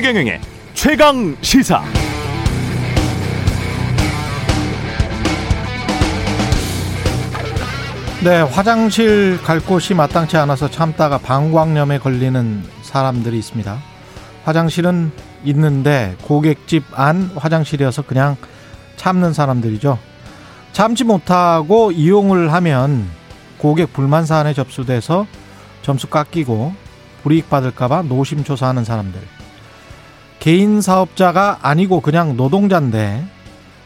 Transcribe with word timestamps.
최경영의 0.00 0.40
최강 0.72 1.36
시사. 1.42 1.84
네, 8.24 8.40
화장실 8.40 9.38
갈 9.42 9.60
곳이 9.60 9.92
마땅치 9.92 10.38
않아서 10.38 10.70
참다가 10.70 11.18
방광염에 11.18 11.98
걸리는 11.98 12.64
사람들이 12.80 13.38
있습니다. 13.40 13.78
화장실은 14.44 15.12
있는데 15.44 16.16
고객집 16.22 16.98
안 16.98 17.30
화장실이어서 17.36 18.00
그냥 18.00 18.38
참는 18.96 19.34
사람들이죠. 19.34 19.98
참지 20.72 21.04
못하고 21.04 21.92
이용을 21.92 22.54
하면 22.54 23.06
고객 23.58 23.92
불만 23.92 24.24
사안에 24.24 24.54
접수돼서 24.54 25.26
점수 25.82 26.06
깎이고 26.06 26.72
불이익 27.22 27.50
받을까봐 27.50 28.04
노심초사하는 28.04 28.84
사람들. 28.86 29.39
개인 30.40 30.80
사업자가 30.80 31.58
아니고 31.60 32.00
그냥 32.00 32.36
노동자인데 32.36 33.24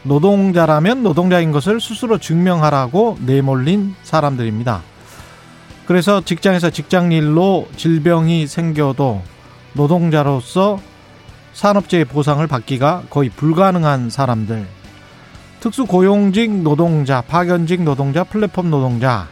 노동자라면 0.03 1.03
노동자인 1.03 1.51
것을 1.51 1.81
스스로 1.81 2.17
증명하라고 2.17 3.17
내몰린 3.25 3.93
사람들입니다. 4.03 4.81
그래서 5.85 6.21
직장에서 6.21 6.69
직장 6.69 7.11
일로 7.11 7.67
질병이 7.75 8.47
생겨도 8.47 9.21
노동자로서 9.73 10.79
산업재해 11.53 12.05
보상을 12.05 12.45
받기가 12.47 13.03
거의 13.09 13.29
불가능한 13.29 14.09
사람들. 14.09 14.65
특수고용직 15.59 16.51
노동자, 16.61 17.21
파견직 17.21 17.83
노동자, 17.83 18.23
플랫폼 18.23 18.69
노동자, 18.69 19.27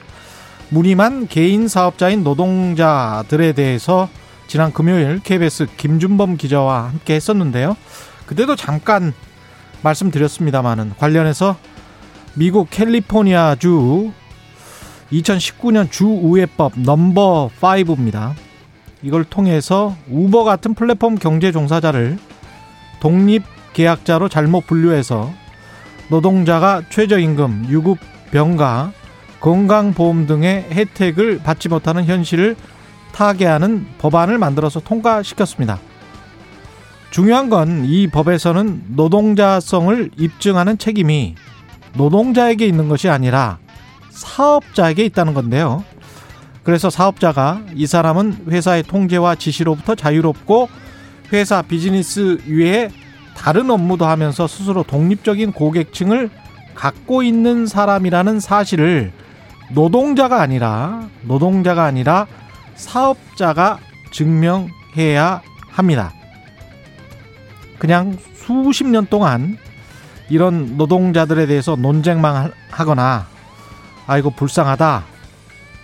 무림한 0.70 1.28
개인 1.28 1.68
사업자인 1.68 2.24
노동자들에 2.24 3.54
대해서 3.54 4.10
지난 4.54 4.72
금요일 4.72 5.18
KBS 5.18 5.66
김준범 5.78 6.38
기자와 6.38 6.90
함께 6.90 7.16
했었는데요. 7.16 7.76
그때도 8.28 8.56
잠깐 8.56 9.12
말씀드렸습니다만은 9.82 10.94
관련해서 11.00 11.58
미국 12.36 12.70
캘리포니아주 12.70 14.12
2019년 15.12 15.90
주우회법 15.90 16.74
넘버 16.82 17.50
5입니다. 17.60 18.34
이걸 19.02 19.24
통해서 19.24 19.96
우버 20.08 20.44
같은 20.44 20.76
플랫폼 20.76 21.16
경제 21.16 21.52
종사자를 21.52 22.20
독립 23.00 23.42
계약자로 23.74 24.30
잘못 24.30 24.68
분류해서 24.68 25.34
노동자가 26.10 26.84
최저임금, 26.92 27.70
유급 27.70 27.98
병가, 28.30 28.92
건강보험 29.40 30.28
등의 30.28 30.68
혜택을 30.70 31.40
받지 31.40 31.70
못하는 31.70 32.06
현실을 32.06 32.56
타개하는 33.14 33.86
법안을 34.00 34.38
만들어서 34.38 34.80
통과시켰습니다. 34.82 35.80
중요한 37.12 37.50
건 37.50 37.86
이 37.86 38.08
법에서는 38.08 38.84
노동자성을 38.96 40.12
입증하는 40.18 40.78
책임이 40.78 41.36
노동자에게 41.96 42.66
있는 42.66 42.90
것이 42.90 43.08
아니라 43.08 43.60
사업자에게 44.10 45.06
있다는 45.06 45.34
건데요. 45.34 45.84
그래서 46.64 46.90
사업자가 46.90 47.62
이 47.76 47.86
사람은 47.86 48.46
회사의 48.50 48.84
통제와 48.84 49.36
지시로부터 49.36 49.96
자유롭고 49.96 50.70
회사 51.34 51.62
비즈니스 51.62 52.40
위에 52.48 52.90
다른 53.36 53.70
업무도 53.70 54.06
하면서 54.06 54.48
스스로 54.48 54.84
독립적인 54.84 55.52
고객층을 55.52 56.30
갖고 56.74 57.22
있는 57.22 57.68
사람이라는 57.68 58.40
사실을 58.40 59.12
노동자가 59.72 60.42
아니라 60.42 61.08
노동자가 61.24 61.84
아니라 61.84 62.28
사업자가 62.76 63.80
증명해야 64.12 65.42
합니다. 65.70 66.14
그냥 67.80 68.18
수십 68.36 68.86
년 68.86 69.06
동안 69.08 69.58
이런 70.30 70.78
노동자들에 70.78 71.46
대해서 71.46 71.76
논쟁만 71.76 72.52
하거나 72.70 73.28
아이고 74.08 74.32
불쌍하다 74.32 75.04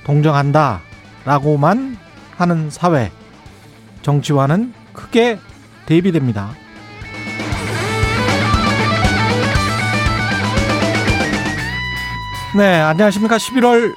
동정한다 0.05 0.81
라고만 1.25 1.97
하는 2.37 2.69
사회 2.69 3.11
정치와는 4.01 4.73
크게 4.93 5.39
대비됩니다. 5.85 6.51
네, 12.55 12.81
안녕하십니까. 12.81 13.37
11월 13.37 13.93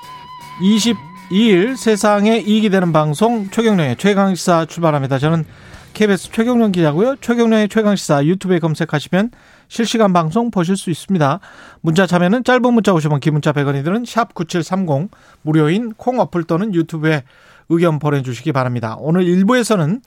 22일 1.33 1.77
세상에 1.77 2.39
이익이 2.39 2.69
되는 2.69 2.93
방송 2.93 3.49
최경령의 3.49 3.97
최강시사 3.97 4.67
출발합니다. 4.67 5.19
저는 5.19 5.47
KBS 5.95 6.31
최경령 6.31 6.73
기자고요. 6.73 7.17
최경령의 7.23 7.71
최강시사 7.71 8.27
유튜브에 8.27 8.59
검색하시면 8.59 9.31
실시간 9.69 10.13
방송 10.13 10.51
보실 10.51 10.77
수 10.77 10.91
있습니다. 10.91 11.41
문자 11.81 12.07
참여는 12.07 12.45
짧은 12.45 12.75
문자 12.75 12.93
50원, 12.93 13.21
긴 13.21 13.33
문자 13.33 13.53
100원이 13.53 13.83
드는 13.83 14.05
샵 14.07 14.35
9730 14.35 15.11
무료인 15.41 15.95
콩 15.95 16.21
어플 16.21 16.45
또는 16.45 16.75
유튜브에 16.75 17.25
의견 17.71 17.99
보내주시기 17.99 18.53
바랍니다. 18.53 18.97
오늘 18.99 19.25
1부에서는 19.25 20.03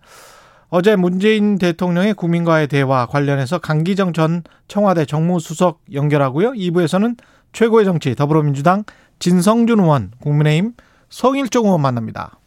어제 0.70 0.96
문재인 0.96 1.58
대통령의 1.58 2.14
국민과의 2.14 2.68
대화 2.68 3.08
관련해서 3.08 3.58
강기정 3.58 4.14
전 4.14 4.44
청와대 4.68 5.06
정무수석 5.06 5.82
연결하고요. 5.92 6.52
2부에서는 6.52 7.18
최고의 7.52 7.86
정치 7.86 8.14
더불어민주당 8.14 8.84
진성준 9.18 9.80
의원, 9.80 10.12
국민의힘 10.20 10.74
성일종 11.10 11.66
의원 11.66 11.82
만납니다. 11.82 12.38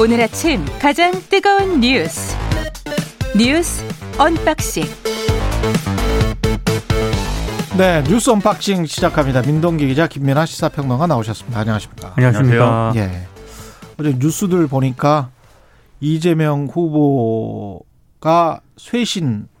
오늘 0.00 0.20
아침 0.20 0.64
가장 0.80 1.12
뜨거운 1.30 1.80
뉴스 1.80 2.36
뉴스 3.36 3.84
언박싱 4.18 4.84
네, 7.78 8.02
뉴스 8.04 8.28
언박싱 8.30 8.86
시작합니다. 8.86 9.42
민동기 9.42 9.86
기자 9.86 10.06
김민아 10.06 10.44
시사평론가 10.44 11.06
나오셨습니다. 11.06 11.60
안녕하십니까? 11.60 12.12
안녕하십니까? 12.16 12.92
예. 12.96 13.26
어제 13.98 14.14
뉴스들 14.18 14.66
보니까 14.66 15.30
이재명 16.00 16.66
후보가 16.66 18.60
쇄신과 18.76 19.51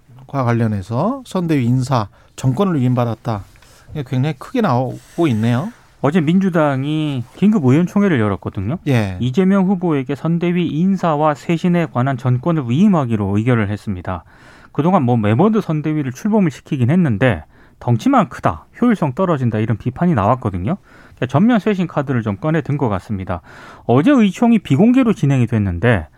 관련해서 0.42 1.22
선대위 1.26 1.64
인사 1.64 2.08
전권을 2.36 2.80
위임받았다. 2.80 3.42
굉장히 4.06 4.34
크게 4.38 4.60
나오고 4.62 5.26
있네요. 5.28 5.70
어제 6.00 6.20
민주당이 6.20 7.22
긴급 7.36 7.64
의원총회를 7.64 8.18
열었거든요. 8.18 8.78
예. 8.88 9.16
이재명 9.20 9.66
후보에게 9.66 10.14
선대위 10.14 10.66
인사와 10.66 11.34
쇄신에 11.34 11.86
관한 11.92 12.16
전권을 12.16 12.64
위임하기로 12.68 13.36
의결을 13.36 13.70
했습니다. 13.70 14.24
그동안 14.72 15.04
뭐 15.04 15.16
매버드 15.16 15.60
선대위를 15.60 16.12
출범을 16.12 16.50
시키긴 16.50 16.90
했는데 16.90 17.44
덩치만 17.78 18.30
크다, 18.30 18.66
효율성 18.80 19.12
떨어진다 19.14 19.58
이런 19.58 19.76
비판이 19.76 20.14
나왔거든요. 20.14 20.76
그러니까 21.14 21.26
전면 21.26 21.58
쇄신 21.60 21.86
카드를 21.86 22.22
좀 22.22 22.36
꺼내 22.36 22.62
든 22.62 22.78
것 22.78 22.88
같습니다. 22.88 23.42
어제 23.84 24.10
의총이 24.10 24.60
비공개로 24.60 25.12
진행이 25.12 25.46
됐는데 25.46 26.08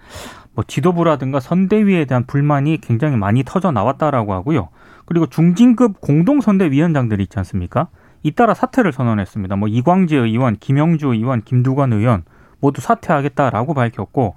뭐 0.54 0.64
지도부라든가 0.66 1.40
선대위에 1.40 2.04
대한 2.04 2.24
불만이 2.26 2.78
굉장히 2.80 3.16
많이 3.16 3.42
터져 3.44 3.70
나왔다라고 3.70 4.32
하고요. 4.32 4.68
그리고 5.04 5.26
중진급 5.26 6.00
공동선대위원장들이 6.00 7.24
있지 7.24 7.38
않습니까? 7.38 7.88
잇따라 8.22 8.54
사퇴를 8.54 8.92
선언했습니다. 8.92 9.56
뭐 9.56 9.68
이광재 9.68 10.16
의원, 10.16 10.56
김영주 10.56 11.08
의원, 11.08 11.42
김두관 11.42 11.92
의원 11.92 12.24
모두 12.60 12.80
사퇴하겠다라고 12.80 13.74
밝혔고 13.74 14.34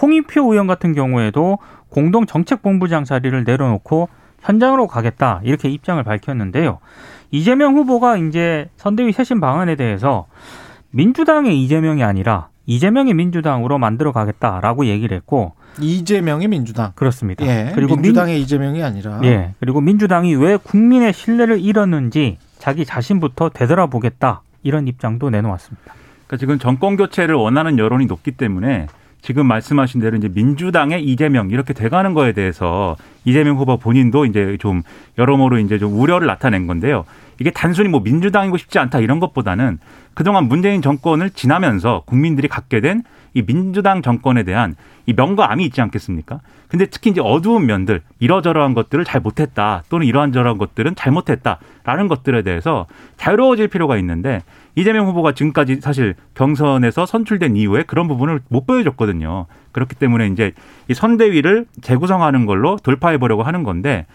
홍익표 0.00 0.52
의원 0.52 0.66
같은 0.66 0.92
경우에도 0.92 1.58
공동 1.88 2.26
정책본부장 2.26 3.04
자리를 3.04 3.44
내려놓고 3.44 4.08
현장으로 4.40 4.86
가겠다 4.86 5.40
이렇게 5.44 5.70
입장을 5.70 6.02
밝혔는데요. 6.02 6.78
이재명 7.30 7.76
후보가 7.76 8.18
이제 8.18 8.68
선대위 8.76 9.12
쇄신 9.12 9.40
방안에 9.40 9.76
대해서 9.76 10.26
민주당의 10.90 11.62
이재명이 11.62 12.02
아니라 12.02 12.49
이재명의 12.66 13.14
민주당으로 13.14 13.78
만들어 13.78 14.12
가겠다라고 14.12 14.86
얘기를 14.86 15.16
했고 15.16 15.54
이재명의 15.80 16.48
민주당 16.48 16.92
그렇습니다. 16.94 17.46
예, 17.46 17.72
그리고 17.74 17.96
민주당의 17.96 18.34
민, 18.34 18.42
이재명이 18.42 18.82
아니라 18.82 19.20
예 19.24 19.54
그리고 19.60 19.80
민주당이 19.80 20.34
왜 20.36 20.56
국민의 20.56 21.12
신뢰를 21.12 21.60
잃었는지 21.60 22.38
자기 22.58 22.84
자신부터 22.84 23.50
되돌아보겠다 23.50 24.42
이런 24.62 24.86
입장도 24.88 25.30
내놓았습니다. 25.30 25.94
그러니까 26.26 26.36
지금 26.36 26.58
정권 26.58 26.96
교체를 26.96 27.34
원하는 27.34 27.78
여론이 27.78 28.06
높기 28.06 28.32
때문에 28.32 28.86
지금 29.22 29.46
말씀하신 29.46 30.00
대로 30.00 30.16
이제 30.16 30.28
민주당의 30.28 31.04
이재명 31.04 31.50
이렇게 31.50 31.74
돼가는 31.74 32.14
거에 32.14 32.32
대해서 32.32 32.96
이재명 33.24 33.56
후보 33.56 33.76
본인도 33.76 34.24
이제 34.24 34.56
좀 34.60 34.82
여러모로 35.18 35.58
이제 35.58 35.78
좀 35.78 35.98
우려를 35.98 36.26
나타낸 36.26 36.66
건데요. 36.66 37.04
이게 37.38 37.50
단순히 37.50 37.88
뭐 37.88 38.00
민주당이고 38.00 38.56
싶지 38.56 38.78
않다 38.78 39.00
이런 39.00 39.20
것보다는 39.20 39.78
그동안 40.14 40.44
문재인 40.48 40.82
정권을 40.82 41.30
지나면서 41.30 42.02
국민들이 42.06 42.48
갖게 42.48 42.80
된 42.80 43.02
이 43.34 43.42
민주당 43.42 44.02
정권에 44.02 44.42
대한 44.42 44.74
이 45.06 45.12
명과 45.12 45.52
암이 45.52 45.64
있지 45.66 45.80
않겠습니까? 45.80 46.40
근데 46.68 46.86
특히 46.86 47.10
이제 47.10 47.20
어두운 47.20 47.66
면들, 47.66 48.02
이러저러한 48.18 48.74
것들을 48.74 49.04
잘 49.04 49.20
못했다 49.20 49.82
또는 49.88 50.06
이러한 50.06 50.32
저러한 50.32 50.58
것들은 50.58 50.94
잘못했다라는 50.94 52.08
것들에 52.08 52.42
대해서 52.42 52.86
자유로워질 53.16 53.68
필요가 53.68 53.96
있는데 53.98 54.42
이재명 54.76 55.06
후보가 55.08 55.32
지금까지 55.32 55.76
사실 55.80 56.14
경선에서 56.34 57.06
선출된 57.06 57.56
이후에 57.56 57.84
그런 57.84 58.08
부분을 58.08 58.40
못 58.48 58.66
보여줬거든요. 58.66 59.46
그렇기 59.72 59.96
때문에 59.96 60.28
이제 60.28 60.52
이 60.88 60.94
선대위를 60.94 61.66
재구성하는 61.80 62.46
걸로 62.46 62.76
돌파해 62.82 63.18
보려고 63.18 63.42
하는 63.42 63.62
건데 63.62 64.06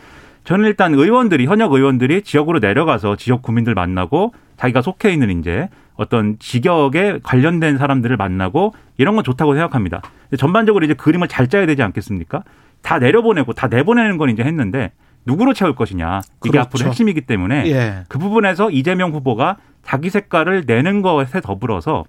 저는 0.44 0.66
일단 0.66 0.94
의원들이 0.94 1.46
현역 1.46 1.74
의원들이 1.74 2.22
지역으로 2.22 2.60
내려가서 2.60 3.16
지역 3.16 3.42
구민들 3.42 3.74
만나고 3.74 4.34
자기가 4.58 4.82
속해 4.82 5.12
있는 5.12 5.40
이제 5.40 5.68
어떤 5.96 6.38
직역에 6.40 7.20
관련된 7.24 7.78
사람들을 7.78 8.18
만나고 8.18 8.74
이런 8.98 9.16
건 9.16 9.24
좋다고 9.24 9.54
생각합니다. 9.54 10.02
전반적으로 10.38 10.86
이제 10.86 10.94
그림을 10.94 11.28
잘 11.28 11.48
짜야 11.48 11.66
되지 11.66 11.82
않겠습니까? 11.84 12.44
다 12.82 13.00
내려보내고 13.00 13.54
다 13.54 13.68
내보내는 13.68 14.18
건 14.18 14.30
이제 14.30 14.44
했는데 14.44 14.92
누구로 15.26 15.54
채울 15.54 15.76
것이냐 15.76 16.22
이게 16.44 16.52
그렇죠. 16.52 16.68
앞으로 16.68 16.90
핵심이기 16.90 17.22
때문에 17.22 17.66
예. 17.68 18.04
그 18.08 18.20
부분에서 18.20 18.70
이재명 18.70 19.12
후보가 19.12 19.58
자기 19.84 20.10
색깔을 20.10 20.64
내는 20.68 21.02
것에 21.02 21.42
더불어서 21.42 22.06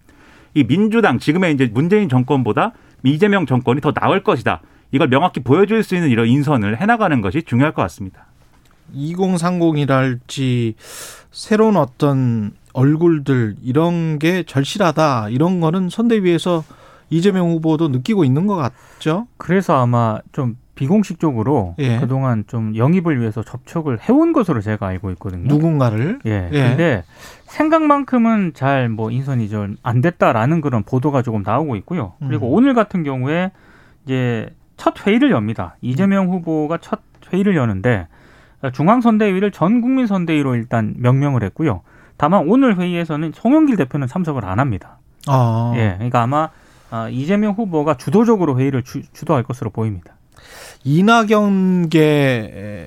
이 0.55 0.65
민주당 0.65 1.19
지금의 1.19 1.55
이제 1.55 1.71
문재인 1.73 2.09
정권보다 2.09 2.73
이재명 3.05 3.47
정권이 3.47 3.81
더 3.81 3.93
나을 3.93 4.23
것이다. 4.23 4.61
이걸 4.93 5.09
명확히 5.09 5.41
보여줄 5.41 5.83
수 5.83 5.95
있는 5.95 6.11
이런 6.11 6.27
인선을 6.27 6.81
해나가는 6.81 7.21
것이 7.21 7.43
중요할 7.43 7.73
것 7.73 7.83
같습니다. 7.83 8.27
2030이랄지 8.95 10.75
새로운 11.31 11.77
어떤 11.77 12.53
얼굴들 12.77 13.57
이런 13.63 14.19
게 14.19 14.43
절실하다 14.43 15.31
이런 15.31 15.61
거는 15.61 15.89
선대위에서 15.89 16.63
이재명 17.09 17.51
후보도 17.51 17.89
느끼고 17.89 18.25
있는 18.25 18.47
것 18.47 18.57
같죠. 18.57 19.27
그래서 19.39 19.81
아마 19.81 20.19
좀 20.33 20.57
비공식적으로 20.75 21.75
예. 21.79 21.99
그동안 21.99 22.45
좀 22.47 22.77
영입을 22.77 23.19
위해서 23.19 23.43
접촉을 23.43 23.99
해온 24.01 24.35
것으로 24.35 24.61
제가 24.61 24.87
알고 24.87 25.11
있거든요. 25.13 25.49
누군가를 25.49 26.19
예. 26.27 26.51
예. 26.53 26.69
근데 26.69 27.05
생각만큼은 27.47 28.53
잘 28.55 28.91
뭐 28.91 29.11
인선이 29.11 29.49
좀안 29.49 30.03
됐다라는 30.03 30.61
그런 30.61 30.83
보도가 30.83 31.23
조금 31.23 31.43
나오고 31.43 31.77
있고요. 31.77 32.13
그리고 32.21 32.49
음. 32.49 32.53
오늘 32.55 32.75
같은 32.75 33.05
경우에 33.05 33.53
이제 34.05 34.51
첫 34.77 35.07
회의를 35.07 35.31
엽니다. 35.31 35.77
이재명 35.81 36.29
후보가 36.29 36.79
첫 36.83 37.01
회의를 37.33 37.57
여는데 37.57 38.07
중앙선대위를 38.73 39.51
전 39.51 39.81
국민 39.81 40.07
선대위로 40.07 40.55
일단 40.57 40.95
명명을 40.99 41.43
했고요. 41.45 41.81
다만 42.17 42.49
오늘 42.49 42.79
회의에서는 42.79 43.33
송영길 43.35 43.77
대표는 43.77 44.07
참석을 44.07 44.45
안 44.45 44.59
합니다. 44.59 44.99
아, 45.27 45.73
예. 45.77 45.95
그러니까 45.97 46.23
아마 46.23 46.51
아, 46.91 47.09
이재명 47.09 47.53
후보가 47.53 47.97
주도적으로 47.97 48.59
회의를 48.59 48.83
주, 48.83 49.03
주도할 49.13 49.43
것으로 49.43 49.71
보입니다. 49.71 50.13
이낙연계 50.85 51.93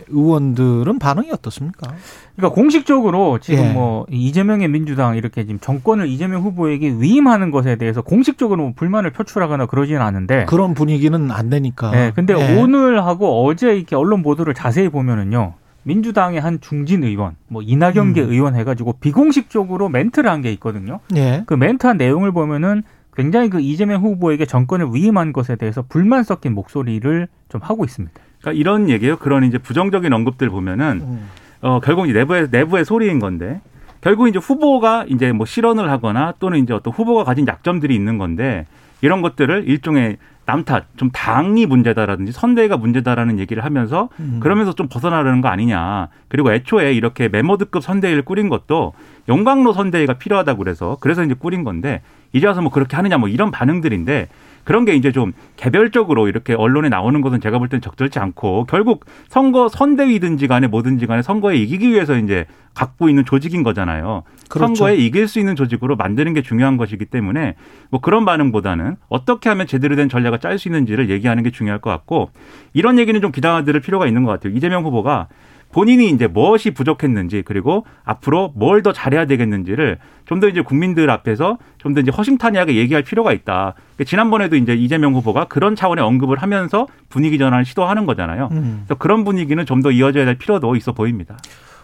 의원들은 0.08 1.00
반응이 1.00 1.32
어떻습니까? 1.32 1.94
그러니까 2.36 2.56
공식적으로 2.56 3.40
지금 3.40 3.66
예. 3.66 3.74
뭐 3.74 4.06
이재명의 4.10 4.70
민주당 4.70 5.18
이렇게 5.18 5.44
지금 5.44 5.60
정권을 5.60 6.08
이재명 6.08 6.42
후보에게 6.44 6.96
위임하는 6.98 7.52
것에 7.52 7.76
대해서 7.76 8.02
공식적으로 8.02 8.64
뭐 8.64 8.72
불만을 8.74 9.12
표출하거나 9.12 9.66
그러지는 9.66 10.02
않은데. 10.02 10.46
그런 10.46 10.74
분위기는 10.74 11.30
안 11.32 11.50
되니까. 11.50 11.92
예. 11.94 12.14
근데 12.16 12.34
예. 12.34 12.62
오늘하고 12.62 13.46
어제 13.46 13.76
이렇게 13.76 13.98
언론 13.98 14.24
보도를 14.24 14.54
자세히 14.54 14.88
보면은요. 14.88 15.56
민주당의 15.84 16.42
한 16.42 16.60
중진 16.62 17.04
의원, 17.04 17.36
뭐 17.48 17.62
이낙연계 17.62 18.22
음. 18.24 18.30
의원 18.30 18.56
해가지고 18.56 18.94
비공식적으로 19.00 19.90
멘트를 19.90 20.30
한 20.30 20.42
게 20.42 20.52
있거든요. 20.54 21.00
예. 21.16 21.44
그 21.46 21.54
멘트한 21.54 21.98
내용을 21.98 22.32
보면은 22.32 22.84
굉장히 23.16 23.50
그 23.50 23.60
이재명 23.60 24.02
후보에게 24.04 24.46
정권을 24.46 24.88
위임한 24.94 25.34
것에 25.34 25.56
대해서 25.58 25.82
불만 25.88 26.24
섞인 26.24 26.54
목소리를 26.54 27.28
좀 27.50 27.62
하고 27.62 27.84
있습니다. 27.84 28.16
그러니까 28.40 28.60
이런 28.60 28.90
얘기예요. 28.90 29.18
그런 29.18 29.44
이제 29.44 29.58
부정적인 29.58 30.14
언급들 30.14 30.50
보면은 30.50 31.02
음. 31.04 31.30
어 31.62 31.80
결국 31.82 32.06
이제 32.08 32.14
내부의 32.20 32.48
내부의 32.52 32.86
소리인 32.86 33.20
건데 33.20 33.60
결국 34.00 34.30
이제 34.30 34.40
후보가 34.40 35.06
이제 35.10 35.34
뭐 35.34 35.46
실언을 35.46 35.90
하거나 35.92 36.34
또는 36.40 36.60
이제 36.60 36.74
어떤 36.74 36.94
후보가 36.94 37.26
가진 37.26 37.46
약점들이 37.48 37.94
있는 37.94 38.18
건데 38.18 38.66
이런 39.02 39.22
것들을 39.22 39.66
일종의 39.68 40.18
남탓, 40.46 40.86
좀 40.98 41.12
당이 41.12 41.68
문제다라든지 41.68 42.32
선대위가 42.32 42.78
문제다라는 42.78 43.38
얘기를 43.38 43.64
하면서 43.64 44.10
음. 44.20 44.40
그러면서 44.42 44.74
좀 44.74 44.88
벗어나려는 44.90 45.42
거 45.42 45.48
아니냐. 45.48 46.08
그리고 46.28 46.52
애초에 46.52 46.94
이렇게 46.94 47.28
메모드급 47.30 47.84
선대위를 47.84 48.24
꾸린 48.24 48.50
것도 48.50 48.94
용광로 49.28 49.74
선대위가 49.74 50.14
필요하다고 50.14 50.58
그래서 50.58 50.98
그래서 51.02 51.24
이제 51.24 51.36
꾸린 51.36 51.64
건데 51.64 52.02
이제 52.34 52.48
와서 52.48 52.62
뭐 52.62 52.72
그렇게 52.72 52.96
하느냐 52.96 53.20
뭐 53.20 53.30
이런 53.30 53.52
반응들인데 53.52 54.28
그런 54.70 54.86
게 54.86 54.94
이제 54.94 55.12
좀 55.12 55.34
개별적으로 55.56 56.28
이렇게 56.28 56.54
언론에 56.54 56.90
나오는 56.90 57.22
것은 57.22 57.42
제가 57.42 57.58
볼땐 57.58 57.82
적절치 57.82 58.20
않고 58.20 58.66
결국 58.66 59.04
선거 59.28 59.68
선대위든지 59.68 60.46
간에 60.46 60.68
뭐든지 60.68 61.08
간에 61.08 61.24
선거에 61.24 61.56
이기기 61.56 61.90
위해서 61.90 62.16
이제 62.16 62.46
갖고 62.76 63.10
있는 63.10 63.26
조직인 63.26 63.64
거잖아요. 63.64 64.22
그렇죠. 64.48 64.76
선거에 64.76 64.96
이길 64.96 65.28
수 65.28 65.40
있는 65.40 65.56
조직으로 65.56 65.96
만드는 65.96 66.36
게 66.36 66.44
중요한 66.44 66.78
것이기 66.78 67.06
때문에 67.06 67.56
뭐 67.90 68.00
그런 68.00 68.26
반응보다는 68.26 68.98
어떻게 69.08 69.50
하면 69.50 69.66
제대로 69.66 69.96
된 69.96 70.08
전략을 70.08 70.38
짤 70.38 70.60
수 70.60 70.68
있는지를 70.68 71.10
얘기하는 71.10 71.42
게 71.42 71.50
중요할 71.50 71.82
것 71.82 71.90
같고 71.90 72.30
이런 72.74 73.00
얘기는 73.00 73.20
좀 73.22 73.32
기다려 73.32 73.64
들을 73.64 73.80
필요가 73.80 74.06
있는 74.06 74.24
것 74.24 74.30
같아요. 74.30 74.54
이재명 74.54 74.84
후보가 74.86 75.30
본인이 75.72 76.10
이제 76.10 76.26
무엇이 76.28 76.72
부족했는지 76.72 77.44
그리고 77.46 77.86
앞으로 78.04 78.52
뭘 78.56 78.82
더 78.82 78.92
잘해야 78.94 79.26
되겠는지를 79.26 80.00
좀 80.26 80.40
더 80.40 80.48
이제 80.48 80.62
국민들 80.62 81.10
앞에서 81.10 81.58
좀 81.78 81.94
더 81.94 82.02
이제 82.02 82.12
허심탄회하게 82.12 82.76
얘기할 82.76 83.04
필요가 83.04 83.34
있다. 83.34 83.74
그러니까 83.96 84.04
지난번에도 84.06 84.56
이제 84.56 84.74
이재명 84.76 85.14
후보가 85.16 85.46
그런 85.46 85.76
차원의 85.76 86.04
언급을 86.04 86.38
하면서 86.42 86.88
분위기 87.10 87.38
전환을 87.38 87.66
시도하는 87.66 88.06
거잖아요. 88.06 88.50
음. 88.52 88.84
그래서 88.86 88.98
그런 89.00 89.24
분위기는 89.24 89.64
좀 89.66 89.82
더 89.82 89.92
이어져야 89.92 90.26
될 90.26 90.38
필요도 90.38 90.76
있어 90.76 90.92
보입니다. 90.94 91.38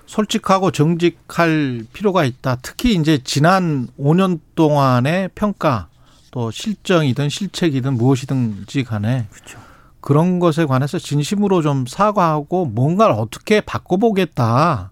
솔직하고 0.07 0.71
정직할 0.71 1.83
필요가 1.93 2.25
있다. 2.25 2.57
특히 2.61 2.93
이제 2.93 3.19
지난 3.23 3.87
5년 3.99 4.39
동안의 4.55 5.29
평가 5.35 5.87
또 6.31 6.51
실정이든 6.51 7.29
실책이든 7.29 7.93
무엇이든지 7.95 8.83
간에 8.83 9.25
그렇죠. 9.31 9.57
그런 10.05 10.37
것에 10.37 10.65
관해서 10.65 10.99
진심으로 10.99 11.63
좀 11.63 11.85
사과하고 11.87 12.67
뭔가를 12.67 13.15
어떻게 13.15 13.59
바꿔보겠다. 13.59 14.91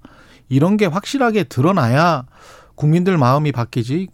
이런 0.50 0.76
게 0.76 0.88
확실하게 0.88 1.44
드러나야 1.44 2.26
국민들 2.74 3.20
마음이 3.20 3.52
바뀌지 3.52 4.08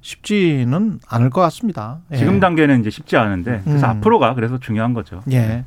쉽지는 0.00 1.00
않을 1.06 1.28
것 1.28 1.42
같습니다. 1.42 1.98
예. 2.12 2.16
지금 2.16 2.40
단계는 2.40 2.80
이제 2.80 2.88
쉽지 2.88 3.18
않은데 3.18 3.60
그래서 3.62 3.86
음. 3.86 3.90
앞으로가 3.90 4.34
그래서 4.34 4.58
중요한 4.58 4.94
거죠. 4.94 5.20
예. 5.30 5.66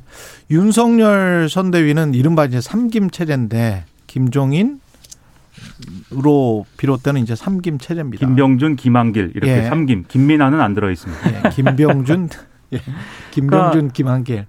윤석열 0.50 1.48
선대위는 1.48 2.14
이른바 2.14 2.44
이제 2.44 2.60
삼김 2.60 3.10
체제인데 3.10 3.84
김종인 4.08 4.80
으로 6.12 6.66
비롯되는 6.76 7.20
이제 7.20 7.36
삼김 7.36 7.78
체제입니다. 7.78 8.26
김병준, 8.26 8.74
김한길 8.74 9.32
이렇게 9.36 9.58
예. 9.58 9.62
삼김, 9.62 10.06
김민아는 10.08 10.60
안 10.60 10.74
들어 10.74 10.90
있습니다. 10.90 11.30
예, 11.30 11.50
김병준, 11.50 12.28
예, 12.72 12.80
김병준, 13.32 13.90
김한길. 13.90 14.46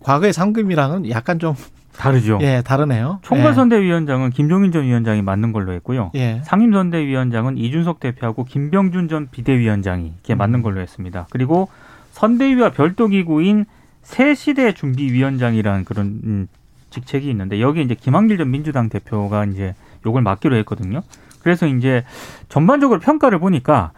과거의 0.00 0.32
삼김이랑은 0.32 1.10
약간 1.10 1.38
좀 1.38 1.54
다르죠. 1.96 2.38
예, 2.42 2.62
다르네요. 2.64 3.18
총괄선대위원장은 3.22 4.30
김종인 4.30 4.70
전 4.70 4.84
위원장이 4.84 5.20
맡는 5.22 5.52
걸로 5.52 5.72
했고요. 5.72 6.12
예. 6.14 6.40
상임선대위원장은 6.44 7.58
이준석 7.58 7.98
대표하고 7.98 8.44
김병준 8.44 9.08
전 9.08 9.28
비대위원장이 9.30 10.06
이렇게 10.06 10.34
맡는 10.36 10.62
걸로 10.62 10.80
했습니다. 10.80 11.26
그리고 11.30 11.68
선대위와 12.12 12.70
별도 12.70 13.08
기구인 13.08 13.64
새 14.02 14.34
시대 14.34 14.72
준비위원장이라는 14.72 15.84
그런 15.84 16.20
음, 16.24 16.48
직책이 16.90 17.28
있는데 17.30 17.60
여기 17.60 17.82
이제 17.82 17.94
김한길 17.94 18.38
전 18.38 18.50
민주당 18.50 18.88
대표가 18.88 19.44
이제 19.44 19.74
요걸 20.06 20.22
맡기로 20.22 20.56
했거든요. 20.56 21.02
그래서 21.42 21.66
이제 21.66 22.04
전반적으로 22.48 23.00
평가를 23.00 23.38
보니까 23.38 23.90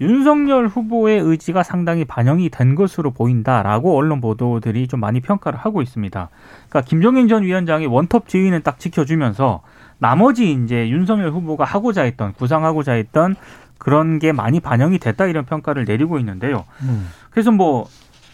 윤석열 0.00 0.68
후보의 0.68 1.20
의지가 1.20 1.62
상당히 1.62 2.04
반영이 2.04 2.50
된 2.50 2.74
것으로 2.74 3.10
보인다라고 3.10 3.96
언론 3.96 4.20
보도들이 4.20 4.86
좀 4.88 5.00
많이 5.00 5.20
평가를 5.20 5.58
하고 5.58 5.82
있습니다. 5.82 6.28
그러니까 6.68 6.88
김종인 6.88 7.28
전 7.28 7.42
위원장이 7.42 7.86
원톱 7.86 8.28
지위는 8.28 8.62
딱 8.62 8.78
지켜주면서 8.78 9.62
나머지 9.98 10.52
이제 10.52 10.88
윤석열 10.88 11.30
후보가 11.30 11.64
하고자 11.64 12.02
했던 12.02 12.32
구상하고자 12.32 12.92
했던 12.92 13.34
그런 13.78 14.18
게 14.18 14.32
많이 14.32 14.60
반영이 14.60 14.98
됐다 14.98 15.26
이런 15.26 15.44
평가를 15.44 15.84
내리고 15.84 16.18
있는데요. 16.18 16.64
음. 16.82 17.08
그래서 17.30 17.50
뭐 17.50 17.86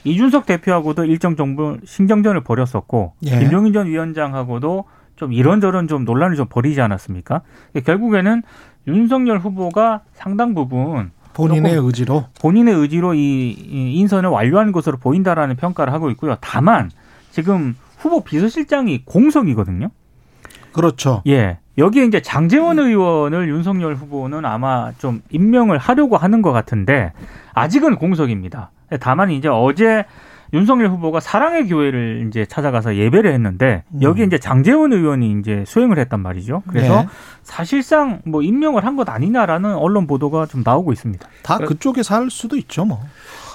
이준석 0.05 0.47
대표하고도 0.47 1.07
일정 1.07 1.37
정도 1.37 1.79
신경전을 1.85 2.43
벌였었고 2.43 3.15
예. 3.25 3.39
김종인 3.39 3.73
전 3.73 3.87
위원장하고도 3.87 4.85
좀 5.17 5.33
이런저런 5.33 5.89
좀 5.89 6.05
논란을 6.05 6.37
좀 6.37 6.47
벌이지 6.49 6.81
않았습니까? 6.81 7.43
결국에는 7.85 8.43
윤석열 8.87 9.39
후보가 9.39 10.03
상당 10.13 10.55
부분 10.55 11.11
본인의 11.35 11.77
의지로. 11.77 12.25
본인의 12.41 12.75
의지로 12.75 13.15
이, 13.15 13.51
이 13.51 13.99
인선을 13.99 14.31
완료한 14.31 14.73
것으로 14.73 14.97
보인다라는 14.97 15.57
평가를 15.57 15.93
하고 15.93 16.11
있고요. 16.11 16.37
다만 16.41 16.91
지금 17.31 17.77
후보 17.99 18.23
비서실장이 18.23 19.05
공석이거든요. 19.05 19.91
그렇죠. 20.73 21.23
예. 21.27 21.59
여기에 21.77 22.05
이제 22.05 22.23
장재원 22.23 22.79
의원을 22.79 23.49
윤석열 23.49 23.95
후보는 23.95 24.45
아마 24.45 24.93
좀 24.99 25.23
임명을 25.31 25.79
하려고 25.79 26.17
하는 26.17 26.41
것 26.41 26.53
같은데 26.53 27.13
아직은 27.53 27.97
공석입니다. 27.97 28.71
다만 29.01 29.31
이제 29.31 29.49
어제 29.49 30.05
윤석열 30.55 30.89
후보가 30.89 31.21
사랑의 31.21 31.67
교회를 31.69 32.27
이제 32.29 32.47
찾아가서 32.47 32.97
예배를 32.97 33.33
했는데 33.35 33.83
여기 34.01 34.23
에 34.23 34.25
이제 34.25 34.39
장재원 34.39 34.93
의원이 34.93 35.37
이제 35.41 35.65
수행을 35.67 35.99
했단 35.99 36.21
말이죠. 36.21 36.63
그래서 36.69 37.03
네. 37.03 37.09
사실상 37.43 38.21
뭐 38.25 38.41
임명을 38.43 38.85
한 38.87 38.95
것 38.95 39.09
아니냐라는 39.09 39.75
언론 39.75 40.07
보도가 40.07 40.47
좀 40.47 40.63
나오고 40.65 40.93
있습니다. 40.93 41.29
다 41.43 41.59
그쪽에서 41.59 42.15
할 42.15 42.31
수도 42.31 42.57
있죠, 42.57 42.85
뭐. 42.85 43.01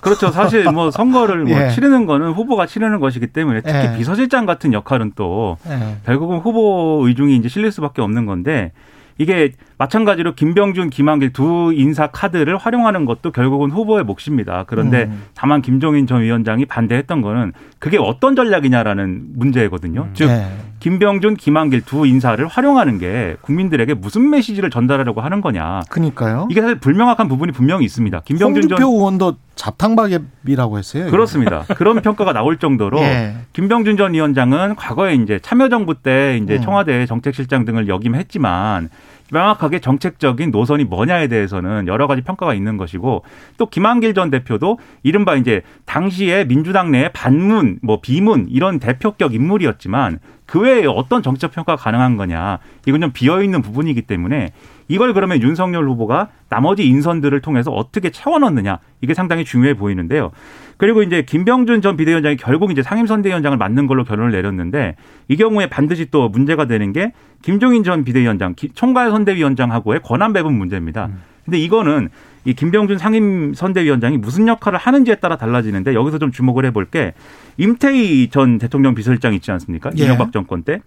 그렇죠. 0.01 0.31
사실 0.31 0.69
뭐 0.69 0.91
선거를 0.91 1.45
뭐 1.45 1.57
예. 1.57 1.69
치르는 1.69 2.05
거는 2.05 2.33
후보가 2.33 2.65
치르는 2.65 2.99
것이기 2.99 3.27
때문에 3.27 3.61
특히 3.61 3.77
예. 3.77 3.97
비서실장 3.97 4.45
같은 4.45 4.73
역할은 4.73 5.13
또 5.15 5.57
예. 5.69 5.95
결국은 6.05 6.39
후보 6.39 7.01
의중이 7.05 7.37
이제 7.37 7.47
실릴 7.47 7.71
수밖에 7.71 8.01
없는 8.01 8.25
건데 8.25 8.73
이게 9.17 9.53
마찬가지로 9.79 10.35
김병준, 10.35 10.89
김한길 10.89 11.31
두 11.31 11.71
인사 11.73 12.07
카드를 12.07 12.57
활용하는 12.57 13.05
것도 13.05 13.31
결국은 13.31 13.71
후보의 13.71 14.03
몫입니다. 14.03 14.65
그런데 14.67 15.05
음. 15.05 15.23
다만 15.33 15.61
김종인 15.61 16.05
전 16.05 16.21
위원장이 16.21 16.65
반대했던 16.65 17.21
거는 17.21 17.53
그게 17.79 17.97
어떤 17.97 18.35
전략이냐라는 18.35 19.21
문제거든요. 19.35 20.01
음. 20.01 20.11
즉 20.13 20.27
예. 20.27 20.47
김병준, 20.79 21.35
김한길 21.35 21.81
두 21.81 22.05
인사를 22.05 22.45
활용하는 22.45 22.99
게 22.99 23.37
국민들에게 23.41 23.93
무슨 23.93 24.29
메시지를 24.29 24.69
전달하려고 24.69 25.21
하는 25.21 25.39
거냐. 25.39 25.81
그러니까요. 25.89 26.47
이게 26.51 26.61
사실 26.61 26.77
불명확한 26.79 27.29
부분이 27.29 27.53
분명히 27.53 27.85
있습니다. 27.85 28.21
김병준 28.25 28.63
홍준표 28.63 28.75
전 28.75 28.93
의원도 28.93 29.35
잡탕박이라고 29.55 30.77
했어요. 30.77 31.03
이거. 31.03 31.11
그렇습니다. 31.11 31.63
그런 31.75 32.01
평가가 32.01 32.33
나올 32.33 32.57
정도로 32.57 32.99
예. 33.03 33.35
김병준 33.53 33.95
전 33.95 34.13
위원장은 34.13 34.75
과거에 34.75 35.15
이제 35.15 35.39
참여정부 35.39 36.01
때 36.01 36.37
이제 36.41 36.55
음. 36.55 36.61
청와대 36.61 37.05
정책실장 37.05 37.63
등을 37.63 37.87
역임했지만 37.87 38.89
명확하게 39.31 39.79
정책적인 39.79 40.51
노선이 40.51 40.83
뭐냐에 40.85 41.27
대해서는 41.27 41.87
여러 41.87 42.07
가지 42.07 42.21
평가가 42.21 42.53
있는 42.53 42.77
것이고 42.77 43.23
또 43.57 43.65
김한길 43.65 44.13
전 44.13 44.29
대표도 44.29 44.79
이른바 45.03 45.35
이제 45.35 45.61
당시에 45.85 46.45
민주당 46.45 46.91
내에 46.91 47.09
반문, 47.09 47.79
뭐 47.81 48.01
비문 48.01 48.47
이런 48.49 48.79
대표격 48.79 49.33
인물이었지만 49.33 50.19
그 50.45 50.61
외에 50.61 50.85
어떤 50.87 51.21
정책 51.21 51.51
평가가 51.51 51.81
가능한 51.81 52.17
거냐. 52.17 52.59
이건 52.87 53.01
좀 53.01 53.11
비어 53.13 53.43
있는 53.43 53.61
부분이기 53.61 54.01
때문에 54.03 54.51
이걸 54.89 55.13
그러면 55.13 55.41
윤석열 55.41 55.87
후보가 55.87 56.27
나머지 56.49 56.85
인선들을 56.85 57.39
통해서 57.41 57.71
어떻게 57.71 58.09
채워넣느냐 58.09 58.79
이게 59.01 59.13
상당히 59.13 59.45
중요해 59.45 59.75
보이는데요. 59.75 60.31
그리고 60.77 61.03
이제 61.03 61.21
김병준 61.21 61.81
전 61.81 61.95
비대위원장이 61.95 62.35
결국 62.37 62.71
이제 62.71 62.81
상임선대위원장을 62.83 63.57
맡는 63.57 63.87
걸로 63.87 64.03
결론을 64.03 64.31
내렸는데 64.31 64.95
이 65.27 65.37
경우에 65.37 65.67
반드시 65.69 66.09
또 66.09 66.27
문제가 66.27 66.65
되는 66.65 66.91
게 66.91 67.13
김종인 67.43 67.83
전 67.83 68.03
비대위원장, 68.03 68.55
기- 68.55 68.69
총괄 68.73 69.11
선대위원장하고의 69.11 70.01
권한 70.03 70.33
배분 70.33 70.57
문제입니다. 70.57 71.09
근데 71.45 71.57
이거는 71.59 72.09
이 72.45 72.53
김병준 72.53 72.97
상임 72.97 73.53
선대위원장이 73.53 74.17
무슨 74.17 74.47
역할을 74.47 74.79
하는지에 74.79 75.15
따라 75.15 75.35
달라지는데 75.35 75.93
여기서 75.93 76.17
좀 76.17 76.31
주목을 76.31 76.65
해볼 76.65 76.85
게 76.85 77.13
임태희 77.57 78.29
전 78.29 78.57
대통령 78.57 78.95
비서실장 78.95 79.33
있지 79.35 79.51
않습니까? 79.51 79.91
예. 79.97 80.03
이명박 80.05 80.31
정권 80.31 80.63
때. 80.63 80.79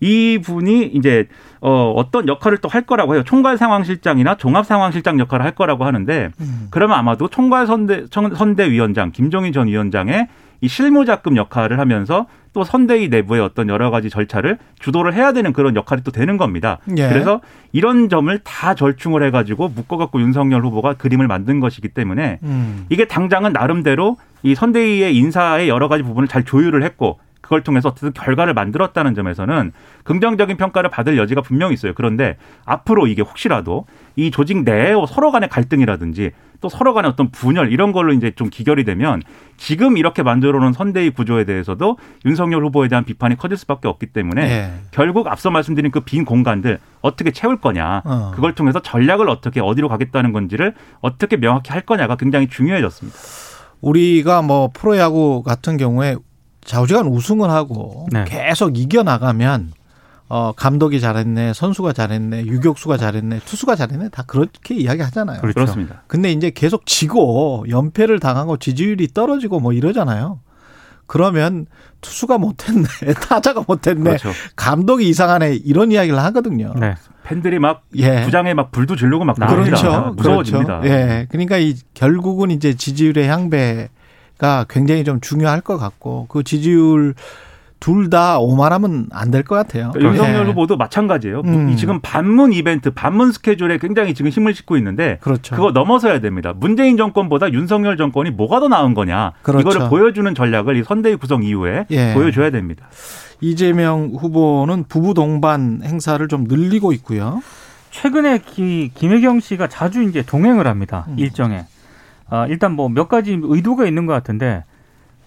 이 0.00 0.38
분이 0.42 0.86
이제 0.94 1.26
어 1.60 1.92
어떤 1.94 2.26
역할을 2.26 2.58
또 2.58 2.68
할 2.70 2.82
거라고 2.82 3.14
해요. 3.14 3.22
총괄 3.24 3.58
상황실장이나 3.58 4.36
종합 4.36 4.64
상황실장 4.66 5.18
역할을 5.18 5.44
할 5.44 5.52
거라고 5.54 5.84
하는데 5.84 6.30
음. 6.40 6.68
그러면 6.70 6.98
아마도 6.98 7.28
총괄 7.28 7.66
선대 7.66 8.06
청- 8.10 8.34
선대위원장 8.34 9.10
김종인 9.12 9.52
전 9.52 9.66
위원장의 9.66 10.28
이 10.62 10.68
실무자급 10.68 11.36
역할을 11.36 11.78
하면서 11.78 12.26
또 12.52 12.64
선대위 12.64 13.08
내부의 13.08 13.40
어떤 13.40 13.68
여러 13.68 13.90
가지 13.90 14.10
절차를 14.10 14.58
주도를 14.80 15.14
해야 15.14 15.32
되는 15.32 15.52
그런 15.52 15.74
역할이 15.76 16.02
또 16.02 16.10
되는 16.10 16.36
겁니다. 16.36 16.78
예. 16.98 17.08
그래서 17.08 17.40
이런 17.72 18.08
점을 18.08 18.36
다 18.44 18.74
절충을 18.74 19.22
해가지고 19.24 19.68
묶어갖고 19.68 20.20
윤석열 20.20 20.62
후보가 20.64 20.94
그림을 20.94 21.28
만든 21.28 21.60
것이기 21.60 21.88
때문에 21.88 22.38
음. 22.42 22.86
이게 22.88 23.04
당장은 23.06 23.52
나름대로 23.52 24.16
이 24.42 24.54
선대위의 24.54 25.16
인사의 25.16 25.68
여러 25.68 25.88
가지 25.88 26.02
부분을 26.02 26.28
잘 26.28 26.44
조율을 26.44 26.82
했고 26.82 27.18
그걸 27.50 27.64
통해서 27.64 27.88
어쨌든 27.88 28.12
결과를 28.12 28.54
만들었다는 28.54 29.16
점에서는 29.16 29.72
긍정적인 30.04 30.56
평가를 30.56 30.88
받을 30.88 31.18
여지가 31.18 31.40
분명히 31.40 31.74
있어요. 31.74 31.94
그런데 31.96 32.36
앞으로 32.64 33.08
이게 33.08 33.22
혹시라도 33.22 33.86
이 34.14 34.30
조직 34.30 34.62
내에 34.62 34.94
서로 35.08 35.32
간의 35.32 35.48
갈등이라든지 35.48 36.30
또 36.60 36.68
서로 36.68 36.94
간의 36.94 37.10
어떤 37.10 37.30
분열 37.32 37.72
이런 37.72 37.90
걸로 37.90 38.12
이제 38.12 38.30
좀 38.36 38.50
기결이 38.50 38.84
되면 38.84 39.20
지금 39.56 39.96
이렇게 39.96 40.22
만들어 40.22 40.60
놓은 40.60 40.72
선대위 40.72 41.10
구조에 41.10 41.42
대해서도 41.42 41.98
윤석열 42.24 42.64
후보에 42.66 42.86
대한 42.86 43.04
비판이 43.04 43.36
커질 43.36 43.56
수밖에 43.56 43.88
없기 43.88 44.06
때문에 44.06 44.42
예. 44.42 44.70
결국 44.92 45.26
앞서 45.26 45.50
말씀드린 45.50 45.90
그 45.90 46.00
빈 46.04 46.24
공간들 46.24 46.78
어떻게 47.00 47.32
채울 47.32 47.56
거냐 47.56 48.02
어. 48.04 48.30
그걸 48.32 48.54
통해서 48.54 48.78
전략을 48.80 49.28
어떻게 49.28 49.60
어디로 49.60 49.88
가겠다는 49.88 50.32
건지를 50.32 50.74
어떻게 51.00 51.36
명확히 51.36 51.72
할 51.72 51.80
거냐가 51.80 52.14
굉장히 52.14 52.46
중요해졌습니다. 52.46 53.18
우리가 53.80 54.42
뭐 54.42 54.70
프로야구 54.72 55.42
같은 55.42 55.76
경우에 55.78 56.16
좌우지간 56.70 57.06
우승을 57.06 57.50
하고 57.50 58.06
네. 58.12 58.24
계속 58.28 58.78
이겨 58.78 59.02
나가면 59.02 59.72
어 60.28 60.52
감독이 60.52 61.00
잘했네, 61.00 61.52
선수가 61.52 61.92
잘했네, 61.92 62.44
유격수가 62.44 62.96
잘했네, 62.96 63.40
투수가 63.44 63.74
잘했네 63.74 64.10
다 64.10 64.22
그렇게 64.24 64.76
이야기 64.76 65.02
하잖아요. 65.02 65.40
그렇죠. 65.40 65.54
그렇습니다. 65.54 66.02
근데 66.06 66.30
이제 66.30 66.50
계속 66.50 66.86
지고 66.86 67.64
연패를 67.68 68.20
당하고 68.20 68.56
지지율이 68.56 69.08
떨어지고 69.08 69.58
뭐 69.58 69.72
이러잖아요. 69.72 70.38
그러면 71.08 71.66
투수가 72.02 72.38
못했네, 72.38 72.84
타자가 73.28 73.64
못했네, 73.66 74.04
그렇죠. 74.04 74.30
감독이 74.54 75.08
이상하네 75.08 75.56
이런 75.64 75.90
이야기를 75.90 76.20
하거든요. 76.20 76.72
네. 76.78 76.94
팬들이 77.24 77.58
막 77.58 77.82
예. 77.96 78.22
부장에 78.22 78.54
막 78.54 78.70
불도 78.70 78.94
지르고 78.94 79.24
막 79.24 79.34
그렇죠. 79.34 79.54
그럽니다. 79.54 79.76
그렇죠. 79.80 80.14
무서워집니다. 80.14 80.80
그렇죠. 80.82 80.94
예. 80.94 81.26
그러니까 81.30 81.58
이 81.58 81.74
결국은 81.94 82.52
이제 82.52 82.74
지지율의 82.74 83.26
향배 83.26 83.88
가 84.40 84.64
굉장히 84.70 85.04
좀 85.04 85.20
중요할 85.20 85.60
것 85.60 85.76
같고 85.76 86.24
그 86.28 86.42
지지율 86.42 87.14
둘 87.78 88.08
다 88.10 88.38
오만하면 88.38 89.06
안 89.12 89.30
될 89.30 89.42
것 89.44 89.54
같아요. 89.54 89.90
그러니까 89.92 90.12
윤석열 90.14 90.46
예. 90.46 90.50
후보도 90.50 90.76
마찬가지예요. 90.76 91.42
음. 91.44 91.68
이 91.70 91.76
지금 91.76 92.00
반문 92.00 92.52
이벤트, 92.52 92.90
반문 92.90 93.32
스케줄에 93.32 93.78
굉장히 93.78 94.12
지금 94.14 94.30
힘을 94.30 94.54
싣고 94.54 94.76
있는데 94.78 95.18
그렇죠. 95.22 95.54
그거 95.56 95.70
넘어서야 95.72 96.20
됩니다. 96.20 96.52
문재인 96.54 96.96
정권보다 96.98 97.52
윤석열 97.52 97.96
정권이 97.96 98.30
뭐가 98.32 98.60
더 98.60 98.68
나은 98.68 98.94
거냐 98.94 99.32
그렇죠. 99.42 99.60
이거를 99.68 99.88
보여주는 99.88 100.34
전략을 100.34 100.76
이 100.76 100.84
선대위 100.84 101.16
구성 101.16 101.42
이후에 101.42 101.86
예. 101.90 102.12
보여줘야 102.14 102.50
됩니다. 102.50 102.86
이재명 103.40 104.12
후보는 104.18 104.84
부부 104.88 105.14
동반 105.14 105.80
행사를 105.84 106.26
좀 106.28 106.44
늘리고 106.44 106.92
있고요. 106.92 107.40
최근에 107.90 108.38
기, 108.46 108.90
김혜경 108.94 109.40
씨가 109.40 109.68
자주 109.68 110.02
이제 110.02 110.22
동행을 110.22 110.66
합니다. 110.66 111.06
음. 111.08 111.18
일정에. 111.18 111.64
아, 112.30 112.46
일단 112.46 112.72
뭐 112.72 112.88
몇 112.88 113.08
가지 113.08 113.38
의도가 113.42 113.86
있는 113.86 114.06
것 114.06 114.12
같은데 114.12 114.64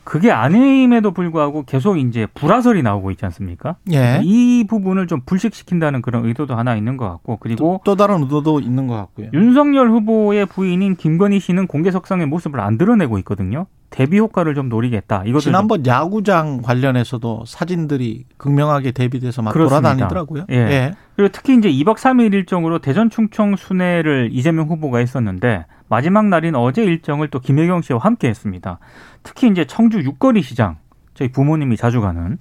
그게 0.03 0.31
아님에도 0.31 1.11
불구하고 1.11 1.63
계속 1.63 1.97
이제 1.97 2.27
불화설이 2.33 2.83
나오고 2.83 3.11
있지 3.11 3.23
않습니까? 3.25 3.77
예. 3.93 4.19
이 4.21 4.65
부분을 4.67 5.07
좀 5.07 5.21
불식시킨다는 5.25 6.01
그런 6.01 6.25
의도도 6.25 6.55
하나 6.55 6.75
있는 6.75 6.97
것 6.97 7.09
같고 7.09 7.37
그리고 7.37 7.79
또 7.85 7.95
다른 7.95 8.21
의도도 8.23 8.59
있는 8.59 8.87
것 8.87 8.95
같고요. 8.97 9.27
윤석열 9.33 9.89
후보의 9.91 10.45
부인인 10.47 10.97
김건희 10.97 11.39
씨는 11.39 11.67
공개석상의 11.67 12.25
모습을 12.27 12.59
안 12.59 12.77
드러내고 12.77 13.17
있거든요. 13.19 13.65
대비 13.91 14.17
효과를 14.17 14.55
좀 14.55 14.67
노리겠다. 14.69 15.23
이것도 15.23 15.39
지난번 15.39 15.85
야구장 15.85 16.61
관련해서도 16.63 17.43
사진들이 17.47 18.25
극명하게 18.37 18.91
대비돼서 18.91 19.41
막 19.41 19.53
그렇습니다. 19.53 19.93
돌아다니더라고요. 19.93 20.45
예. 20.49 20.95
그리고 21.15 21.31
특히 21.31 21.55
이제 21.55 21.69
2박 21.71 21.95
3일 21.95 22.33
일정으로 22.33 22.79
대전 22.79 23.09
충청 23.09 23.55
순회를 23.55 24.29
이재명 24.33 24.67
후보가 24.67 24.97
했었는데 24.97 25.65
마지막 25.93 26.25
날인 26.25 26.55
어제 26.55 26.83
일정을 26.83 27.27
또 27.27 27.39
김혜경 27.39 27.83
씨와 27.83 27.99
함께 27.99 28.27
했습니다. 28.27 28.79
특히 29.21 29.47
이제 29.47 29.65
청주 29.65 29.99
육거리 29.99 30.41
시장 30.41 30.77
저희 31.13 31.31
부모님이 31.31 31.77
자주 31.77 32.01
가는 32.01 32.39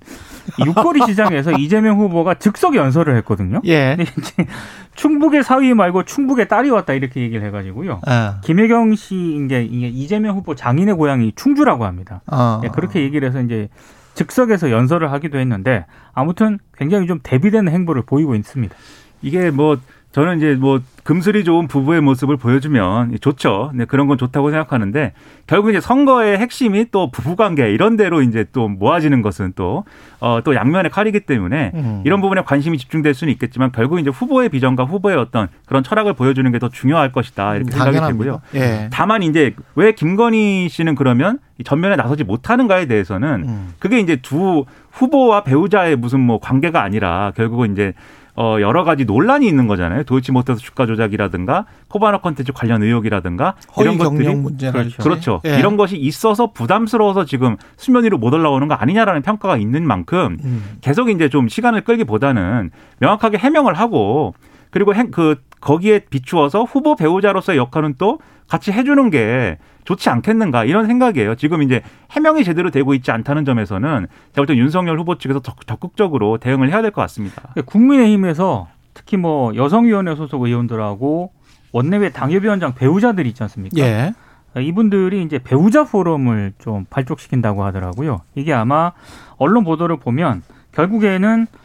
이 0.58 0.64
육거리 0.64 1.00
시장에서 1.04 1.52
이재명 1.52 1.98
후보가 1.98 2.36
즉석 2.36 2.76
연설을 2.76 3.14
했거든요. 3.18 3.60
예. 3.64 3.96
근데 3.98 4.10
이제 4.16 4.46
충북의 4.94 5.42
사위 5.42 5.74
말고 5.74 6.04
충북의 6.04 6.48
딸이 6.48 6.70
왔다 6.70 6.94
이렇게 6.94 7.20
얘기를 7.20 7.46
해가지고요. 7.46 8.00
아. 8.06 8.40
김혜경 8.42 8.94
씨 8.94 9.42
이제 9.44 9.62
이게 9.62 9.88
이재명 9.88 10.34
후보 10.34 10.54
장인의 10.54 10.94
고향이 10.94 11.32
충주라고 11.36 11.84
합니다. 11.84 12.22
어. 12.32 12.62
예, 12.64 12.68
그렇게 12.68 13.02
얘기를 13.02 13.28
해서 13.28 13.42
이제 13.42 13.68
즉석에서 14.14 14.70
연설을 14.70 15.12
하기도 15.12 15.36
했는데 15.36 15.84
아무튼 16.14 16.58
굉장히 16.78 17.06
좀 17.06 17.20
대비되는 17.22 17.70
행보를 17.70 18.04
보이고 18.06 18.34
있습니다. 18.34 18.74
이게 19.20 19.50
뭐 19.50 19.76
저는 20.12 20.36
이제 20.36 20.54
뭐 20.54 20.80
금슬이 21.04 21.42
좋은 21.42 21.66
부부의 21.66 22.00
모습을 22.00 22.36
보여주면 22.36 23.16
좋죠. 23.20 23.72
네, 23.74 23.86
그런 23.86 24.06
건 24.06 24.18
좋다고 24.18 24.50
생각하는데 24.50 25.12
결국 25.46 25.70
이제 25.70 25.80
선거의 25.80 26.38
핵심이 26.38 26.86
또 26.92 27.10
부부관계 27.10 27.72
이런 27.72 27.96
데로 27.96 28.22
이제 28.22 28.44
또 28.52 28.68
모아지는 28.68 29.20
것은 29.22 29.52
또 29.56 29.84
어, 30.20 30.40
또 30.44 30.54
양면의 30.54 30.90
칼이기 30.90 31.20
때문에 31.20 31.72
음. 31.74 32.02
이런 32.04 32.20
부분에 32.20 32.42
관심이 32.42 32.78
집중될 32.78 33.14
수는 33.14 33.32
있겠지만 33.32 33.72
결국 33.72 33.98
이제 33.98 34.10
후보의 34.10 34.50
비전과 34.50 34.84
후보의 34.84 35.16
어떤 35.16 35.48
그런 35.66 35.82
철학을 35.82 36.12
보여주는 36.14 36.50
게 36.52 36.58
더 36.62 36.68
중요할 36.68 37.10
것이다 37.10 37.56
이렇게 37.56 37.72
생각이 37.72 37.96
당연합니다. 37.96 38.24
되고요. 38.24 38.40
예. 38.54 38.88
다만 38.92 39.24
이제 39.24 39.56
왜 39.74 39.90
김건희 39.92 40.68
씨는 40.68 40.94
그러면 40.94 41.40
이 41.58 41.64
전면에 41.64 41.96
나서지 41.96 42.22
못하는가에 42.22 42.86
대해서는 42.86 43.44
음. 43.48 43.74
그게 43.80 43.98
이제 43.98 44.16
두 44.22 44.64
후보와 44.92 45.42
배우자의 45.42 45.96
무슨 45.96 46.20
뭐 46.20 46.38
관계가 46.38 46.80
아니라 46.80 47.32
결국은 47.34 47.72
이제 47.72 47.94
어 48.34 48.56
여러 48.60 48.82
가지 48.84 49.04
논란이 49.04 49.46
있는 49.46 49.66
거잖아요. 49.66 50.04
도이치모터스 50.04 50.62
주가 50.62 50.86
조작이라든가 50.86 51.66
코바나 51.88 52.18
컨텐츠 52.18 52.52
관련 52.52 52.82
의혹이라든가 52.82 53.54
이런 53.78 53.98
것들이 53.98 54.24
경영 54.24 54.42
문제랄지. 54.42 54.96
그렇죠. 54.96 55.42
예. 55.44 55.58
이런 55.58 55.76
것이 55.76 55.96
있어서 55.98 56.52
부담스러워서 56.52 57.26
지금 57.26 57.56
수면 57.76 58.04
위로 58.04 58.16
못 58.16 58.32
올라오는 58.32 58.66
거 58.68 58.74
아니냐라는 58.74 59.20
평가가 59.20 59.58
있는 59.58 59.86
만큼 59.86 60.38
음. 60.44 60.78
계속 60.80 61.10
이제 61.10 61.28
좀 61.28 61.48
시간을 61.48 61.82
끌기보다는 61.82 62.70
명확하게 63.00 63.36
해명을 63.36 63.74
하고 63.74 64.34
그리고 64.72 64.94
행, 64.94 65.12
그 65.12 65.36
거기에 65.60 66.00
비추어서 66.10 66.64
후보 66.64 66.96
배우자로서의 66.96 67.56
역할은 67.58 67.94
또 67.98 68.18
같이 68.48 68.72
해주는 68.72 69.10
게 69.10 69.58
좋지 69.84 70.08
않겠는가 70.10 70.64
이런 70.64 70.86
생각이에요. 70.88 71.36
지금 71.36 71.62
이제 71.62 71.82
해명이 72.10 72.42
제대로 72.44 72.70
되고 72.70 72.94
있지 72.94 73.10
않다는 73.12 73.44
점에서는 73.44 74.06
제가 74.34 74.46
볼때 74.46 74.56
윤석열 74.56 74.98
후보 74.98 75.16
측에서 75.18 75.40
적- 75.40 75.64
적극적으로 75.66 76.38
대응을 76.38 76.70
해야 76.70 76.82
될 76.82 76.90
것 76.90 77.00
같습니다. 77.02 77.52
국민의힘에서 77.64 78.68
특히 78.94 79.16
뭐 79.16 79.54
여성위원회 79.54 80.14
소속 80.16 80.42
의원들하고 80.42 81.32
원내외 81.72 82.10
당협위원장 82.10 82.74
배우자들 82.74 83.26
있지 83.26 83.42
않습니까? 83.44 83.76
예. 83.80 84.12
이분들이 84.60 85.22
이제 85.22 85.38
배우자 85.38 85.84
포럼을 85.84 86.52
좀 86.58 86.84
발족시킨다고 86.90 87.64
하더라고요. 87.64 88.20
이게 88.34 88.52
아마 88.52 88.92
언론 89.38 89.64
보도를 89.64 89.96
보면 89.96 90.42
결국에는 90.72 91.46
어, 91.52 91.56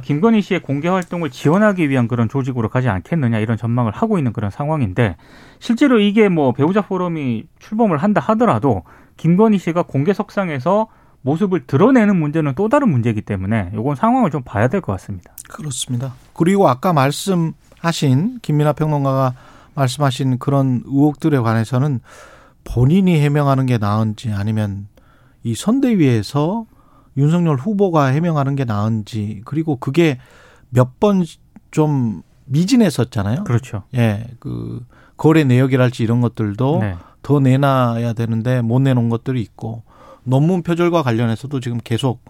김건희 0.00 0.42
씨의 0.42 0.60
공개 0.60 0.88
활동을 0.88 1.30
지원하기 1.30 1.88
위한 1.88 2.08
그런 2.08 2.28
조직으로 2.28 2.68
가지 2.68 2.88
않겠느냐 2.88 3.38
이런 3.38 3.56
전망을 3.56 3.92
하고 3.92 4.18
있는 4.18 4.32
그런 4.32 4.50
상황인데 4.50 5.16
실제로 5.58 6.00
이게 6.00 6.28
뭐 6.28 6.52
배우자 6.52 6.82
포럼이 6.82 7.44
출범을 7.58 7.98
한다 7.98 8.20
하더라도 8.20 8.82
김건희 9.16 9.58
씨가 9.58 9.82
공개 9.82 10.12
석상에서 10.12 10.88
모습을 11.22 11.66
드러내는 11.66 12.16
문제는 12.16 12.54
또 12.54 12.68
다른 12.68 12.90
문제이기 12.90 13.22
때문에 13.22 13.70
이건 13.72 13.96
상황을 13.96 14.30
좀 14.30 14.42
봐야 14.42 14.68
될 14.68 14.80
것 14.80 14.92
같습니다. 14.92 15.32
그렇습니다. 15.48 16.14
그리고 16.34 16.68
아까 16.68 16.92
말씀하신 16.92 18.40
김민하 18.42 18.72
평론가가 18.72 19.32
말씀하신 19.74 20.38
그런 20.38 20.82
의혹들에 20.84 21.38
관해서는 21.38 22.00
본인이 22.64 23.20
해명하는 23.20 23.66
게 23.66 23.78
나은지 23.78 24.32
아니면 24.32 24.88
이 25.42 25.54
선대위에서 25.54 26.66
윤석열 27.16 27.56
후보가 27.56 28.06
해명하는 28.06 28.56
게 28.56 28.64
나은지 28.64 29.42
그리고 29.44 29.76
그게 29.76 30.18
몇 30.70 30.98
번 31.00 31.24
좀 31.70 32.22
미진했었잖아요. 32.46 33.42
그렇죠. 33.44 33.82
예, 33.96 34.28
그 34.38 34.84
거래 35.16 35.42
내역이랄지 35.44 36.02
이런 36.04 36.20
것들도 36.20 36.78
네. 36.80 36.96
더 37.22 37.40
내놔야 37.40 38.12
되는데 38.12 38.60
못 38.62 38.78
내놓은 38.80 39.08
것들이 39.08 39.40
있고 39.42 39.82
논문 40.22 40.62
표절과 40.62 41.02
관련해서도 41.02 41.58
지금 41.60 41.78
계속 41.82 42.24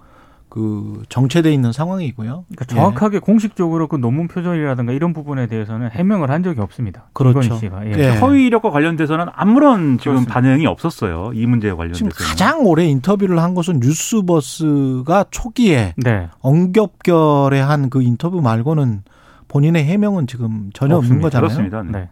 그 0.48 1.02
정체돼 1.08 1.52
있는 1.52 1.72
상황이고요. 1.72 2.44
그러니까 2.48 2.64
예. 2.70 2.74
정확하게 2.74 3.18
공식적으로 3.18 3.88
그 3.88 3.96
논문 3.96 4.28
표절이라든가 4.28 4.92
이런 4.92 5.12
부분에 5.12 5.46
대해서는 5.48 5.90
해명을 5.90 6.30
한 6.30 6.42
적이 6.44 6.60
없습니다. 6.60 7.08
그렇죠. 7.12 7.56
씨가. 7.56 7.86
예. 7.86 7.92
예. 7.98 8.08
허위 8.18 8.46
이력과 8.46 8.70
관련돼서는 8.70 9.26
아무런 9.34 9.98
지금 9.98 10.12
그렇습니다. 10.24 10.32
반응이 10.34 10.66
없었어요. 10.66 11.32
이 11.34 11.46
문제에 11.46 11.70
지금 11.70 11.78
관련돼서는. 11.78 12.12
가장 12.12 12.64
오래 12.66 12.84
인터뷰를 12.84 13.40
한 13.40 13.54
것은 13.54 13.80
뉴스버스가 13.80 15.26
초기에 15.30 15.94
네. 15.96 16.28
엉겹결에 16.40 17.60
한 17.60 17.84
그 17.90 18.02
인터뷰 18.02 18.40
말고는 18.40 19.02
본인의 19.48 19.84
해명은 19.84 20.26
지금 20.26 20.70
전혀 20.72 20.96
없는 20.96 21.22
없습니다. 21.22 21.40
거잖아요. 21.40 21.68
그렇습니다. 21.70 21.82
네. 21.98 22.08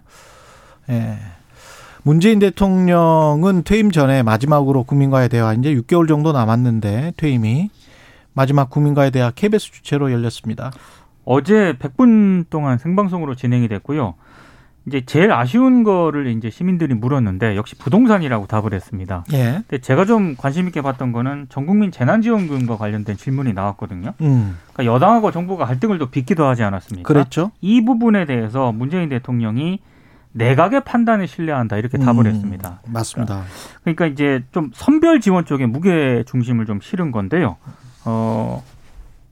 네. 0.88 0.94
예. 0.94 1.18
문재인 2.04 2.38
대통령은 2.40 3.62
퇴임 3.64 3.90
전에 3.90 4.22
마지막으로 4.22 4.82
국민과의 4.82 5.28
대화 5.28 5.54
이제 5.54 5.74
6개월 5.74 6.08
정도 6.08 6.32
남았는데 6.32 7.12
퇴임이 7.16 7.70
마지막 8.34 8.70
국민과의 8.70 9.10
대화 9.10 9.30
KBS 9.30 9.72
주최로 9.72 10.12
열렸습니다. 10.12 10.70
어제 11.24 11.74
100분 11.78 12.46
동안 12.50 12.78
생방송으로 12.78 13.34
진행이 13.34 13.68
됐고요. 13.68 14.14
이제 14.86 15.02
제일 15.06 15.30
아쉬운 15.30 15.84
거를 15.84 16.26
이제 16.26 16.50
시민들이 16.50 16.94
물었는데 16.94 17.54
역시 17.56 17.76
부동산이라고 17.76 18.48
답을 18.48 18.74
했습니다. 18.74 19.24
예. 19.32 19.62
근데 19.68 19.78
제가 19.78 20.06
좀 20.06 20.34
관심 20.36 20.66
있게 20.66 20.82
봤던 20.82 21.12
거는 21.12 21.46
전국민 21.50 21.92
재난지원금과 21.92 22.76
관련된 22.78 23.16
질문이 23.16 23.52
나왔거든요. 23.52 24.14
음. 24.20 24.58
그러니까 24.72 24.92
여당하고 24.92 25.30
정부가 25.30 25.66
갈등을 25.66 25.98
또 25.98 26.06
빚기도 26.06 26.44
하지 26.46 26.64
않았습니까? 26.64 27.06
그랬죠. 27.06 27.52
이 27.60 27.84
부분에 27.84 28.24
대해서 28.26 28.72
문재인 28.72 29.08
대통령이 29.08 29.78
내각의 30.32 30.82
판단에 30.84 31.26
신뢰한다 31.26 31.76
이렇게 31.76 31.98
답을 31.98 32.26
음, 32.26 32.26
했습니다. 32.26 32.80
맞습니다. 32.88 33.42
그러니까 33.82 34.06
이제 34.06 34.42
좀 34.50 34.70
선별 34.74 35.20
지원 35.20 35.44
쪽에 35.44 35.66
무게 35.66 36.24
중심을 36.26 36.66
좀 36.66 36.80
실은 36.80 37.12
건데요. 37.12 37.56
어 38.04 38.62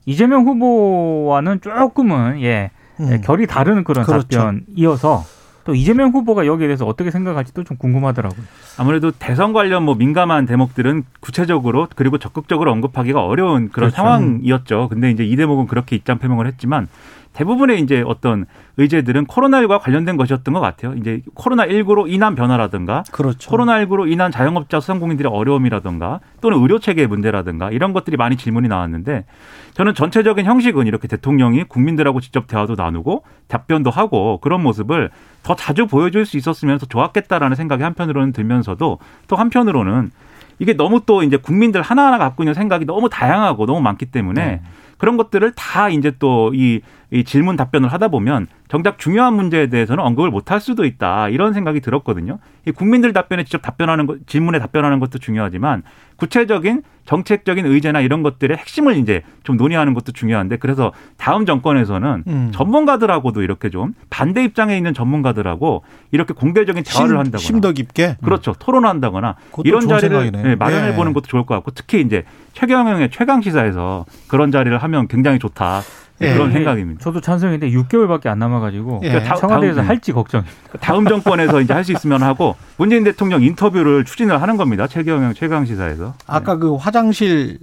이재명 0.05 0.45
후보와는 0.45 1.61
조금은 1.61 2.41
예 2.41 2.71
음. 2.99 3.21
결이 3.23 3.47
다른 3.47 3.83
그런 3.83 4.05
그렇죠. 4.05 4.39
답변이어서 4.39 5.23
또 5.63 5.75
이재명 5.75 6.09
후보가 6.09 6.45
여기에 6.47 6.67
대해서 6.67 6.85
어떻게 6.85 7.11
생각할지도 7.11 7.63
좀 7.63 7.77
궁금하더라고요. 7.77 8.43
아무래도 8.77 9.11
대선 9.11 9.53
관련 9.53 9.83
뭐 9.83 9.95
민감한 9.95 10.45
대목들은 10.45 11.03
구체적으로 11.19 11.87
그리고 11.95 12.17
적극적으로 12.17 12.71
언급하기가 12.71 13.23
어려운 13.23 13.69
그런 13.69 13.89
그렇죠. 13.91 13.95
상황이었죠. 13.95 14.87
근데 14.89 15.11
이제 15.11 15.23
이 15.23 15.35
대목은 15.35 15.67
그렇게 15.67 15.95
입장 15.95 16.17
표명을 16.17 16.47
했지만 16.47 16.87
대부분의 17.33 17.79
이제 17.81 18.03
어떤 18.05 18.45
의제들은 18.77 19.25
코로나19와 19.27 19.79
관련된 19.79 20.17
것이었던 20.17 20.53
것 20.53 20.59
같아요. 20.59 20.93
이제 20.95 21.21
코로나19로 21.35 22.11
인한 22.11 22.35
변화라든가 22.35 23.03
그렇죠. 23.11 23.49
코로나19로 23.51 24.11
인한 24.11 24.31
자영업자 24.31 24.79
소상공인들의 24.79 25.31
어려움이라든가 25.31 26.19
또는 26.41 26.59
의료 26.59 26.79
체계 26.79 27.07
문제라든가 27.07 27.71
이런 27.71 27.93
것들이 27.93 28.17
많이 28.17 28.35
질문이 28.35 28.67
나왔는데 28.67 29.25
저는 29.73 29.93
전체적인 29.93 30.45
형식은 30.45 30.87
이렇게 30.87 31.07
대통령이 31.07 31.63
국민들하고 31.65 32.19
직접 32.19 32.47
대화도 32.47 32.75
나누고 32.75 33.23
답변도 33.47 33.89
하고 33.89 34.39
그런 34.39 34.61
모습을 34.61 35.09
더 35.43 35.55
자주 35.55 35.87
보여줄 35.87 36.25
수 36.25 36.37
있었으면 36.37 36.79
더 36.79 36.85
좋았겠다라는 36.85 37.55
생각이 37.55 37.83
한편으로는 37.83 38.33
들면서도 38.33 38.99
또 39.27 39.35
한편으로는 39.35 40.11
이게 40.59 40.73
너무 40.73 41.01
또 41.05 41.23
이제 41.23 41.37
국민들 41.37 41.81
하나하나 41.81 42.19
갖고 42.19 42.43
있는 42.43 42.53
생각이 42.53 42.85
너무 42.85 43.09
다양하고 43.09 43.65
너무 43.65 43.81
많기 43.81 44.05
때문에 44.05 44.45
네. 44.45 44.61
그런 45.01 45.17
것들을 45.17 45.53
다 45.53 45.89
이제 45.89 46.11
또이 46.11 46.81
이 47.09 47.23
질문 47.23 47.55
답변을 47.55 47.91
하다 47.91 48.09
보면 48.09 48.45
정작 48.71 48.99
중요한 48.99 49.33
문제에 49.33 49.67
대해서는 49.67 50.01
언급을 50.01 50.29
못할 50.29 50.61
수도 50.61 50.85
있다 50.85 51.27
이런 51.27 51.51
생각이 51.51 51.81
들었거든요. 51.81 52.39
이 52.65 52.71
국민들 52.71 53.11
답변에 53.11 53.43
직접 53.43 53.61
답변하는 53.61 54.07
것, 54.07 54.25
질문에 54.27 54.59
답변하는 54.59 55.01
것도 55.01 55.19
중요하지만 55.19 55.83
구체적인 56.15 56.81
정책적인 57.05 57.65
의제나 57.65 57.99
이런 57.99 58.23
것들의 58.23 58.55
핵심을 58.55 58.95
이제 58.95 59.23
좀 59.43 59.57
논의하는 59.57 59.93
것도 59.93 60.13
중요한데 60.13 60.55
그래서 60.55 60.93
다음 61.17 61.45
정권에서는 61.45 62.23
음. 62.25 62.51
전문가들하고도 62.53 63.41
이렇게 63.41 63.69
좀 63.69 63.93
반대 64.09 64.41
입장에 64.41 64.77
있는 64.77 64.93
전문가들하고 64.93 65.83
이렇게 66.13 66.33
공개적인 66.33 66.83
대화를 66.85 67.09
심, 67.09 67.17
한다거나 67.17 67.37
심더 67.39 67.73
깊게. 67.73 68.17
그렇죠. 68.23 68.53
토론한다거나 68.57 69.35
이런 69.65 69.89
자리를. 69.89 70.31
네, 70.31 70.55
마련해 70.55 70.91
예. 70.91 70.95
보는 70.95 71.11
것도 71.11 71.25
좋을 71.27 71.45
것 71.45 71.55
같고 71.55 71.71
특히 71.71 71.99
이제 71.99 72.23
최경영의 72.53 73.09
최강 73.11 73.41
시사에서 73.41 74.05
그런 74.29 74.49
자리를 74.49 74.77
하면 74.77 75.09
굉장히 75.09 75.39
좋다 75.39 75.81
네, 75.81 76.10
예. 76.21 76.33
그런 76.33 76.51
생각입니다. 76.51 77.01
저도 77.03 77.21
찬성인데 77.21 77.69
6개월밖에 77.71 78.27
안 78.27 78.39
남아가지고 78.39 79.01
예. 79.03 79.09
그러니까 79.09 79.29
다- 79.29 79.35
청와대에서 79.39 79.75
다음- 79.77 79.87
할지 79.89 80.11
걱정입니다. 80.11 80.55
다음 80.79 81.05
정권에서 81.07 81.61
이제 81.61 81.73
할 81.73 81.83
수 81.83 81.91
있으면 81.91 82.21
하고 82.23 82.55
문재인 82.77 83.03
대통령 83.03 83.41
인터뷰를 83.43 84.05
추진을 84.05 84.41
하는 84.41 84.57
겁니다. 84.57 84.87
최경영 84.87 85.33
최강 85.33 85.65
시사에서. 85.65 86.13
아까 86.27 86.57
그 86.57 86.75
화장실 86.75 87.59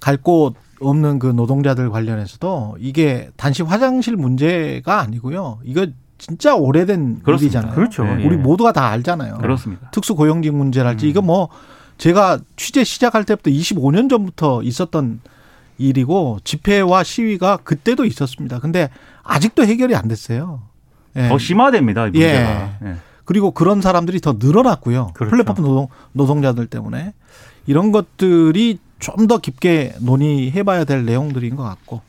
갈 0.00 0.16
곳 0.16 0.54
없는 0.80 1.18
그 1.20 1.28
노동자들 1.28 1.90
관련해서도 1.90 2.76
이게 2.80 3.28
단지 3.36 3.62
화장실 3.62 4.16
문제가 4.16 5.00
아니고요. 5.00 5.58
이거 5.64 5.86
진짜 6.18 6.54
오래된 6.56 7.20
그렇습니다. 7.22 7.58
일이잖아요. 7.60 7.74
그렇죠. 7.74 8.04
네. 8.04 8.20
예. 8.22 8.26
우리 8.26 8.36
모두가 8.36 8.72
다 8.72 8.86
알잖아요. 8.88 9.38
그렇습니다. 9.38 9.90
특수 9.92 10.14
고용직 10.16 10.54
문제랄지 10.54 11.06
음. 11.06 11.10
이거 11.10 11.22
뭐 11.22 11.48
제가 11.98 12.38
취재 12.56 12.82
시작할 12.82 13.22
때부터 13.24 13.50
25년 13.50 14.08
전부터 14.10 14.62
있었던 14.64 15.20
일이고 15.82 16.38
집회와 16.44 17.02
시위가 17.02 17.58
그때도 17.58 18.04
있었습니다. 18.04 18.58
근데 18.60 18.88
아직도 19.22 19.64
해결이 19.64 19.94
안 19.94 20.08
됐어요. 20.08 20.62
예. 21.16 21.28
더 21.28 21.38
심화됩니다. 21.38 22.06
이 22.08 22.10
문제가. 22.10 22.78
예. 22.84 22.94
그리고 23.24 23.50
그런 23.52 23.80
사람들이 23.80 24.20
더 24.20 24.36
늘어났고요. 24.38 25.10
그렇죠. 25.14 25.30
플랫폼 25.30 25.56
노동, 25.56 25.88
노동자들 26.12 26.66
때문에 26.66 27.12
이런 27.66 27.92
것들이 27.92 28.78
좀 28.98 29.26
더 29.26 29.38
깊게 29.38 29.96
논의해봐야 30.00 30.84
될 30.84 31.04
내용들인 31.04 31.56
것 31.56 31.64
같고 31.64 32.02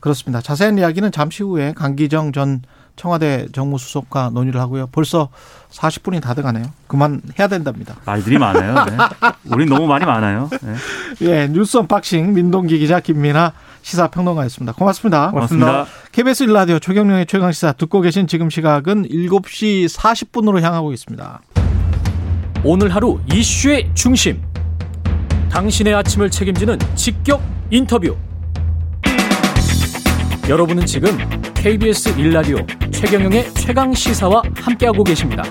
그렇습니다. 0.00 0.40
자세한 0.40 0.78
이야기는 0.78 1.12
잠시 1.12 1.42
후에 1.42 1.74
강기정 1.74 2.32
전 2.32 2.62
청와대 2.96 3.46
정무수석과 3.52 4.30
논의를 4.32 4.60
하고요. 4.60 4.88
벌써 4.92 5.28
40분이 5.70 6.20
다 6.20 6.34
돼가네요. 6.34 6.64
그만 6.86 7.20
해야 7.38 7.48
된답니다. 7.48 7.96
말들이 8.04 8.38
많아요. 8.38 8.84
네. 8.84 8.96
우린 9.46 9.68
너무 9.68 9.86
말이 9.86 10.04
많아요. 10.04 10.50
네. 10.50 10.74
예, 11.22 11.48
뉴스 11.48 11.76
언박싱 11.78 12.34
민동기 12.34 12.78
기자 12.78 13.00
김민아 13.00 13.52
시사평론가였습니다. 13.82 14.72
고맙습니다. 14.74 15.30
고맙습니다. 15.30 15.86
KBS 16.12 16.46
1라디오 16.46 16.80
최경영의 16.80 17.26
최강시사 17.26 17.72
듣고 17.72 18.00
계신 18.00 18.26
지금 18.26 18.50
시각은 18.50 19.08
7시 19.08 19.88
40분으로 19.88 20.60
향하고 20.60 20.92
있습니다. 20.92 21.40
오늘 22.64 22.94
하루 22.94 23.20
이슈의 23.32 23.90
중심. 23.94 24.40
당신의 25.50 25.94
아침을 25.94 26.30
책임지는 26.30 26.78
직격 26.94 27.42
인터뷰. 27.70 28.16
여러분은 30.48 30.86
지금 30.86 31.16
KBS 31.62 32.18
일라디오 32.18 32.56
최경영의 32.90 33.54
최강 33.54 33.92
시사와 33.92 34.42
함께하고 34.56 35.04
계십니다. 35.04 35.44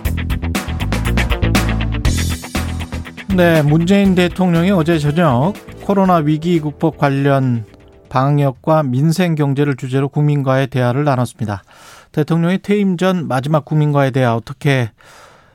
네, 3.34 3.62
문재인 3.62 4.14
대통령이 4.14 4.72
어제 4.72 5.00
저녁 5.00 5.54
코로나 5.86 6.18
위기 6.18 6.60
극복 6.60 6.98
관련 6.98 7.64
방역과 8.10 8.84
민생 8.84 9.36
경제를 9.36 9.78
주제로 9.78 10.10
국민과의 10.10 10.68
대화를 10.68 11.06
나눴습니다. 11.06 11.64
대통령의 12.12 12.58
퇴임 12.58 12.98
전 12.98 13.30
마지막 13.30 13.64
국민과의 13.64 14.12
대화 14.12 14.36
어떻게 14.36 14.92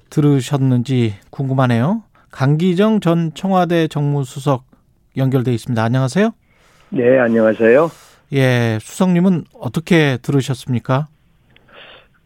들으셨는지 0.09 1.17
궁금하네요. 1.29 2.03
강기정 2.31 3.01
전 3.01 3.33
청와대 3.35 3.89
정무수석 3.89 4.65
연결돼 5.19 5.53
있습니다. 5.53 5.85
안녕하세요. 5.85 6.31
네, 6.89 7.19
안녕하세요. 7.19 8.06
예, 8.33 8.79
수석님은 8.81 9.45
어떻게 9.55 10.19
들으셨습니까? 10.19 11.09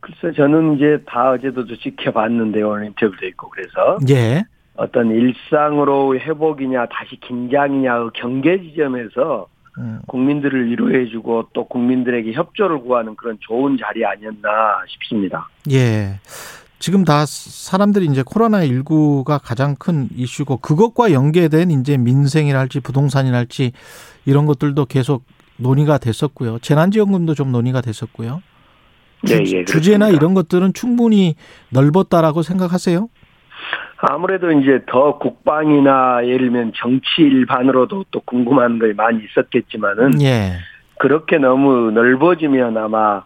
글쎄, 0.01 0.35
저는 0.35 0.77
이제 0.77 1.03
다 1.07 1.31
어제도 1.31 1.65
지켜봤는데 1.67 2.63
오늘 2.63 2.87
인터뷰도 2.87 3.27
있고 3.27 3.51
그래서 3.51 3.99
예. 4.09 4.45
어떤 4.77 5.11
일상으로 5.11 6.19
회복이냐 6.19 6.87
다시 6.87 7.17
긴장이냐 7.21 7.99
그 7.99 8.11
경계 8.15 8.63
지점에서 8.63 9.47
음, 9.79 10.01
국민들을 10.07 10.71
위로해주고 10.71 11.49
또 11.53 11.67
국민들에게 11.67 12.33
협조를 12.33 12.81
구하는 12.81 13.15
그런 13.15 13.37
좋은 13.41 13.77
자리 13.79 14.05
아니었나 14.05 14.83
싶습니다. 14.89 15.49
예. 15.71 16.19
지금 16.79 17.05
다 17.05 17.27
사람들이 17.27 18.07
이제 18.07 18.23
코로나19가 18.23 19.39
가장 19.43 19.77
큰 19.77 20.09
이슈고 20.17 20.57
그것과 20.57 21.13
연계된 21.13 21.71
이제 21.71 21.99
민생이랄지 21.99 22.81
부동산이랄지 22.81 23.73
이런 24.25 24.47
것들도 24.47 24.87
계속 24.87 25.25
논의가 25.61 25.99
됐었고요. 25.99 26.59
재난지원금도 26.61 27.35
좀 27.35 27.53
논의가 27.53 27.81
됐었고요. 27.81 28.43
네, 29.23 29.43
주, 29.45 29.57
예, 29.57 29.65
주제나. 29.65 30.09
이런 30.09 30.35
것들은 30.35 30.73
충분히 30.73 31.35
넓었다라고 31.71 32.43
생각하세요? 32.43 33.09
아무래도 33.99 34.51
이제 34.51 34.81
더 34.87 35.19
국방이나 35.19 36.25
예를 36.25 36.51
들면 36.51 36.73
정치 36.77 37.21
일반으로도 37.21 38.07
또 38.11 38.21
궁금한 38.21 38.79
것이 38.79 38.95
많이 38.95 39.23
있었겠지만은 39.25 40.23
예. 40.23 40.53
그렇게 40.99 41.37
너무 41.37 41.91
넓어지면 41.91 42.79
아마 42.79 43.23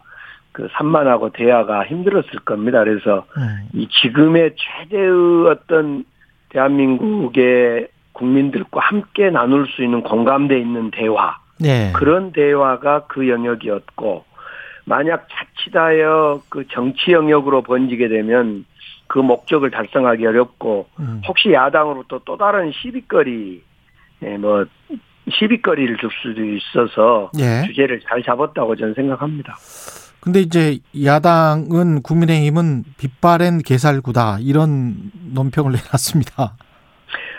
그 0.51 0.67
산만하고 0.73 1.31
대화가 1.31 1.85
힘들었을 1.85 2.39
겁니다. 2.43 2.83
그래서 2.83 3.25
음, 3.37 3.67
이 3.73 3.87
지금의 3.89 4.55
최대의 4.57 5.47
어떤 5.47 6.03
대한민국의 6.49 7.87
국민들과 8.13 8.79
함께 8.81 9.29
나눌 9.29 9.67
수 9.67 9.83
있는 9.83 10.01
공감대 10.01 10.57
있는 10.57 10.91
대화 10.91 11.37
네. 11.59 11.91
그런 11.93 12.31
대화가 12.31 13.05
그 13.07 13.29
영역이었고 13.29 14.25
만약 14.85 15.27
자칫하여 15.29 16.41
그 16.49 16.67
정치 16.69 17.11
영역으로 17.11 17.61
번지게 17.63 18.07
되면 18.07 18.65
그 19.07 19.19
목적을 19.19 19.71
달성하기 19.71 20.25
어렵고 20.25 20.87
음, 20.99 21.21
혹시 21.27 21.51
야당으로부터 21.51 22.21
또 22.25 22.37
다른 22.37 22.71
시비거리 22.71 23.63
예, 24.23 24.37
뭐 24.37 24.65
시비거리를 25.29 25.97
줄 25.97 26.09
수도 26.21 26.43
있어서 26.43 27.31
예. 27.39 27.65
주제를 27.67 27.99
잘 28.01 28.23
잡았다고 28.23 28.75
저는 28.75 28.93
생각합니다. 28.93 29.55
근데 30.19 30.39
이제 30.39 30.79
야당은 31.03 32.01
국민의힘은 32.01 32.83
빛바랜 32.97 33.59
개살구다 33.59 34.39
이런 34.41 35.11
논평을 35.33 35.71
내놨습니다. 35.73 36.55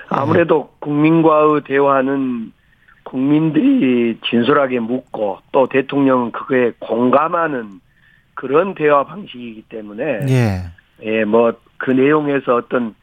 아무래도 0.08 0.70
국민과의 0.78 1.62
대화는 1.64 2.52
국민들이 3.06 4.18
진솔하게 4.28 4.80
묻고 4.80 5.38
또 5.52 5.66
대통령은 5.68 6.32
그거에 6.32 6.72
공감하는 6.80 7.80
그런 8.34 8.74
대화 8.74 9.04
방식이기 9.04 9.62
때문에 9.68 10.26
예. 10.28 10.62
예, 11.02 11.24
뭐 11.24 11.52
그 11.78 11.90
내용에서 11.90 12.56
어떤 12.56 12.94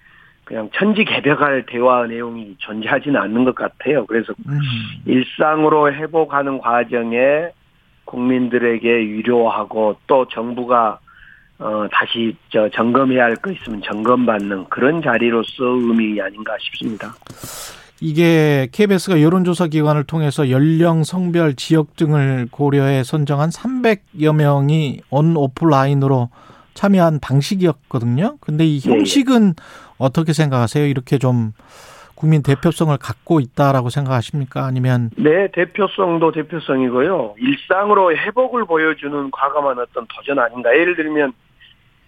그냥 0.43 0.69
천지개벽할 0.73 1.65
대화 1.67 2.05
내용이 2.05 2.55
존재하지는 2.59 3.19
않는 3.19 3.45
것 3.45 3.55
같아요. 3.55 4.05
그래서 4.05 4.33
음, 4.47 4.59
일상으로 5.05 5.93
회복하는 5.93 6.57
과정에 6.57 7.49
국민들에게 8.05 8.89
위로하고 8.89 9.97
또 10.07 10.27
정부가 10.27 10.99
어 11.59 11.87
다시 11.91 12.35
저 12.49 12.67
점검해야 12.69 13.23
할 13.23 13.35
거 13.37 13.51
있으면 13.51 13.81
점검받는 13.83 14.65
그런 14.69 15.01
자리로서 15.01 15.63
의미 15.63 16.19
아닌가 16.19 16.57
싶습니다. 16.59 17.13
이게 18.03 18.67
KBS가 18.73 19.21
여론조사 19.21 19.67
기관을 19.67 20.03
통해서 20.03 20.49
연령, 20.49 21.05
성별, 21.05 21.55
지역 21.55 21.95
등을 21.95 22.49
고려해 22.51 23.01
선정한 23.05 23.47
300여 23.49 24.35
명이 24.35 24.99
온 25.09 25.37
오프라인으로 25.37 26.27
참여한 26.73 27.21
방식이었거든요. 27.21 28.39
근데 28.41 28.65
이 28.65 28.81
예, 28.85 28.91
예. 28.91 28.93
형식은 28.93 29.53
어떻게 29.97 30.33
생각하세요? 30.33 30.85
이렇게 30.85 31.17
좀 31.17 31.53
국민 32.13 32.43
대표성을 32.43 32.97
갖고 32.97 33.39
있다라고 33.39 33.89
생각하십니까? 33.89 34.65
아니면 34.65 35.09
네, 35.15 35.47
대표성도 35.53 36.33
대표성이고요. 36.33 37.35
일상으로 37.37 38.17
회복을 38.17 38.65
보여주는 38.65 39.31
과감한 39.31 39.79
어떤 39.79 40.05
도전 40.13 40.39
아닌가. 40.39 40.77
예를 40.77 40.97
들면 40.97 41.31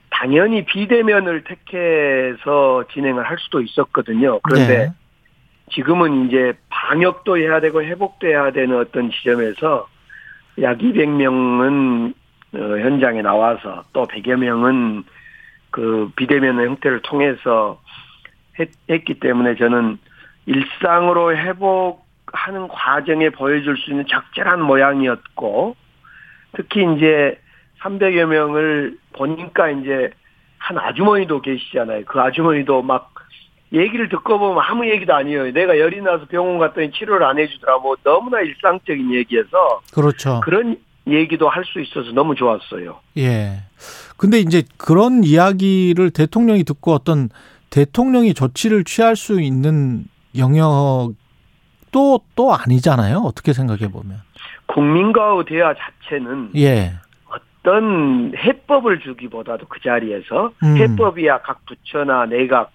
당연히 0.10 0.66
비대면을 0.66 1.46
택해서 1.46 2.84
진행을 2.92 3.24
할 3.24 3.38
수도 3.40 3.62
있었거든요. 3.62 4.42
그런데 4.44 4.78
네. 4.78 4.94
지금은 5.72 6.28
이제 6.28 6.54
방역도 6.70 7.38
해야 7.38 7.60
되고 7.60 7.82
회복도 7.84 8.28
해야 8.28 8.52
되는 8.52 8.78
어떤 8.78 9.12
지점에서 9.12 9.88
약 10.62 10.78
200명은 10.78 12.14
어, 12.54 12.58
현장에 12.58 13.22
나와서 13.22 13.84
또 13.92 14.06
100여 14.06 14.38
명은 14.38 15.04
그 15.72 16.10
비대면 16.16 16.66
형태를 16.66 17.02
통해서 17.02 17.82
했, 18.60 18.70
했기 18.90 19.20
때문에 19.20 19.56
저는 19.56 19.98
일상으로 20.46 21.36
회복하는 21.36 22.68
과정에 22.70 23.30
보여줄 23.30 23.78
수 23.78 23.92
있는 23.92 24.06
적절한 24.08 24.62
모양이었고 24.62 25.76
특히 26.54 26.86
이제 26.96 27.40
300여 27.82 28.28
명을 28.28 28.98
보니까 29.14 29.70
이제 29.70 30.12
한 30.58 30.78
아주머니도 30.78 31.42
계시잖아요. 31.42 32.06
그 32.06 32.20
아주머니도 32.22 32.82
막 32.82 33.15
얘기를 33.76 34.10
듣고 34.10 34.40
보면 34.40 34.64
아무 34.66 34.88
얘기도 34.90 35.14
아니에요. 35.14 35.52
내가 35.52 35.78
열이 35.78 36.02
나서 36.02 36.26
병원 36.26 36.58
갔더니 36.60 36.92
치료를 36.92 37.26
안 37.26 37.38
해주더라. 37.38 37.80
뭐 37.80 37.96
너무나 38.04 38.40
일상적인 38.40 39.14
얘기여서 39.14 39.82
그렇죠. 39.94 40.40
그런 40.44 40.78
얘기도 41.08 41.50
할 41.50 41.64
수 41.66 41.80
있어서 41.82 42.12
너무 42.14 42.36
좋았어요. 42.36 43.00
예. 43.18 43.64
근데 44.18 44.40
이제 44.40 44.64
그런 44.78 45.24
이야기를 45.24 46.12
대통령이 46.12 46.64
듣고 46.64 46.94
어떤 46.94 47.30
대통령이 47.70 48.34
조치를 48.34 48.86
취할 48.86 49.16
수 49.16 49.42
있는 49.42 50.06
영역도 50.38 52.20
또 52.36 52.54
아니잖아요. 52.54 53.18
어떻게 53.18 53.54
생각해 53.54 53.92
보면. 53.92 54.22
국민과의 54.68 55.44
대화 55.48 55.74
자체는 55.74 56.52
예. 56.56 56.94
어떤 57.28 58.34
해법을 58.38 59.00
주기보다도 59.00 59.68
그 59.68 59.80
자리에서 59.82 60.52
음. 60.64 60.78
해법이야 60.78 61.42
각 61.42 61.66
부처나 61.66 62.26
내각 62.26 62.72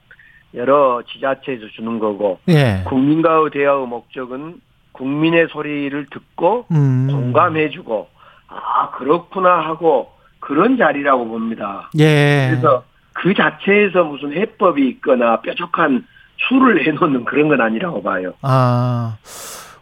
여러 0.55 1.03
지자체에서 1.13 1.67
주는 1.77 1.99
거고 1.99 2.39
예. 2.49 2.83
국민과의 2.87 3.51
대화의 3.53 3.87
목적은 3.87 4.61
국민의 4.93 5.49
소리를 5.51 6.07
듣고 6.11 6.67
음. 6.73 7.09
공감해주고 7.11 8.09
아 8.49 8.91
그렇구나 8.91 9.61
하고 9.61 10.11
그런 10.41 10.77
자리라고 10.77 11.27
봅니다. 11.27 11.91
예. 11.99 12.49
그래서 12.51 12.83
그 13.13 13.35
자체에서 13.35 14.05
무슨 14.05 14.33
해법이 14.33 14.89
있거나 14.89 15.41
뾰족한 15.41 16.07
수를 16.49 16.87
해놓는 16.87 17.25
그런 17.27 17.49
건 17.49 17.61
아니라고 17.61 18.03
봐요. 18.03 18.33
아, 18.43 19.19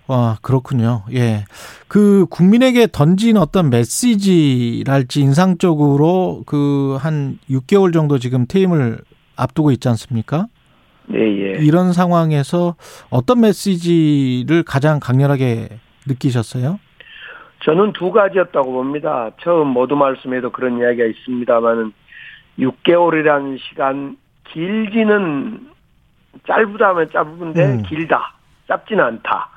와, 0.09 0.37
그렇군요. 0.43 1.05
예. 1.15 1.45
그 1.87 2.27
국민에게 2.31 2.89
던진 2.91 3.37
어떤 3.37 3.71
메시지랄지 3.71 5.21
인상적으로 5.21 6.43
그 6.47 6.99
한 7.01 7.39
6개월 7.49 7.93
정도 7.93 8.19
지금 8.19 8.47
퇴임을 8.47 8.99
앞두고 9.37 9.71
있지 9.71 9.89
않습니까? 9.89 10.47
예, 11.15 11.19
예. 11.21 11.53
이런 11.65 11.93
상황에서 11.93 12.75
어떤 13.11 13.41
메시지를 13.41 14.63
가장 14.63 15.01
강렬하게 15.01 15.69
느끼셨어요? 16.07 16.79
저는 17.65 17.93
두 17.93 18.11
가지였다고 18.13 18.73
봅니다. 18.73 19.31
처음 19.43 19.69
모두 19.69 19.97
말씀에도 19.97 20.51
그런 20.51 20.79
이야기가 20.79 21.05
있습니다만은 21.07 21.93
6개월이라는 22.59 23.59
시간 23.59 24.17
길지는 24.53 25.61
짧다면 26.47 27.11
짧은데 27.11 27.65
음. 27.67 27.83
길다. 27.83 28.35
짧지는 28.69 29.03
않다. 29.05 29.49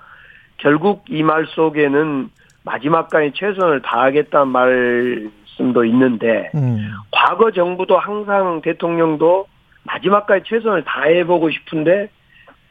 결국 0.57 1.03
이 1.09 1.21
말 1.23 1.45
속에는 1.47 2.29
마지막까지 2.63 3.31
최선을 3.35 3.81
다하겠다는 3.81 4.47
말씀도 4.47 5.83
있는데 5.85 6.51
음. 6.55 6.91
과거 7.11 7.51
정부도 7.51 7.97
항상 7.97 8.61
대통령도 8.61 9.47
마지막까지 9.83 10.43
최선을 10.47 10.83
다해보고 10.83 11.49
싶은데 11.49 12.09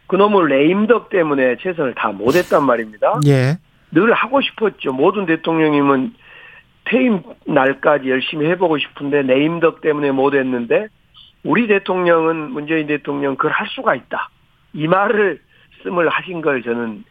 그놈의 0.06 0.48
레임덕 0.48 1.08
때문에 1.08 1.56
최선을 1.56 1.94
다 1.94 2.08
못했단 2.08 2.64
말입니다. 2.64 3.20
예. 3.26 3.58
늘 3.92 4.12
하고 4.12 4.40
싶었죠. 4.40 4.92
모든 4.92 5.26
대통령이면 5.26 6.14
퇴임 6.84 7.22
날까지 7.46 8.08
열심히 8.08 8.46
해보고 8.46 8.78
싶은데 8.78 9.22
내임덕 9.22 9.80
때문에 9.80 10.10
못했는데 10.10 10.88
우리 11.44 11.66
대통령은 11.66 12.50
문재인 12.50 12.86
대통령 12.86 13.36
그걸 13.36 13.52
할 13.52 13.66
수가 13.68 13.94
있다. 13.94 14.30
이 14.72 14.86
말을 14.86 15.40
씀을 15.82 16.08
하신 16.08 16.40
걸 16.42 16.62
저는 16.62 17.04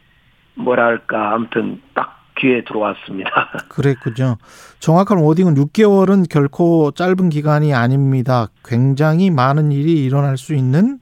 뭐랄까 0.54 1.34
아무튼 1.34 1.80
딱 1.94 2.19
귀에 2.40 2.64
들어왔습니다. 2.64 3.50
그랬군요. 3.68 4.36
정확한 4.78 5.18
워딩은 5.18 5.54
6개월은 5.54 6.28
결코 6.28 6.90
짧은 6.92 7.28
기간이 7.28 7.74
아닙니다. 7.74 8.48
굉장히 8.64 9.30
많은 9.30 9.72
일이 9.72 10.04
일어날 10.04 10.36
수 10.36 10.54
있는 10.54 10.98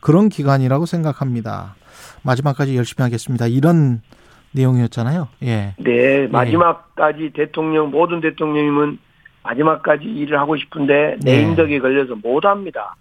그런 0.00 0.28
기간이라고 0.28 0.86
생각합니다. 0.86 1.74
마지막까지 2.22 2.76
열심히 2.76 3.02
하겠습니다. 3.02 3.46
이런 3.46 4.00
내용이었잖아요. 4.52 5.28
예. 5.42 5.74
네, 5.78 6.26
마지막까지 6.28 7.32
대통령 7.34 7.90
모든 7.90 8.20
대통령님은 8.20 8.98
마지막까지 9.42 10.04
일을 10.04 10.38
하고 10.38 10.56
싶은데 10.56 11.16
네. 11.22 11.42
내임덕에 11.42 11.78
걸려서 11.80 12.14
못 12.16 12.44
합니다. 12.44 12.96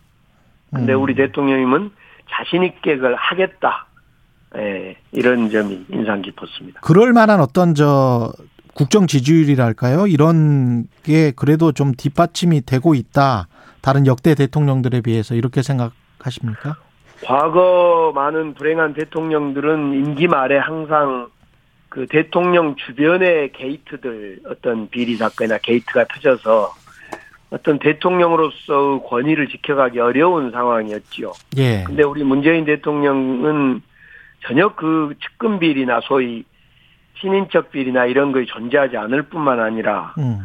근데 0.73 0.93
음. 0.93 1.01
우리 1.01 1.15
대통령님은 1.15 1.91
자신 2.29 2.63
있게 2.63 2.95
그걸 2.95 3.15
하겠다. 3.15 3.87
예, 4.55 4.95
이런 5.11 5.49
점이 5.49 5.85
인상 5.89 6.21
깊었습니다. 6.21 6.79
그럴 6.81 7.13
만한 7.13 7.41
어떤 7.41 7.75
저 7.75 8.31
국정 8.73 9.07
지지율이랄까요? 9.07 10.07
이런 10.07 10.87
게 11.03 11.31
그래도 11.35 11.71
좀 11.71 11.93
뒷받침이 11.93 12.61
되고 12.65 12.93
있다. 12.95 13.47
다른 13.81 14.05
역대 14.05 14.35
대통령들에 14.35 15.01
비해서 15.01 15.35
이렇게 15.35 15.61
생각하십니까? 15.61 16.77
과거 17.25 18.11
많은 18.13 18.53
불행한 18.53 18.93
대통령들은 18.93 19.93
임기 19.93 20.27
말에 20.27 20.57
항상 20.57 21.29
그 21.89 22.05
대통령 22.05 22.75
주변의 22.75 23.53
게이트들 23.53 24.41
어떤 24.49 24.89
비리 24.89 25.15
사건이나 25.15 25.57
게이트가 25.57 26.05
터져서 26.05 26.73
어떤 27.49 27.79
대통령으로서의 27.79 28.99
권위를 29.07 29.47
지켜가기 29.47 29.99
어려운 29.99 30.51
상황이었지요. 30.51 31.31
예. 31.57 31.83
근데 31.85 32.03
우리 32.03 32.23
문재인 32.23 32.65
대통령은 32.65 33.81
전혀 34.45 34.69
그 34.75 35.15
측근 35.21 35.59
비리나 35.59 36.01
소위 36.01 36.45
친인척 37.19 37.71
비리나 37.71 38.05
이런 38.05 38.31
것이 38.31 38.45
존재하지 38.47 38.97
않을 38.97 39.23
뿐만 39.23 39.59
아니라 39.59 40.13
음. 40.17 40.39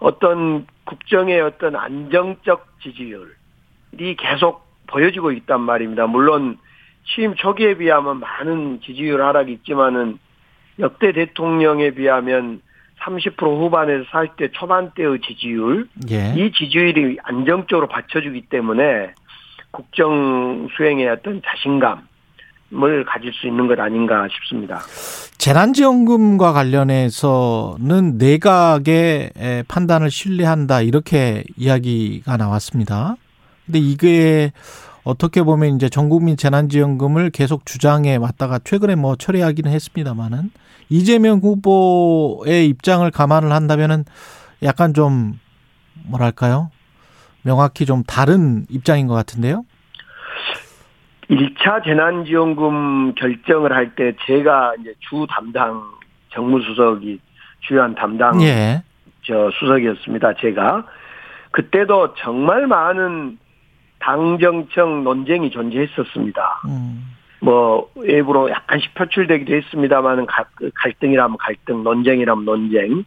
어떤 0.00 0.66
국정의 0.84 1.40
어떤 1.40 1.76
안정적 1.76 2.66
지지율이 2.82 4.16
계속 4.18 4.66
보여지고 4.86 5.32
있단 5.32 5.60
말입니다. 5.60 6.06
물론 6.06 6.58
취임 7.04 7.34
초기에 7.34 7.78
비하면 7.78 8.20
많은 8.20 8.80
지지율 8.82 9.22
하락이 9.22 9.52
있지만은 9.52 10.18
역대 10.78 11.12
대통령에 11.12 11.90
비하면 11.90 12.60
30% 13.00 13.38
후반에서 13.38 14.04
40대 14.10 14.52
초반대의 14.52 15.20
지지율, 15.20 15.88
예. 16.10 16.34
이 16.36 16.52
지지율이 16.52 17.18
안정적으로 17.22 17.86
받쳐주기 17.86 18.42
때문에 18.48 19.12
국정 19.70 20.68
수행의 20.76 21.08
어떤 21.08 21.40
자신감 21.44 22.08
을 22.70 23.04
가질 23.06 23.32
수 23.32 23.46
있는 23.46 23.66
것 23.66 23.80
아닌가 23.80 24.28
싶습니다. 24.30 24.80
재난지원금과 25.38 26.52
관련해서는 26.52 28.18
내각의 28.18 29.30
에, 29.38 29.62
판단을 29.66 30.10
신뢰한다 30.10 30.82
이렇게 30.82 31.44
이야기가 31.56 32.36
나왔습니다. 32.36 33.16
근데 33.64 33.78
이게 33.78 34.52
어떻게 35.02 35.42
보면 35.42 35.76
이제 35.76 35.88
전국민 35.88 36.36
재난지원금을 36.36 37.30
계속 37.30 37.64
주장해 37.64 38.16
왔다가 38.16 38.58
최근에 38.62 38.96
뭐 38.96 39.16
철회하기는 39.16 39.70
했습니다만은 39.70 40.50
이재명 40.90 41.38
후보의 41.38 42.68
입장을 42.68 43.10
감안을 43.10 43.50
한다면은 43.50 44.04
약간 44.62 44.92
좀 44.92 45.38
뭐랄까요? 46.04 46.70
명확히 47.42 47.86
좀 47.86 48.02
다른 48.02 48.66
입장인 48.68 49.06
것 49.06 49.14
같은데요. 49.14 49.64
1차 51.30 51.84
재난지원금 51.84 53.14
결정을 53.14 53.72
할 53.72 53.94
때 53.94 54.14
제가 54.26 54.74
이제 54.80 54.94
주 55.00 55.26
담당 55.28 55.82
정무수석이 56.30 57.20
주요한 57.60 57.94
담당 57.94 58.40
예. 58.42 58.82
저 59.22 59.50
수석이었습니다. 59.50 60.34
제가 60.34 60.84
그때도 61.50 62.14
정말 62.14 62.66
많은 62.66 63.38
당정청 63.98 65.04
논쟁이 65.04 65.50
존재했었습니다. 65.50 66.62
음. 66.66 67.14
뭐 67.40 67.90
외부로 67.94 68.48
약간씩 68.50 68.94
표출되기도 68.94 69.54
했습니다만은 69.54 70.26
갈등이라면 70.74 71.36
갈등, 71.38 71.82
논쟁이라면 71.82 72.44
논쟁. 72.44 73.04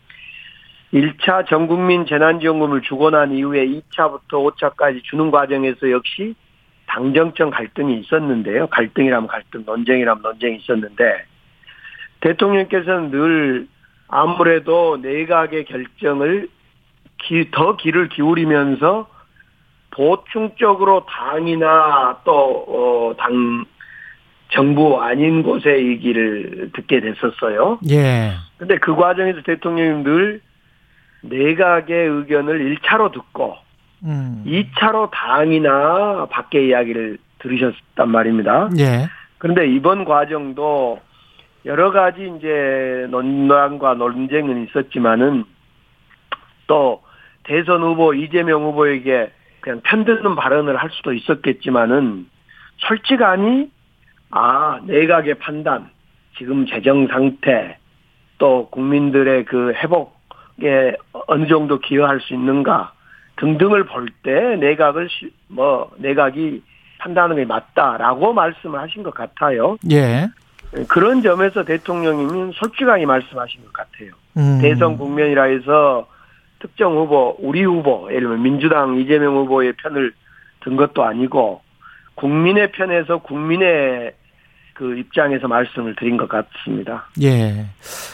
1차 0.93 1.47
전국민 1.47 2.05
재난지원금을 2.05 2.81
주고 2.81 3.09
난 3.09 3.31
이후에 3.31 3.65
2차부터 3.67 4.53
5차까지 4.55 5.01
주는 5.03 5.31
과정에서 5.31 5.89
역시 5.91 6.35
당정청 6.91 7.51
갈등이 7.51 7.99
있었는데요. 8.01 8.67
갈등이라면 8.67 9.27
갈등, 9.27 9.63
논쟁이라면 9.65 10.21
논쟁이 10.21 10.57
있었는데 10.57 11.25
대통령께서는 12.19 13.11
늘 13.11 13.67
아무래도 14.09 14.97
내각의 14.97 15.65
결정을 15.65 16.49
기, 17.17 17.49
더 17.51 17.77
귀를 17.77 18.09
기울이면서 18.09 19.07
보충적으로 19.91 21.05
당이나 21.07 22.19
또, 22.25 22.33
어, 22.33 23.15
당, 23.17 23.65
정부 24.49 25.01
아닌 25.01 25.43
곳의 25.43 25.87
얘기를 25.87 26.71
듣게 26.73 26.99
됐었어요. 26.99 27.79
예. 27.89 28.33
근데 28.57 28.77
그 28.77 28.95
과정에서 28.95 29.41
대통령님 29.43 30.03
늘 30.03 30.41
내각의 31.21 32.07
의견을 32.07 32.75
1차로 32.75 33.13
듣고 33.13 33.55
음. 34.03 34.43
2차로 34.45 35.09
당이나 35.11 36.27
밖의 36.29 36.67
이야기를 36.67 37.17
들으셨단 37.39 38.09
말입니다. 38.09 38.69
예. 38.77 39.07
그런데 39.37 39.67
이번 39.67 40.05
과정도 40.05 40.99
여러 41.65 41.91
가지 41.91 42.31
이제 42.37 43.07
논란과 43.09 43.95
논쟁은 43.95 44.67
있었지만은 44.67 45.45
또 46.67 47.03
대선 47.43 47.81
후보 47.81 48.13
이재명 48.13 48.63
후보에게 48.63 49.31
그냥 49.59 49.81
편드는 49.83 50.35
발언을 50.35 50.77
할 50.77 50.89
수도 50.91 51.13
있었겠지만은 51.13 52.27
솔직하니 52.77 53.69
아 54.31 54.79
내각의 54.85 55.35
판단 55.35 55.89
지금 56.37 56.65
재정 56.65 57.07
상태 57.07 57.77
또 58.37 58.69
국민들의 58.69 59.45
그 59.45 59.73
회복에 59.73 60.95
어느 61.27 61.47
정도 61.47 61.79
기여할 61.79 62.21
수 62.21 62.33
있는가 62.33 62.93
등등을 63.37 63.85
볼 63.85 64.07
때 64.23 64.55
내각을 64.57 65.07
시- 65.09 65.33
뭐 65.47 65.91
내각이 65.97 66.61
판단하는 66.99 67.35
게 67.37 67.45
맞다라고 67.45 68.33
말씀을 68.33 68.79
하신 68.79 69.03
것 69.03 69.13
같아요. 69.13 69.77
예. 69.91 70.27
그런 70.87 71.21
점에서 71.21 71.63
대통령님은 71.63 72.51
솔직하게 72.53 73.05
말씀하신 73.05 73.63
것 73.65 73.73
같아요. 73.73 74.11
음. 74.37 74.59
대선 74.61 74.97
국면이라 74.97 75.43
해서 75.43 76.07
특정 76.59 76.95
후보, 76.95 77.35
우리 77.39 77.63
후보, 77.63 78.07
예를 78.09 78.21
들면 78.21 78.43
민주당 78.43 78.95
이재명 78.97 79.35
후보의 79.35 79.73
편을 79.73 80.13
든 80.63 80.75
것도 80.75 81.03
아니고 81.03 81.61
국민의 82.15 82.71
편에서 82.71 83.17
국민의 83.17 84.13
그 84.73 84.97
입장에서 84.97 85.47
말씀을 85.47 85.95
드린 85.95 86.17
것 86.17 86.27
같습니다. 86.29 87.07
예. 87.21 87.67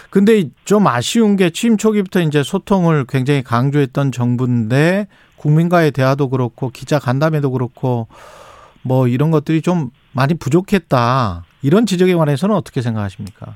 근데 0.09 0.45
좀 0.65 0.87
아쉬운 0.87 1.35
게 1.35 1.49
취임 1.49 1.77
초기부터 1.77 2.21
이제 2.21 2.43
소통을 2.43 3.05
굉장히 3.07 3.43
강조했던 3.43 4.11
정부인데 4.11 5.07
국민과의 5.37 5.91
대화도 5.91 6.29
그렇고 6.29 6.69
기자 6.69 6.99
간담회도 6.99 7.51
그렇고 7.51 8.07
뭐 8.83 9.07
이런 9.07 9.31
것들이 9.31 9.61
좀 9.61 9.89
많이 10.13 10.33
부족했다. 10.33 11.43
이런 11.61 11.85
지적에 11.85 12.15
관해서는 12.15 12.55
어떻게 12.55 12.81
생각하십니까? 12.81 13.55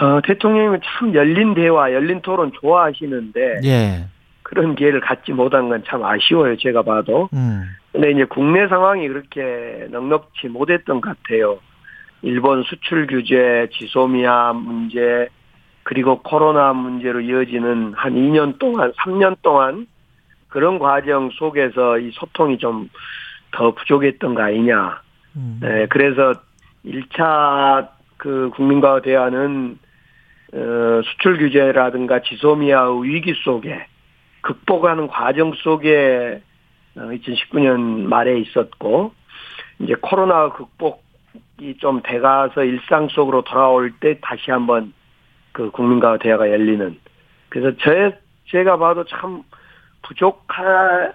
어, 0.00 0.20
대통령님은 0.24 0.80
참 0.84 1.14
열린 1.14 1.54
대화, 1.54 1.92
열린 1.92 2.20
토론 2.22 2.52
좋아하시는데 2.60 3.60
예. 3.64 4.06
그런 4.42 4.74
기회를 4.74 5.00
갖지 5.00 5.32
못한 5.32 5.68
건 5.68 5.82
참 5.86 6.04
아쉬워요. 6.04 6.56
제가 6.56 6.82
봐도. 6.82 7.28
음. 7.34 7.64
근데 7.92 8.12
이제 8.12 8.24
국내 8.24 8.68
상황이 8.68 9.08
그렇게 9.08 9.86
넉넉치 9.90 10.48
못했던 10.48 11.00
것 11.00 11.16
같아요. 11.22 11.58
일본 12.22 12.62
수출 12.64 13.06
규제, 13.06 13.68
지소미아 13.72 14.52
문제, 14.52 15.28
그리고 15.84 16.20
코로나 16.22 16.72
문제로 16.72 17.20
이어지는 17.20 17.94
한 17.94 18.14
2년 18.14 18.58
동안, 18.58 18.92
3년 18.92 19.36
동안 19.42 19.86
그런 20.48 20.78
과정 20.78 21.30
속에서 21.30 21.98
이 21.98 22.10
소통이 22.12 22.58
좀 22.58 22.88
더 23.52 23.72
부족했던 23.72 24.34
거 24.34 24.42
아니냐. 24.42 25.00
음. 25.36 25.58
네, 25.62 25.86
그래서 25.86 26.34
1차 26.84 27.88
그 28.16 28.50
국민과 28.54 29.02
대화는 29.02 29.78
어, 30.54 31.00
수출 31.04 31.38
규제라든가 31.38 32.22
지소미아의 32.22 33.04
위기 33.04 33.34
속에 33.44 33.86
극복하는 34.40 35.08
과정 35.08 35.52
속에 35.54 36.42
2019년 36.96 38.06
말에 38.06 38.38
있었고 38.40 39.12
이제 39.80 39.94
코로나 40.00 40.50
극복이 40.50 41.07
좀 41.78 42.00
돼가서 42.02 42.64
일상 42.64 43.08
속으로 43.08 43.42
돌아올 43.42 43.92
때 44.00 44.18
다시 44.20 44.50
한번 44.50 44.92
그 45.52 45.70
국민과 45.70 46.18
대화가 46.18 46.50
열리는 46.50 46.98
그래서 47.48 47.76
제, 47.80 48.18
제가 48.46 48.76
봐도 48.78 49.04
참 49.04 49.42
부족하다는 50.02 51.12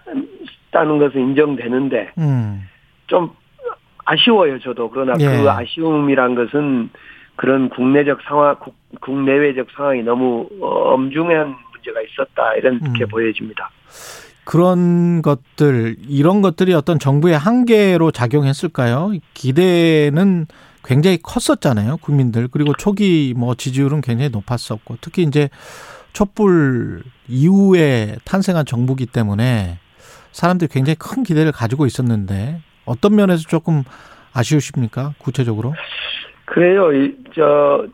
것은 1.00 1.22
인정되는데 1.22 2.12
음. 2.18 2.68
좀 3.08 3.32
아쉬워요, 4.06 4.60
저도. 4.60 4.90
그러나 4.90 5.14
예. 5.20 5.26
그 5.26 5.50
아쉬움이란 5.50 6.36
것은 6.36 6.90
그런 7.36 7.70
국내적 7.70 8.22
상황, 8.24 8.56
국, 8.56 8.76
국내외적 9.02 9.68
상황이 9.76 10.04
너무 10.04 10.48
어, 10.62 10.94
엄중한 10.94 11.56
문제가 11.74 12.02
있었다, 12.02 12.56
이렇게 12.56 13.04
음. 13.04 13.08
보여집니다. 13.10 13.70
그런 14.44 15.22
것들 15.22 15.96
이런 16.08 16.42
것들이 16.42 16.74
어떤 16.74 17.00
정부의 17.00 17.38
한계로 17.38 18.12
작용했을까요? 18.12 19.14
기대는 19.34 20.48
굉장히 20.84 21.18
컸었잖아요, 21.22 21.98
국민들. 21.98 22.48
그리고 22.50 22.74
초기 22.74 23.34
뭐 23.38 23.56
지지율은 23.56 24.02
굉장히 24.02 24.30
높았었고 24.30 24.98
특히 25.00 25.24
이제 25.24 25.50
촛불 26.12 27.04
이후에 27.28 28.18
탄생한 28.26 28.66
정부기 28.66 29.06
때문에 29.06 29.80
사람들이 30.32 30.70
굉장히 30.70 30.96
큰 30.96 31.24
기대를 31.24 31.52
가지고 31.52 31.86
있었는데 31.86 32.62
어떤 32.86 33.16
면에서 33.16 33.44
조금 33.48 33.84
아쉬우십니까? 34.34 35.14
구체적으로? 35.20 35.74
그래요. 36.46 36.92
이, 36.92 37.16
저, 37.34 37.88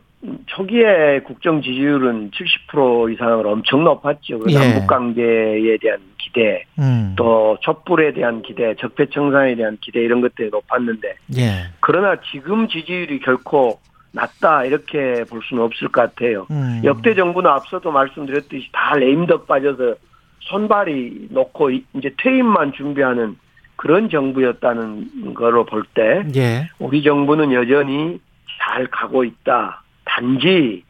초기에 0.47 1.21
국정 1.25 1.61
지지율은 1.61 2.31
70% 2.31 3.13
이상을 3.13 3.47
엄청 3.47 3.83
높았죠. 3.83 4.39
그 4.39 4.51
예. 4.51 4.57
남북 4.57 4.87
관계에 4.87 5.77
대한 5.81 5.99
기대, 6.33 6.63
음. 6.77 7.13
또 7.17 7.57
촛불에 7.61 8.13
대한 8.13 8.41
기대, 8.41 8.75
적폐청산에 8.75 9.55
대한 9.55 9.77
기대 9.81 9.99
이런 10.01 10.21
것들이 10.21 10.49
높았는데 10.49 11.15
예. 11.37 11.67
그러나 11.79 12.15
지금 12.31 12.67
지지율이 12.67 13.19
결코 13.19 13.79
낮다 14.11 14.65
이렇게 14.65 15.23
볼 15.29 15.41
수는 15.43 15.63
없을 15.63 15.87
것 15.89 16.01
같아요. 16.01 16.47
음. 16.51 16.81
역대 16.83 17.13
정부는 17.15 17.49
앞서도 17.49 17.91
말씀드렸듯이 17.91 18.69
다 18.71 18.95
레임덕 18.95 19.47
빠져서 19.47 19.95
손발이 20.41 21.27
놓고 21.31 21.71
이- 21.71 21.85
이제 21.95 22.11
퇴임만 22.21 22.73
준비하는 22.73 23.37
그런 23.75 24.09
정부였다는 24.09 25.33
거로 25.33 25.65
볼 25.65 25.83
때 25.93 26.23
예. 26.35 26.69
우리 26.79 27.03
정부는 27.03 27.53
여전히 27.53 28.19
잘 28.61 28.87
가고 28.87 29.23
있다. 29.23 29.83
단지 30.05 30.83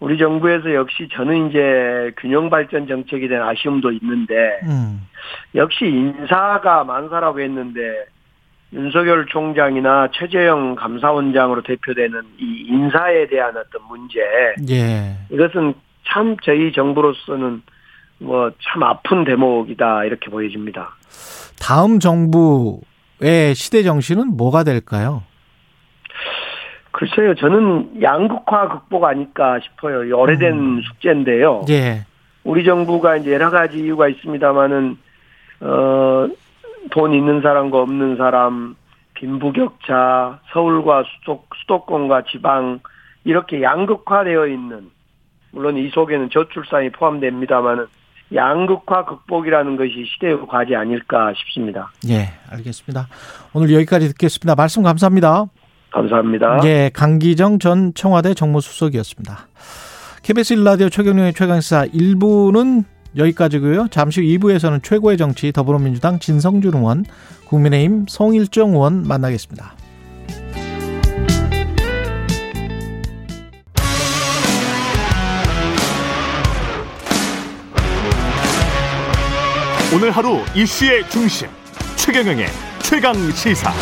우리 0.00 0.18
정부에서 0.18 0.74
역시 0.74 1.08
저는 1.12 1.48
이제 1.48 2.12
균형 2.18 2.50
발전 2.50 2.86
정책에 2.86 3.28
대한 3.28 3.48
아쉬움도 3.48 3.92
있는데 3.92 4.34
음. 4.64 5.06
역시 5.54 5.86
인사가 5.86 6.84
만사라고 6.84 7.40
했는데 7.40 7.80
윤석열 8.72 9.26
총장이나 9.26 10.08
최재형 10.12 10.74
감사원장으로 10.74 11.62
대표되는 11.62 12.20
이 12.38 12.66
인사에 12.68 13.26
대한 13.28 13.56
어떤 13.56 13.82
문제 13.88 14.20
예. 14.68 15.16
이것은 15.30 15.74
참 16.08 16.36
저희 16.44 16.72
정부로서는 16.72 17.62
뭐 18.18 18.50
참 18.62 18.82
아픈 18.82 19.24
대목이다 19.24 20.04
이렇게 20.04 20.30
보여집니다. 20.30 20.94
다음 21.60 22.00
정부의 22.00 23.54
시대 23.54 23.82
정신은 23.82 24.36
뭐가 24.36 24.64
될까요? 24.64 25.22
글쎄요, 26.96 27.34
저는 27.34 28.00
양극화 28.00 28.68
극복 28.68 29.04
아닐까 29.04 29.60
싶어요. 29.60 30.04
이 30.04 30.12
오래된 30.12 30.80
숙제인데요. 30.82 31.66
예. 31.68 32.06
우리 32.42 32.64
정부가 32.64 33.16
이제 33.16 33.34
여러 33.34 33.50
가지 33.50 33.76
이유가 33.76 34.08
있습니다만은 34.08 34.96
어, 35.60 36.28
돈 36.90 37.12
있는 37.12 37.42
사람과 37.42 37.82
없는 37.82 38.16
사람, 38.16 38.76
빈부격차, 39.12 40.40
서울과 40.54 41.04
수도, 41.04 41.44
수도권과 41.60 42.22
지방 42.30 42.80
이렇게 43.24 43.60
양극화되어 43.60 44.46
있는 44.46 44.88
물론 45.50 45.76
이 45.76 45.90
속에는 45.90 46.30
저출산이 46.30 46.92
포함됩니다만은 46.92 47.88
양극화 48.34 49.04
극복이라는 49.04 49.76
것이 49.76 50.06
시대의 50.14 50.46
과제 50.48 50.74
아닐까 50.74 51.34
싶습니다. 51.36 51.92
예, 52.08 52.28
알겠습니다. 52.50 53.06
오늘 53.52 53.70
여기까지 53.74 54.08
듣겠습니다. 54.08 54.54
말씀 54.54 54.82
감사합니다. 54.82 55.44
감사합니다. 55.92 56.60
예, 56.64 56.90
강기정 56.92 57.58
전 57.58 57.94
청와대 57.94 58.34
정무수석이었습니다. 58.34 59.48
KBS 60.22 60.56
1라디오 60.56 60.90
최경영의 60.90 61.34
최강시사 61.34 61.86
1부는 61.86 62.84
여기까지고요. 63.16 63.88
잠시 63.90 64.20
후 64.20 64.26
2부에서는 64.38 64.82
최고의 64.82 65.16
정치 65.16 65.52
더불어민주당 65.52 66.18
진성준 66.18 66.74
의원, 66.74 67.04
국민의힘 67.46 68.06
송일정 68.08 68.70
의원 68.70 69.06
만나겠습니다. 69.06 69.74
오늘 79.94 80.10
하루 80.10 80.40
이슈의 80.54 81.08
중심 81.08 81.48
최경영의 81.96 82.46
최강 82.82 83.14
시사. 83.30 83.72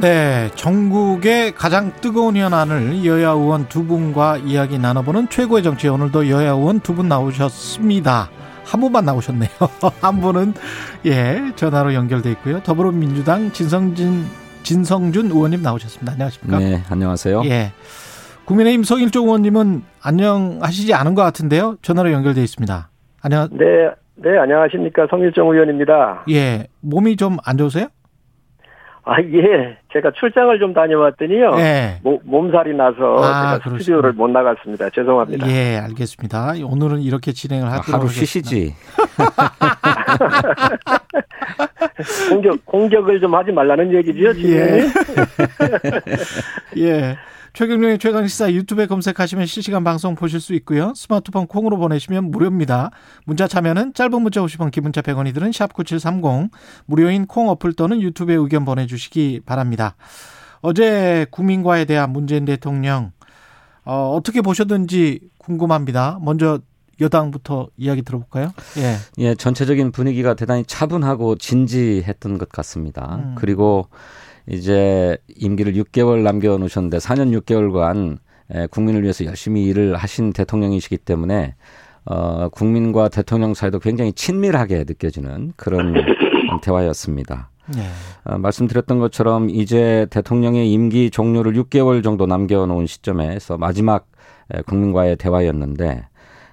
네, 0.00 0.48
전국의 0.54 1.52
가장 1.52 1.92
뜨거운 2.00 2.36
현안을 2.36 3.04
여야 3.04 3.30
의원 3.30 3.68
두 3.68 3.84
분과 3.84 4.38
이야기 4.38 4.78
나눠보는 4.78 5.28
최고의 5.28 5.62
정치 5.62 5.88
오늘도 5.88 6.28
여야 6.30 6.52
의원 6.52 6.80
두 6.80 6.94
분 6.94 7.08
나오셨습니다. 7.08 8.30
한 8.64 8.80
분만 8.80 9.04
나오셨네요. 9.04 9.50
한 10.00 10.20
분은 10.20 10.54
예 11.06 11.52
전화로 11.56 11.92
연결돼 11.94 12.30
있고요. 12.32 12.62
더불어민주당 12.62 13.52
진성진 13.52 14.24
진성준 14.62 15.26
의원님 15.26 15.62
나오셨습니다. 15.62 16.12
안녕하십니까? 16.12 16.58
네, 16.58 16.82
안녕하세요. 16.88 17.42
예. 17.46 17.72
국민의힘 18.46 18.84
송일종 18.84 19.26
의원님은 19.26 19.82
안녕하시지 20.02 20.94
않은 20.94 21.14
것 21.14 21.22
같은데요. 21.22 21.76
전화로 21.82 22.10
연결돼 22.12 22.42
있습니다. 22.42 22.88
안녕. 23.22 23.48
네, 23.52 23.66
네, 24.16 24.38
안녕하십니까. 24.38 25.06
성일정 25.10 25.48
의원입니다. 25.48 26.24
예, 26.30 26.66
몸이 26.80 27.16
좀 27.16 27.36
안 27.44 27.58
좋으세요? 27.58 27.88
아, 29.04 29.16
예. 29.22 29.76
제가 29.92 30.10
출장을 30.12 30.58
좀 30.58 30.72
다녀왔더니요. 30.74 31.54
예. 31.58 31.98
모- 32.02 32.20
몸살이 32.24 32.74
나서 32.74 33.22
아. 33.24 33.58
스튜디오를 33.64 34.12
못 34.12 34.28
나갔습니다. 34.28 34.90
죄송합니다. 34.90 35.48
예, 35.50 35.78
알겠습니다. 35.78 36.52
오늘은 36.64 37.00
이렇게 37.00 37.32
진행을 37.32 37.66
아, 37.66 37.70
하도록 37.72 37.88
하루 37.94 38.02
하겠습니다. 38.04 38.26
쉬시지. 38.26 38.74
공격, 42.30 42.64
공격을 42.66 43.20
좀 43.20 43.34
하지 43.34 43.50
말라는 43.52 43.92
얘기죠, 43.94 44.32
지금. 44.34 44.50
예. 44.50 44.86
예. 46.78 47.16
최경련의 47.52 47.98
최강시사 47.98 48.52
유튜브에 48.52 48.86
검색하시면 48.86 49.46
실시간 49.46 49.82
방송 49.82 50.14
보실 50.14 50.40
수 50.40 50.54
있고요. 50.54 50.92
스마트폰 50.94 51.46
콩으로 51.46 51.78
보내시면 51.78 52.30
무료입니다. 52.30 52.90
문자 53.24 53.48
참여는 53.48 53.94
짧은 53.94 54.22
문자 54.22 54.40
50원, 54.40 54.70
기본자 54.70 55.02
100원이들은 55.02 55.50
샵9730 55.52 56.50
무료인 56.86 57.26
콩 57.26 57.48
어플 57.48 57.72
또는 57.72 58.00
유튜브에 58.00 58.36
의견 58.36 58.64
보내주시기 58.64 59.40
바랍니다. 59.44 59.96
어제 60.60 61.26
국민과에 61.30 61.84
대한 61.84 62.12
문재인 62.12 62.44
대통령 62.44 63.12
어, 63.84 64.14
어떻게 64.14 64.42
보셨는지 64.42 65.20
궁금합니다. 65.38 66.18
먼저 66.22 66.60
여당부터 67.00 67.68
이야기 67.76 68.02
들어볼까요? 68.02 68.52
예. 68.76 68.96
예, 69.18 69.34
전체적인 69.34 69.90
분위기가 69.90 70.34
대단히 70.34 70.64
차분하고 70.64 71.36
진지했던 71.36 72.38
것 72.38 72.50
같습니다. 72.50 73.16
음. 73.16 73.34
그리고 73.36 73.88
이제 74.48 75.16
임기를 75.36 75.74
6개월 75.74 76.22
남겨 76.22 76.56
놓으셨는데 76.58 76.98
4년 76.98 77.38
6개월간 77.40 78.18
에, 78.52 78.66
국민을 78.66 79.02
위해서 79.02 79.24
열심히 79.24 79.64
일을 79.66 79.96
하신 79.96 80.32
대통령이시기 80.32 80.98
때문에 80.98 81.54
어, 82.04 82.48
국민과 82.48 83.08
대통령 83.08 83.54
사이도 83.54 83.78
굉장히 83.78 84.12
친밀하게 84.12 84.84
느껴지는 84.86 85.52
그런 85.56 85.94
대화였습니다. 86.62 87.50
예. 87.76 87.82
어, 88.24 88.38
말씀드렸던 88.38 88.98
것처럼 88.98 89.50
이제 89.50 90.06
대통령의 90.10 90.72
임기 90.72 91.10
종료를 91.10 91.52
6개월 91.52 92.02
정도 92.02 92.26
남겨놓은 92.26 92.86
시점에서 92.86 93.58
마지막 93.58 94.06
에, 94.52 94.62
국민과의 94.62 95.16
대화였는데 95.16 96.06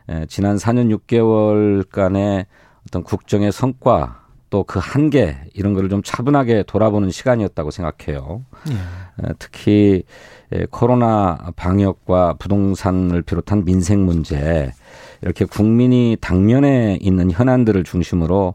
에, 0.09 0.25
지난 0.27 0.57
4년 0.57 0.95
6개월간의 0.99 2.45
어떤 2.87 3.03
국정의 3.03 3.51
성과 3.51 4.26
또 4.49 4.63
그 4.63 4.79
한계 4.81 5.37
이런 5.53 5.73
거를 5.73 5.89
좀 5.89 6.01
차분하게 6.03 6.63
돌아보는 6.67 7.11
시간이었다고 7.11 7.71
생각해요. 7.71 8.45
예. 8.69 8.73
에, 8.73 9.33
특히 9.39 10.03
에, 10.51 10.65
코로나 10.69 11.37
방역과 11.55 12.35
부동산을 12.39 13.21
비롯한 13.23 13.65
민생 13.65 14.05
문제 14.05 14.71
이렇게 15.21 15.45
국민이 15.45 16.15
당면에 16.21 16.97
있는 17.01 17.31
현안들을 17.31 17.83
중심으로 17.83 18.53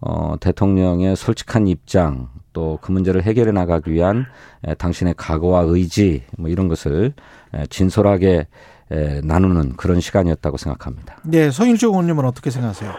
어, 0.00 0.34
대통령의 0.40 1.16
솔직한 1.16 1.66
입장 1.68 2.28
또 2.52 2.78
그 2.82 2.90
문제를 2.90 3.22
해결해 3.22 3.52
나가기 3.52 3.92
위한 3.92 4.26
에, 4.64 4.74
당신의 4.74 5.14
각오와 5.16 5.62
의지 5.62 6.24
뭐 6.36 6.50
이런 6.50 6.68
것을 6.68 7.12
에, 7.54 7.66
진솔하게 7.66 8.46
에, 8.92 9.20
나누는 9.22 9.76
그런 9.76 10.00
시간이었다고 10.00 10.56
생각합니다. 10.56 11.18
네, 11.22 11.50
서인주 11.50 11.86
의원님은 11.86 12.24
어떻게 12.24 12.50
생각하세요? 12.50 12.92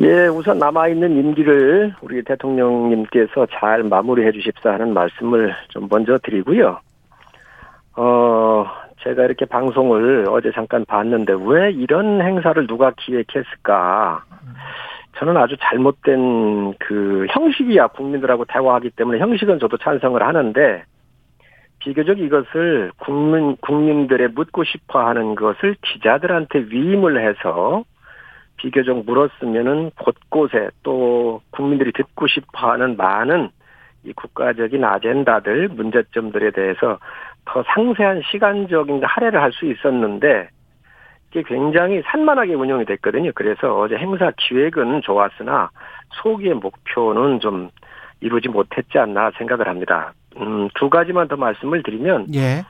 예, 0.00 0.26
우선 0.28 0.58
남아있는 0.58 1.16
임기를 1.16 1.94
우리 2.00 2.22
대통령님께서 2.22 3.46
잘 3.52 3.82
마무리해 3.82 4.32
주십사 4.32 4.72
하는 4.72 4.94
말씀을 4.94 5.54
좀 5.68 5.88
먼저 5.90 6.18
드리고요. 6.18 6.78
어, 7.96 8.66
제가 9.02 9.24
이렇게 9.24 9.44
방송을 9.46 10.26
어제 10.30 10.50
잠깐 10.52 10.84
봤는데 10.84 11.34
왜 11.44 11.70
이런 11.72 12.20
행사를 12.20 12.66
누가 12.66 12.92
기획했을까? 12.96 14.24
저는 15.18 15.36
아주 15.36 15.56
잘못된 15.60 16.74
그 16.78 17.26
형식이야 17.30 17.88
국민들하고 17.88 18.44
대화하기 18.46 18.90
때문에 18.90 19.18
형식은 19.18 19.58
저도 19.58 19.76
찬성을 19.76 20.22
하는데 20.22 20.84
비교적 21.80 22.18
이것을 22.18 22.92
국민 22.98 23.56
국민들의 23.56 24.28
묻고 24.28 24.64
싶어 24.64 25.06
하는 25.06 25.34
것을 25.34 25.76
기자들한테 25.82 26.66
위임을 26.70 27.26
해서 27.26 27.84
비교적 28.60 29.04
물었으면은 29.06 29.90
곳곳에 29.98 30.68
또 30.82 31.40
국민들이 31.50 31.92
듣고 31.92 32.26
싶어 32.26 32.72
하는 32.72 32.96
많은 32.96 33.48
이 34.04 34.12
국가적인 34.12 34.84
아젠다들, 34.84 35.68
문제점들에 35.68 36.50
대해서 36.50 36.98
더 37.44 37.64
상세한 37.74 38.22
시간적인 38.30 39.02
할애를 39.02 39.40
할 39.40 39.52
수 39.52 39.66
있었는데 39.66 40.48
이게 41.30 41.42
굉장히 41.42 42.02
산만하게 42.04 42.54
운영이 42.54 42.84
됐거든요. 42.86 43.30
그래서 43.34 43.78
어제 43.78 43.96
행사 43.96 44.32
기획은 44.36 45.02
좋았으나 45.02 45.70
소기의 46.22 46.54
목표는 46.54 47.40
좀 47.40 47.70
이루지 48.20 48.48
못했지 48.48 48.98
않나 48.98 49.30
생각을 49.38 49.68
합니다. 49.68 50.12
음, 50.36 50.68
두 50.74 50.90
가지만 50.90 51.28
더 51.28 51.36
말씀을 51.36 51.82
드리면 51.82 52.34
예. 52.34 52.62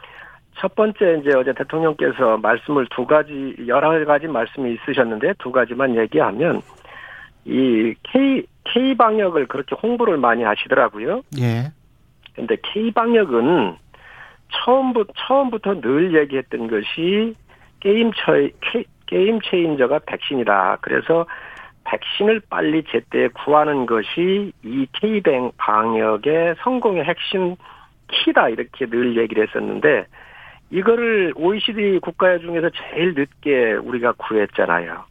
첫 0.57 0.74
번째 0.74 1.20
이제 1.20 1.30
어제 1.36 1.53
대통령께서 1.53 2.36
말씀을 2.38 2.86
두 2.90 3.07
가지 3.07 3.57
여러 3.66 4.05
가지 4.05 4.26
말씀이 4.26 4.74
있으셨는데 4.74 5.34
두 5.38 5.53
가지만 5.53 5.96
얘기하면 5.96 6.62
이 7.44 7.94
K 8.03 8.44
K 8.64 8.94
방역을 8.96 9.46
그렇게 9.46 9.74
홍보를 9.74 10.18
많이 10.18 10.42
하시더라고요. 10.42 11.22
예. 11.40 11.72
근데 12.34 12.57
K 12.62 12.90
방역은 12.90 13.76
처음부터 14.53 15.12
처음부터 15.16 15.80
늘 15.80 16.14
얘기했던 16.14 16.68
것이 16.68 17.34
게임 17.80 18.12
처 18.12 18.32
게임 19.07 19.40
체인저가 19.40 20.01
백신이다. 20.07 20.78
그래서 20.82 21.26
백신을 21.84 22.42
빨리 22.51 22.84
제때 22.90 23.28
구하는 23.28 23.86
것이 23.86 24.53
이 24.62 24.86
K 25.01 25.22
방역의 25.57 26.57
성공의 26.62 27.05
핵심 27.05 27.57
키다 28.09 28.51
이렇게 28.51 28.86
늘 28.86 29.16
얘기를 29.16 29.46
했었는데 29.46 30.07
이거를 30.71 31.33
OECD 31.37 31.99
국가 32.01 32.39
중에서 32.39 32.71
제일 32.71 33.14
늦게 33.14 33.73
우리가 33.75 34.12
구했잖아요. 34.12 35.05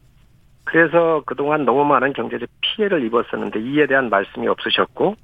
그래서 0.63 1.21
그동안 1.25 1.65
너무 1.65 1.83
많은 1.83 2.13
경제적 2.13 2.47
피해를 2.61 3.03
입었었는데 3.05 3.59
이에 3.59 3.87
대한 3.87 4.09
말씀이 4.09 4.47
없으셨고 4.47 5.15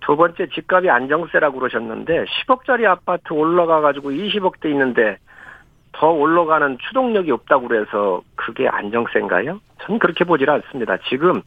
두 0.00 0.16
번째 0.16 0.48
집값이 0.48 0.90
안정세라고 0.90 1.58
그러셨는데 1.58 2.24
10억짜리 2.24 2.84
아파트 2.84 3.32
올라가 3.32 3.80
가지고 3.80 4.10
20억대 4.10 4.66
있는데 4.70 5.18
더 5.92 6.10
올라가는 6.10 6.78
추동력이 6.78 7.30
없다고 7.30 7.68
그래서 7.68 8.22
그게 8.34 8.68
안정세인가요? 8.68 9.60
저는 9.82 9.98
그렇게 9.98 10.24
보질 10.24 10.50
않습니다. 10.50 10.96
지금 11.08 11.42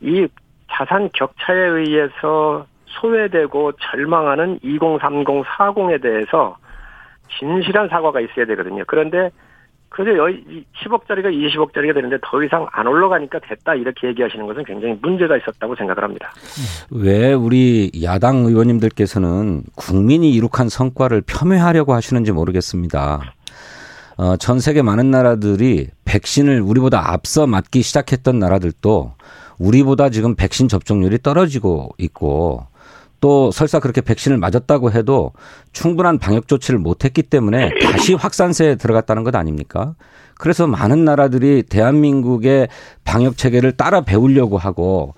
이 0.00 0.26
자산 0.70 1.08
격차에 1.12 1.58
의해서 1.58 2.66
소외되고 2.86 3.72
절망하는 3.72 4.58
2030, 4.62 5.26
40에 5.26 6.02
대해서 6.02 6.56
진실한 7.38 7.88
사과가 7.88 8.20
있어야 8.20 8.46
되거든요. 8.46 8.84
그런데 8.86 9.30
그래서 9.90 10.22
10억짜리가 10.84 11.26
20억짜리가 11.26 11.94
되는데 11.94 12.16
더 12.22 12.42
이상 12.44 12.66
안 12.70 12.86
올라가니까 12.86 13.40
됐다 13.40 13.74
이렇게 13.74 14.06
얘기하시는 14.08 14.46
것은 14.46 14.64
굉장히 14.64 14.96
문제가 15.02 15.36
있었다고 15.36 15.74
생각을 15.74 16.04
합니다. 16.04 16.32
왜 16.92 17.32
우리 17.32 17.90
야당 18.02 18.44
의원님들께서는 18.44 19.62
국민이 19.74 20.30
이룩한 20.30 20.68
성과를 20.68 21.22
폄훼하려고 21.22 21.92
하시는지 21.92 22.30
모르겠습니다. 22.30 23.34
어, 24.16 24.36
전 24.36 24.60
세계 24.60 24.82
많은 24.82 25.10
나라들이 25.10 25.88
백신을 26.04 26.60
우리보다 26.60 27.12
앞서 27.12 27.48
맞기 27.48 27.82
시작했던 27.82 28.38
나라들도 28.38 29.14
우리보다 29.58 30.10
지금 30.10 30.36
백신 30.36 30.68
접종률이 30.68 31.18
떨어지고 31.18 31.90
있고 31.98 32.69
또 33.20 33.50
설사 33.50 33.78
그렇게 33.80 34.00
백신을 34.00 34.38
맞았다고 34.38 34.92
해도 34.92 35.32
충분한 35.72 36.18
방역 36.18 36.48
조치를 36.48 36.78
못했기 36.78 37.22
때문에 37.24 37.70
다시 37.82 38.14
확산세에 38.14 38.76
들어갔다는 38.76 39.24
것 39.24 39.34
아닙니까? 39.34 39.94
그래서 40.40 40.66
많은 40.66 41.04
나라들이 41.04 41.62
대한민국의 41.62 42.68
방역 43.04 43.36
체계를 43.36 43.72
따라 43.72 44.00
배우려고 44.00 44.56
하고 44.56 45.14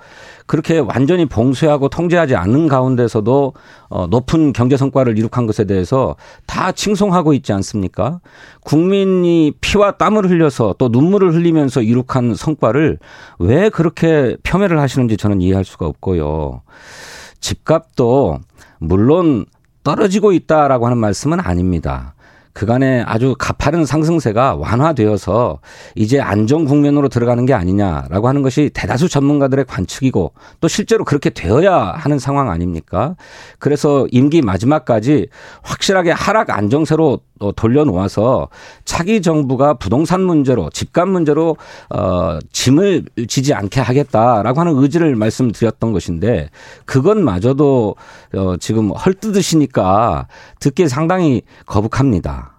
그렇게 0.47 0.79
완전히 0.81 1.27
봉쇄하고 1.27 1.89
통제하지 1.89 2.35
않는 2.35 2.67
가운데서도 2.67 3.55
어, 3.89 4.07
높은 4.09 4.53
경제 4.53 4.77
성과를 4.77 5.17
이룩한 5.17 5.47
것에 5.47 5.65
대해서 5.65 6.17
다 6.47 6.73
칭송하고 6.73 7.35
있지 7.35 7.53
않습니까? 7.53 8.21
국민이 8.63 9.53
피와 9.61 9.93
땀을 9.93 10.29
흘려서 10.29 10.75
또 10.77 10.89
눈물을 10.89 11.33
흘리면서 11.35 11.83
이룩한 11.83 12.35
성과를 12.35 12.99
왜 13.39 13.69
그렇게 13.69 14.37
폄훼를 14.43 14.81
하시는지 14.81 15.17
저는 15.17 15.41
이해할 15.41 15.65
수가 15.65 15.87
없고요. 15.87 16.63
집값도 17.43 18.39
물론 18.79 19.45
떨어지고 19.85 20.33
있다라고 20.33 20.87
하는 20.87 20.97
말씀은 20.97 21.41
아닙니다. 21.41 22.15
그간의 22.55 23.05
아주 23.07 23.35
가파른 23.39 23.87
상승세가 23.87 24.57
완화되어서 24.57 25.61
이제 25.95 26.21
안정 26.21 26.65
국면으로 26.67 27.09
들어가는 27.09 27.47
게 27.47 27.55
아니냐라고 27.55 28.29
하는 28.29 28.43
것이 28.43 28.71
대다수 28.75 29.09
전문가들의 29.09 29.65
관측이고 29.65 30.33
또 30.61 30.69
실제로 30.69 31.05
그렇게 31.05 31.31
되어야 31.31 31.75
하는 31.75 32.19
상황 32.19 32.51
아닙니까? 32.51 33.17
그래서 33.59 34.07
임기 34.11 34.43
마지막까지 34.43 35.29
확실하게 35.63 36.11
하락 36.11 36.51
안정세로 36.51 37.21
돌려놓아서 37.51 38.49
차기 38.85 39.21
정부가 39.21 39.75
부동산 39.75 40.21
문제로 40.21 40.71
집값 40.71 41.09
문제로 41.09 41.57
어 41.91 42.39
짐을 42.53 43.03
지지 43.27 43.55
않게 43.55 43.81
하겠다라고 43.81 44.61
하는 44.61 44.77
의지를 44.77 45.17
말씀드렸던 45.17 45.93
것인데 45.93 46.51
그것마저도 46.87 47.97
어 48.37 48.57
지금 48.59 48.91
헐뜯으시니까 48.91 50.29
듣기 50.61 50.87
상당히 50.87 51.43
거북합니다. 51.67 52.53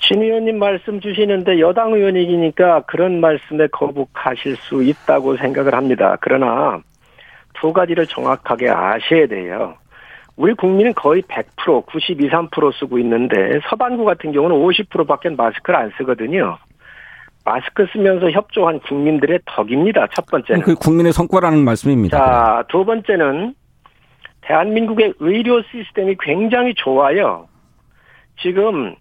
진 0.00 0.22
의원님 0.22 0.58
말씀 0.58 1.00
주시는데 1.00 1.60
여당 1.60 1.92
의원이니까 1.92 2.82
그런 2.82 3.20
말씀에 3.20 3.66
거북하실 3.72 4.56
수 4.56 4.82
있다고 4.82 5.36
생각을 5.36 5.74
합니다. 5.74 6.16
그러나 6.20 6.80
두 7.60 7.72
가지를 7.72 8.06
정확하게 8.06 8.70
아셔야 8.70 9.26
돼요. 9.26 9.74
우리 10.38 10.54
국민은 10.54 10.94
거의 10.94 11.20
100%, 11.22 11.84
92, 11.86 12.30
3% 12.30 12.78
쓰고 12.78 12.98
있는데 13.00 13.58
서반구 13.68 14.04
같은 14.04 14.30
경우는 14.30 14.54
50%밖에 14.56 15.30
마스크를 15.30 15.78
안 15.78 15.92
쓰거든요. 15.98 16.56
마스크 17.44 17.86
쓰면서 17.92 18.30
협조한 18.30 18.78
국민들의 18.80 19.40
덕입니다. 19.44 20.06
첫 20.14 20.26
번째는. 20.26 20.62
그 20.62 20.76
국민의 20.76 21.12
성과라는 21.12 21.64
말씀입니다. 21.64 22.16
자, 22.16 22.64
두 22.68 22.84
번째는 22.84 23.54
대한민국의 24.42 25.14
의료 25.18 25.60
시스템이 25.62 26.16
굉장히 26.20 26.72
좋아요. 26.74 27.48
지금 28.40 28.94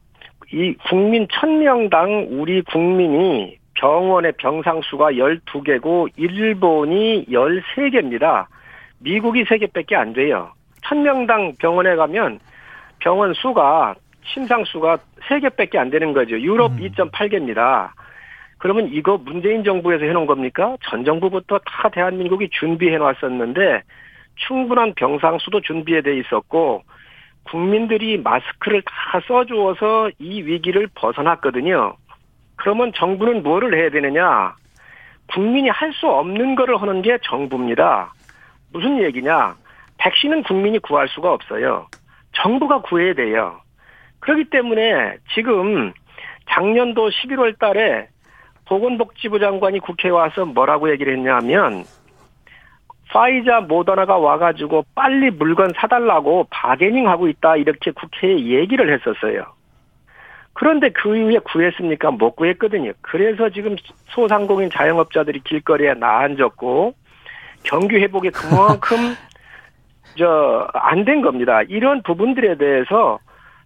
이 0.52 0.74
국민 0.90 1.28
1000명당 1.28 2.30
우리 2.32 2.64
국민이 2.64 3.58
병원의 3.76 4.34
병상 4.40 4.82
수가 4.86 5.12
12개고 5.12 6.10
일본이 6.16 7.28
13개입니다. 7.28 8.48
미국이 9.00 9.44
3개밖에 9.44 9.94
안 9.94 10.14
돼요. 10.14 10.57
1000명당 10.90 11.58
병원에 11.60 11.96
가면 11.96 12.40
병원 13.00 13.34
수가 13.34 13.96
심상 14.26 14.64
수가 14.66 14.98
3개밖에 15.30 15.78
안 15.78 15.90
되는 15.90 16.14
거죠. 16.14 16.40
유럽 16.40 16.72
음. 16.74 16.78
2.8개입니다. 16.80 17.90
그러면 18.58 18.90
이거 18.92 19.18
문재인 19.18 19.64
정부에서 19.64 20.06
해놓은 20.06 20.26
겁니까? 20.26 20.76
전 20.90 21.06
정부부터 21.06 21.60
다 21.60 21.90
대한민국이 21.90 22.50
준비해 22.52 22.98
놨었는데 22.98 23.84
충분한 24.48 24.94
병상 24.96 25.38
수도 25.40 25.62
준비해 25.62 26.02
돼 26.02 26.18
있었고 26.18 26.84
국민들이 27.44 28.18
마스크를 28.18 28.82
다 28.82 29.22
써주어서 29.28 30.10
이 30.20 30.42
위기를 30.42 30.88
벗어났거든요. 30.96 31.96
그러면 32.58 32.92
정부는 32.94 33.44
뭐를 33.44 33.78
해야 33.78 33.90
되느냐? 33.90 34.56
국민이 35.34 35.70
할 35.70 35.92
수 35.94 36.08
없는 36.08 36.56
거를 36.56 36.82
하는 36.82 37.02
게 37.02 37.18
정부입니다. 37.24 38.14
무슨 38.74 39.02
얘기냐? 39.02 39.56
백신은 39.98 40.44
국민이 40.44 40.80
구할 40.80 41.08
수가 41.08 41.32
없어요. 41.32 41.88
정부가 42.34 42.82
구해야 42.82 43.14
돼요. 43.14 43.62
그렇기 44.20 44.46
때문에 44.50 45.18
지금 45.34 45.94
작년도 46.50 47.10
11월 47.10 47.58
달에 47.60 48.08
보건복지부 48.66 49.40
장관이 49.40 49.80
국회에 49.80 50.12
와서 50.12 50.46
뭐라고 50.46 50.92
얘기를 50.92 51.16
했냐면 51.16 51.86
파이자 53.10 53.62
모더나가 53.62 54.18
와가지고 54.18 54.86
빨리 54.94 55.32
물건 55.32 55.72
사달라고 55.76 56.48
바게닝하고 56.50 57.30
있다 57.30 57.56
이렇게 57.56 57.92
국회에 57.92 58.38
얘기를 58.38 58.94
했었어요. 58.94 59.46
그런데 60.54 60.90
그 60.90 61.16
이후에 61.16 61.38
구했습니까? 61.40 62.12
못 62.12 62.36
구했거든요. 62.36 62.92
그래서 63.02 63.50
지금 63.50 63.76
소상공인 64.08 64.70
자영업자들이 64.72 65.42
길거리에 65.42 65.94
나앉았고 65.94 66.94
경기 67.64 67.98
회복이 67.98 68.32
그만큼 68.34 69.16
저 70.18 70.68
안 70.74 71.06
된 71.06 71.22
겁니다. 71.22 71.62
이런 71.70 72.02
부분들에 72.04 72.58
대해서 72.58 73.20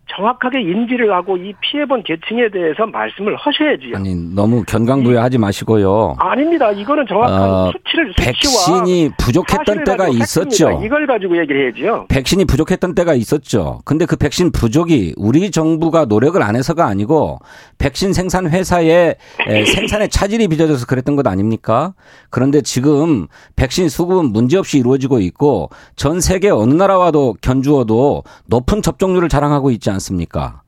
정확하게 0.09 0.61
인지를 0.61 1.13
하고 1.13 1.37
이 1.37 1.53
피해본 1.61 2.03
계층에 2.03 2.49
대해서 2.51 2.85
말씀을 2.85 3.35
하셔야지요. 3.37 3.95
아니 3.95 4.15
너무 4.15 4.63
견강부여하지 4.63 5.37
마시고요. 5.37 6.15
아닙니다. 6.19 6.71
이거는 6.71 7.05
정확한 7.07 7.49
어, 7.49 7.71
수치를 7.71 8.13
백신이 8.17 9.11
부족했던 9.17 9.83
때가 9.85 10.09
있었죠. 10.09 10.81
이걸 10.83 11.07
가지고 11.07 11.37
얘기를 11.37 11.73
해야죠. 11.81 12.07
백신이 12.09 12.45
부족했던 12.45 12.95
때가 12.95 13.13
있었죠. 13.13 13.79
근데 13.85 14.05
그 14.05 14.15
백신 14.17 14.51
부족이 14.51 15.13
우리 15.17 15.49
정부가 15.51 16.05
노력을 16.05 16.41
안 16.41 16.55
해서가 16.55 16.85
아니고 16.87 17.39
백신 17.77 18.11
생산 18.13 18.49
회사의 18.49 19.15
생산에 19.73 20.07
차질이 20.07 20.47
빚어져서 20.47 20.87
그랬던 20.87 21.15
것 21.15 21.25
아닙니까? 21.27 21.93
그런데 22.29 22.61
지금 22.61 23.27
백신 23.55 23.87
수급은 23.87 24.33
문제없이 24.33 24.79
이루어지고 24.79 25.19
있고 25.19 25.69
전 25.95 26.19
세계 26.19 26.49
어느 26.49 26.73
나라와도 26.73 27.35
견주어도 27.41 28.23
높은 28.47 28.81
접종률을 28.81 29.29
자랑하고 29.29 29.71
있지 29.71 29.89
않습니까? 29.91 30.61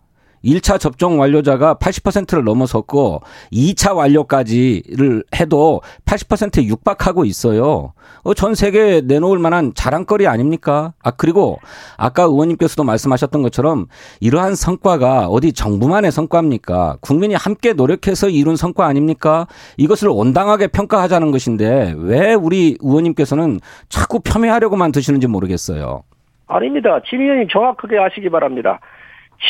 1차 0.43 0.79
접종 0.79 1.19
완료자가 1.19 1.75
80%를 1.75 2.43
넘어섰고 2.43 3.21
2차 3.51 3.95
완료까지를 3.95 5.23
해도 5.39 5.81
80%에 6.05 6.65
육박하고 6.65 7.25
있어요. 7.25 7.93
어, 8.23 8.33
전 8.33 8.53
세계에 8.55 9.01
내놓을 9.01 9.39
만한 9.39 9.71
자랑거리 9.73 10.27
아닙니까? 10.27 10.93
아, 11.01 11.11
그리고 11.11 11.59
아까 11.97 12.23
의원님께서도 12.23 12.83
말씀하셨던 12.83 13.41
것처럼 13.41 13.87
이러한 14.19 14.55
성과가 14.55 15.27
어디 15.27 15.53
정부만의 15.53 16.11
성과입니까? 16.11 16.97
국민이 17.01 17.35
함께 17.35 17.73
노력해서 17.73 18.29
이룬 18.29 18.55
성과 18.55 18.85
아닙니까? 18.85 19.47
이것을 19.77 20.09
온당하게 20.09 20.67
평가하자는 20.67 21.31
것인데 21.31 21.95
왜 21.97 22.33
우리 22.33 22.77
의원님께서는 22.81 23.59
자꾸 23.89 24.19
폄훼하려고만 24.19 24.91
드시는지 24.91 25.27
모르겠어요. 25.27 26.03
아닙니다. 26.47 26.99
진 27.09 27.21
의원님 27.21 27.47
정확하게 27.49 27.97
아시기 27.97 28.29
바랍니다. 28.29 28.79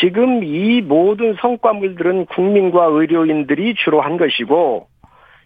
지금 0.00 0.42
이 0.42 0.80
모든 0.82 1.34
성과물들은 1.40 2.26
국민과 2.26 2.86
의료인들이 2.86 3.74
주로 3.76 4.00
한 4.00 4.16
것이고 4.16 4.88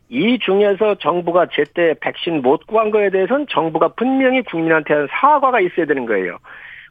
이 0.08 0.38
중에서 0.38 0.94
정부가 0.96 1.46
제때 1.52 1.94
백신 2.00 2.40
못 2.40 2.66
구한 2.66 2.90
거에 2.90 3.10
대해서는 3.10 3.46
정부가 3.50 3.88
분명히 3.88 4.42
국민한테 4.42 4.94
한 4.94 5.08
사과가 5.10 5.60
있어야 5.60 5.84
되는 5.86 6.06
거예요. 6.06 6.38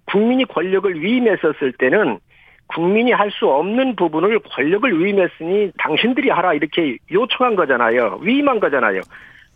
국민이 0.05 0.45
권력을 0.45 1.01
위임했었을 1.01 1.73
때는 1.79 2.19
국민이 2.67 3.11
할 3.11 3.31
수 3.31 3.47
없는 3.47 3.95
부분을 3.95 4.39
권력을 4.39 4.99
위임했으니 5.03 5.71
당신들이 5.77 6.29
하라 6.29 6.53
이렇게 6.53 6.97
요청한 7.11 7.55
거잖아요. 7.55 8.19
위임한 8.21 8.59
거잖아요. 8.59 9.01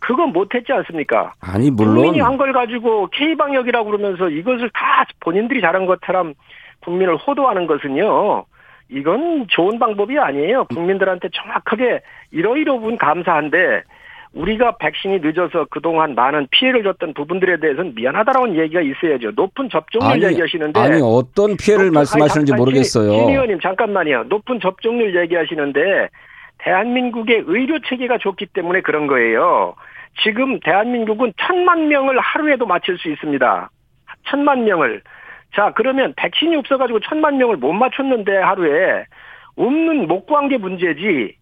그건 0.00 0.32
못했지 0.32 0.72
않습니까? 0.72 1.32
아니 1.40 1.70
물론 1.70 1.94
국민이 1.96 2.20
한 2.20 2.36
걸 2.36 2.52
가지고 2.52 3.06
K 3.12 3.36
방역이라고 3.36 3.90
그러면서 3.90 4.28
이것을 4.28 4.70
다 4.70 5.04
본인들이 5.20 5.60
잘한 5.60 5.86
것처럼 5.86 6.34
국민을 6.84 7.16
호도하는 7.16 7.66
것은요. 7.66 8.44
이건 8.90 9.46
좋은 9.48 9.78
방법이 9.78 10.18
아니에요. 10.18 10.64
국민들한테 10.64 11.28
정확하게 11.32 12.02
이러이러분 12.30 12.98
감사한데 12.98 13.82
우리가 14.34 14.76
백신이 14.78 15.20
늦어서 15.20 15.66
그동안 15.70 16.14
많은 16.14 16.46
피해를 16.50 16.82
줬던 16.82 17.14
부분들에 17.14 17.58
대해서는 17.60 17.94
미안하다라는 17.94 18.56
얘기가 18.56 18.80
있어야죠. 18.80 19.32
높은 19.36 19.68
접종률 19.70 20.10
아니, 20.12 20.24
얘기하시는데 20.24 20.80
아니 20.80 21.00
어떤 21.02 21.56
피해를 21.56 21.86
높은, 21.86 21.94
말씀하시는지 21.94 22.52
아니, 22.52 22.60
모르겠어요. 22.60 23.10
진 23.10 23.28
의원님 23.28 23.60
잠깐만요. 23.60 24.24
높은 24.24 24.60
접종률 24.60 25.14
얘기하시는데 25.16 26.08
대한민국의 26.58 27.44
의료 27.46 27.78
체계가 27.80 28.18
좋기 28.18 28.46
때문에 28.46 28.80
그런 28.80 29.06
거예요. 29.06 29.74
지금 30.22 30.60
대한민국은 30.60 31.32
천만 31.38 31.88
명을 31.88 32.18
하루에도 32.18 32.66
맞출 32.66 32.98
수 32.98 33.08
있습니다. 33.10 33.70
천만 34.28 34.64
명을. 34.64 35.02
자, 35.54 35.72
그러면 35.76 36.14
백신이 36.16 36.56
없어가지고 36.56 37.00
천만 37.00 37.36
명을 37.38 37.56
못 37.56 37.72
맞췄는데 37.72 38.36
하루에 38.36 39.04
없는 39.56 40.08
못 40.08 40.26
구한 40.26 40.48
게 40.48 40.56
문제지. 40.56 41.36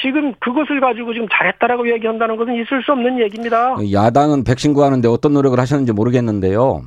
지금 0.00 0.32
그것을 0.38 0.80
가지고 0.80 1.12
지금 1.12 1.26
잘했다라고 1.32 1.90
얘기한다는 1.90 2.36
것은 2.36 2.54
있을 2.54 2.82
수 2.84 2.92
없는 2.92 3.18
얘기입니다. 3.20 3.74
야당은 3.92 4.44
백신 4.44 4.72
구하는데 4.72 5.08
어떤 5.08 5.32
노력을 5.32 5.58
하셨는지 5.58 5.92
모르겠는데요. 5.92 6.82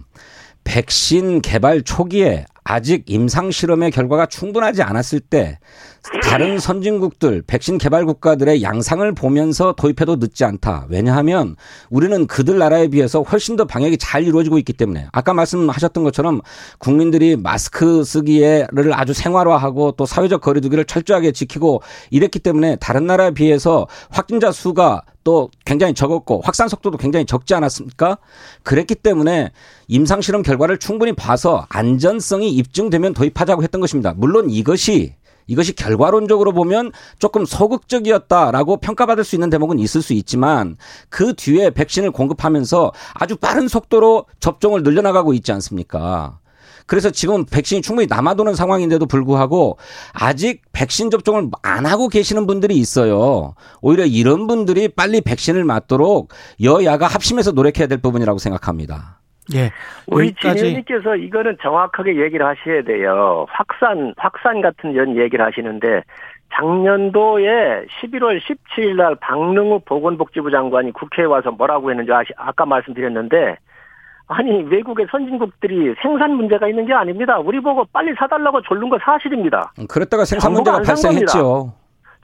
백신 0.64 1.42
개발 1.42 1.82
초기에 1.82 2.46
아직 2.64 3.04
임상 3.08 3.52
실험의 3.52 3.92
결과가 3.92 4.26
충분하지 4.26 4.82
않았을 4.82 5.20
때 5.20 5.60
다른 6.22 6.60
선진국들 6.60 7.44
백신 7.48 7.78
개발 7.78 8.06
국가들의 8.06 8.62
양상을 8.62 9.10
보면서 9.14 9.74
도입해도 9.74 10.18
늦지 10.18 10.44
않다. 10.44 10.88
왜냐하면 10.90 11.56
우리는 11.90 12.28
그들 12.28 12.58
나라에 12.58 12.88
비해서 12.88 13.22
훨씬 13.22 13.56
더 13.56 13.66
방역이 13.66 13.98
잘 13.98 14.24
이루어지고 14.24 14.58
있기 14.60 14.74
때문에 14.74 15.08
아까 15.12 15.34
말씀하셨던 15.34 16.04
것처럼 16.04 16.42
국민들이 16.78 17.36
마스크 17.38 18.04
쓰기를 18.04 18.94
아주 18.94 19.14
생활화하고 19.14 19.94
또 19.94 20.06
사회적 20.06 20.42
거리두기를 20.42 20.86
철저하게 20.86 21.32
지키고 21.32 21.82
이랬기 22.10 22.40
때문에 22.40 22.76
다른 22.78 23.08
나라에 23.08 23.32
비해서 23.32 23.88
확진자 24.10 24.52
수가 24.52 25.04
또 25.24 25.50
굉장히 25.66 25.94
적었고 25.94 26.42
확산 26.44 26.68
속도도 26.68 26.98
굉장히 26.98 27.26
적지 27.26 27.54
않았습니까? 27.56 28.18
그랬기 28.64 28.96
때문에 28.96 29.52
임상 29.88 30.22
실험 30.22 30.42
결과를 30.42 30.80
충분히 30.80 31.14
봐서 31.14 31.66
안전성이 31.70 32.50
입증되면 32.54 33.14
도입하자고 33.14 33.64
했던 33.64 33.82
것입니다. 33.82 34.14
물론 34.16 34.50
이것이 34.50 35.16
이것이 35.48 35.76
결과론적으로 35.76 36.54
보면 36.54 36.92
조금 37.20 37.46
소극적이었다라고 37.46 38.78
평가받을 38.78 39.24
수 39.24 39.36
있는 39.36 39.50
대목은 39.50 39.80
있을 39.80 40.02
수 40.02 40.14
있지만 40.14 40.78
그 41.10 41.34
뒤에 41.34 41.72
백신을 41.72 42.12
공급하면서 42.12 42.94
아주 43.14 43.36
빠른 43.36 43.68
속도로 43.68 44.26
접종을 44.40 44.84
늘려나가고 44.84 45.34
있지 45.34 45.52
않습니까? 45.52 46.40
그래서 46.86 47.10
지금 47.12 47.46
백신이 47.46 47.82
충분히 47.82 48.08
남아도는 48.08 48.56
상황인데도 48.56 49.06
불구하고 49.06 49.78
아직 50.12 50.62
백신 50.74 51.12
접종을 51.12 51.50
안 51.62 51.86
하고 51.86 52.10
계시는 52.10 52.46
분들이 52.46 52.76
있어요. 52.76 53.56
오히려 53.82 54.06
이런 54.06 54.48
분들이 54.48 54.90
빨리 54.90 55.22
백신을 55.22 55.64
맞도록 55.64 56.30
여야가 56.62 57.08
합심해서 57.08 57.52
노력해야 57.52 57.88
될 57.88 58.02
부분이라고 58.02 58.38
생각합니다. 58.38 59.23
예. 59.56 59.72
우리 60.08 60.34
진현님께서 60.36 61.16
이거는 61.18 61.58
정확하게 61.62 62.16
얘기를 62.22 62.46
하셔야 62.46 62.82
돼요. 62.84 63.46
확산, 63.50 64.14
확산 64.18 64.62
같은 64.62 64.92
이런 64.94 65.18
얘기를 65.18 65.44
하시는데 65.46 66.04
작년도에 66.56 67.86
11월 68.02 68.40
17일 68.42 68.96
날 68.96 69.16
박능우 69.16 69.82
보건복지부 69.86 70.52
장관이 70.52 70.92
국회에 70.92 71.26
와서 71.26 71.52
뭐라고 71.52 71.90
했는지 71.90 72.12
아시, 72.14 72.32
아까 72.38 72.66
말씀드렸는데 72.66 73.58
아니 74.28 74.64
외국의 74.64 75.08
선진국들이 75.12 75.96
생산 76.02 76.32
문제가 76.36 76.68
있는 76.68 76.86
게 76.86 76.94
아닙니다. 76.94 77.38
우리 77.40 77.60
보고 77.60 77.86
빨리 77.92 78.14
사달라고 78.16 78.62
졸른 78.62 78.90
거 78.90 78.98
사실입니다. 79.04 79.74
그랬다가 79.90 80.26
생산 80.26 80.54
문제가 80.54 80.78
발생했죠. 80.82 81.74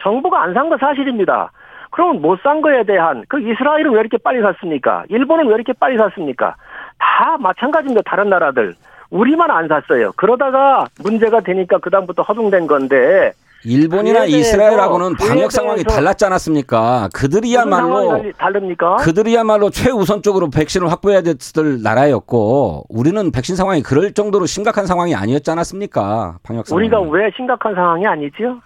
정부가 0.02 0.42
안 0.44 0.54
산 0.54 0.70
거 0.70 0.78
사실입니다. 0.78 1.52
그러면 1.92 2.22
못 2.22 2.40
산 2.44 2.62
거에 2.62 2.84
대한 2.84 3.26
그 3.28 3.40
이스라엘은 3.42 3.92
왜 3.92 4.00
이렇게 4.00 4.18
빨리 4.18 4.42
샀습니까? 4.42 5.04
일본은 5.10 5.48
왜 5.48 5.56
이렇게 5.56 5.74
빨리 5.74 5.98
샀습니까? 5.98 6.56
다 7.00 7.38
마찬가지입니다. 7.40 8.02
다른 8.06 8.30
나라들. 8.30 8.76
우리만 9.10 9.50
안 9.50 9.68
샀어요. 9.68 10.12
그러다가 10.16 10.86
문제가 11.00 11.40
되니까 11.42 11.80
그다음부터 11.80 12.22
허둥댄 12.22 12.68
건데 12.68 13.34
일본이나 13.66 14.24
이스라엘하고는 14.26 15.16
방역 15.16 15.52
상황이 15.52 15.84
달랐지 15.84 16.26
않았습니까? 16.26 17.10
그들이야말로 17.14 18.32
다릅니까? 18.38 18.98
그들이야말로 18.98 19.70
최우선적으로 19.72 20.50
백신을 20.52 20.90
확보해야 20.92 21.22
됐을 21.22 21.82
나라였고 21.82 22.86
우리는 22.88 23.32
백신 23.32 23.56
상황이 23.56 23.82
그럴 23.82 24.14
정도로 24.14 24.46
심각한 24.46 24.86
상황이 24.86 25.14
아니었지 25.16 25.50
않았습니까? 25.52 26.38
방역 26.44 26.68
상황. 26.68 26.78
우리가 26.80 27.02
왜 27.02 27.32
심각한 27.36 27.74
상황이 27.76 28.06
아니죠? 28.06 28.60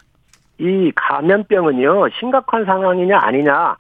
이 0.60 0.92
감염병은요 0.96 2.10
심각한 2.20 2.64
상황이냐 2.66 3.18
아니냐 3.20 3.76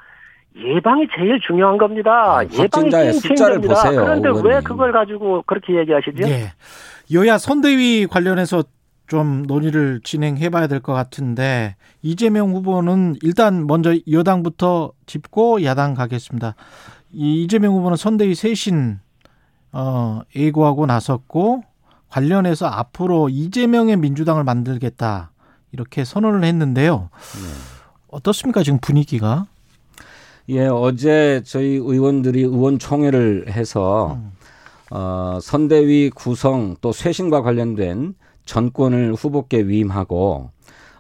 예방이 0.55 1.07
제일 1.15 1.39
중요한 1.45 1.77
겁니다. 1.77 2.11
아, 2.39 2.43
예방이 2.45 2.91
제일 2.91 3.13
숫자를 3.13 3.59
보세요. 3.59 4.03
그런데 4.03 4.29
의원님. 4.29 4.45
왜 4.51 4.61
그걸 4.61 4.91
가지고 4.91 5.43
그렇게 5.47 5.77
얘기하시죠? 5.79 6.27
예. 6.29 6.51
여야 7.11 7.37
선대위 7.37 8.07
관련해서 8.07 8.63
좀 9.07 9.43
논의를 9.43 9.99
진행해 10.03 10.49
봐야 10.49 10.67
될 10.67 10.79
것 10.79 10.93
같은데 10.93 11.75
이재명 12.01 12.51
후보는 12.53 13.15
일단 13.21 13.67
먼저 13.67 13.93
여당부터 14.09 14.93
짚고 15.05 15.63
야당 15.63 15.93
가겠습니다. 15.93 16.55
이 17.11 17.43
이재명 17.43 17.73
후보는 17.75 17.97
선대위 17.97 18.33
쇄신 18.35 18.99
어 19.73 20.21
예고하고 20.35 20.85
나섰고 20.85 21.63
관련해서 22.09 22.67
앞으로 22.67 23.29
이재명의 23.29 23.97
민주당을 23.97 24.43
만들겠다 24.43 25.31
이렇게 25.71 26.05
선언을 26.05 26.43
했는데요. 26.43 27.09
어떻습니까 28.07 28.63
지금 28.63 28.79
분위기가? 28.79 29.47
예, 30.49 30.65
어제 30.65 31.41
저희 31.45 31.75
의원들이 31.75 32.41
의원총회를 32.41 33.45
해서 33.49 34.19
어, 34.91 35.39
선대위 35.41 36.09
구성 36.09 36.75
또 36.81 36.91
쇄신과 36.91 37.41
관련된 37.41 38.15
전권을 38.45 39.13
후보께 39.13 39.61
위임하고 39.67 40.51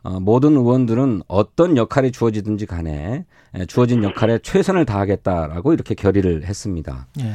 어, 0.03 0.19
모든 0.19 0.53
의원들은 0.53 1.23
어떤 1.27 1.77
역할이 1.77 2.11
주어지든지 2.11 2.65
간에 2.65 3.25
에, 3.53 3.65
주어진 3.65 4.03
역할에 4.03 4.39
최선을 4.39 4.85
다하겠다라고 4.85 5.73
이렇게 5.73 5.93
결의를 5.93 6.45
했습니다. 6.45 7.07
예. 7.21 7.33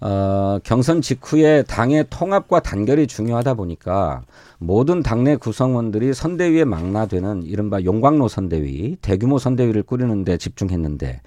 어, 0.00 0.58
경선 0.64 1.00
직후에 1.00 1.62
당의 1.62 2.06
통합과 2.10 2.60
단결이 2.60 3.06
중요하다 3.06 3.54
보니까 3.54 4.22
모든 4.62 5.02
당내 5.02 5.36
구성원들이 5.36 6.14
선대위에 6.14 6.64
망라되는 6.64 7.42
이른바 7.42 7.82
용광로 7.82 8.28
선대위, 8.28 8.96
대규모 9.02 9.38
선대위를 9.38 9.82
꾸리는데 9.82 10.36
집중했는데 10.36 11.20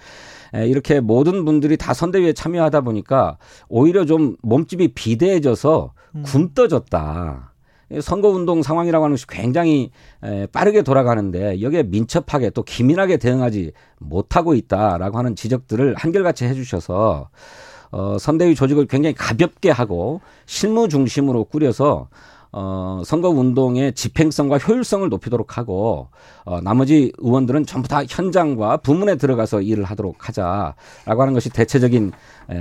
에, 0.56 0.68
이렇게 0.68 1.00
모든 1.00 1.46
분들이 1.46 1.78
다 1.78 1.94
선대위에 1.94 2.34
참여하다 2.34 2.82
보니까 2.82 3.38
오히려 3.68 4.06
좀 4.06 4.38
몸집이 4.42 4.90
비대해져서 4.90 5.94
굼떠졌다. 6.24 7.52
선거운동 8.02 8.64
상황이라고 8.64 9.06
하는 9.06 9.14
것이 9.14 9.28
굉장히 9.28 9.92
에, 10.24 10.48
빠르게 10.48 10.82
돌아가는데 10.82 11.62
여기에 11.62 11.84
민첩하게 11.84 12.52
또 12.52 12.64
기민하게 12.64 13.18
대응하지 13.18 13.74
못하고 14.00 14.56
있다라고 14.56 15.18
하는 15.18 15.36
지적들을 15.36 15.96
한결같이 15.96 16.46
해주셔서 16.46 17.30
어, 17.92 18.18
선대위 18.18 18.56
조직을 18.56 18.88
굉장히 18.88 19.14
가볍게 19.14 19.70
하고 19.70 20.22
실무 20.46 20.90
중심으로 20.90 21.46
꾸려서 21.46 22.10
어, 22.58 23.02
선거 23.04 23.28
운동의 23.28 23.92
집행성과 23.92 24.60
효율성을 24.60 25.10
높이도록 25.10 25.58
하고 25.58 26.08
어, 26.46 26.62
나머지 26.62 27.12
의원들은 27.18 27.66
전부 27.66 27.90
다 27.90 28.00
현장과 28.10 28.78
부문에 28.78 29.18
들어가서 29.18 29.60
일을 29.60 29.84
하도록 29.84 30.16
하자라고 30.26 31.22
하는 31.22 31.34
것이 31.34 31.52
대체적인 31.52 32.14
에, 32.50 32.56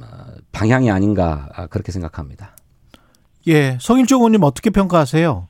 어, 0.00 0.06
방향이 0.50 0.90
아닌가 0.90 1.50
아, 1.54 1.66
그렇게 1.66 1.92
생각합니다. 1.92 2.56
예. 3.46 3.76
성일종 3.80 4.20
의원님 4.20 4.42
어떻게 4.44 4.70
평가하세요? 4.70 5.46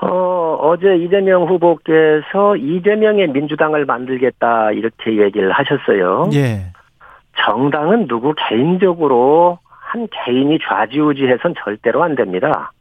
어, 0.00 0.58
어제 0.62 0.96
이재명 0.96 1.46
후보께서 1.46 2.56
이재명의 2.56 3.28
민주당을 3.28 3.84
만들겠다 3.84 4.72
이렇게 4.72 5.22
얘기를 5.22 5.52
하셨어요. 5.52 6.30
예. 6.32 6.72
정당은 7.36 8.08
누구 8.08 8.32
개인적으로 8.48 9.58
한 9.68 10.08
개인이 10.24 10.58
좌지우지해선 10.66 11.54
절대로 11.62 12.02
안 12.02 12.14
됩니다. 12.14 12.72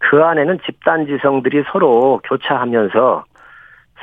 그 0.00 0.22
안에는 0.22 0.58
집단 0.64 1.06
지성들이 1.06 1.64
서로 1.70 2.20
교차하면서 2.24 3.24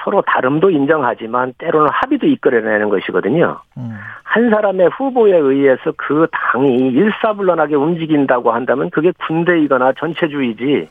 서로 0.03 0.21
다름도 0.21 0.69
인정하지만 0.69 1.53
때로는 1.57 1.89
합의도 1.91 2.27
이끌어내는 2.27 2.89
것이거든요. 2.89 3.59
음. 3.77 3.97
한 4.23 4.49
사람의 4.49 4.89
후보에 4.89 5.35
의해서 5.35 5.91
그 5.97 6.27
당이 6.31 6.89
일사불란하게 6.89 7.75
움직인다고 7.75 8.51
한다면 8.51 8.89
그게 8.91 9.11
군대이거나 9.25 9.93
전체주의지 9.93 10.87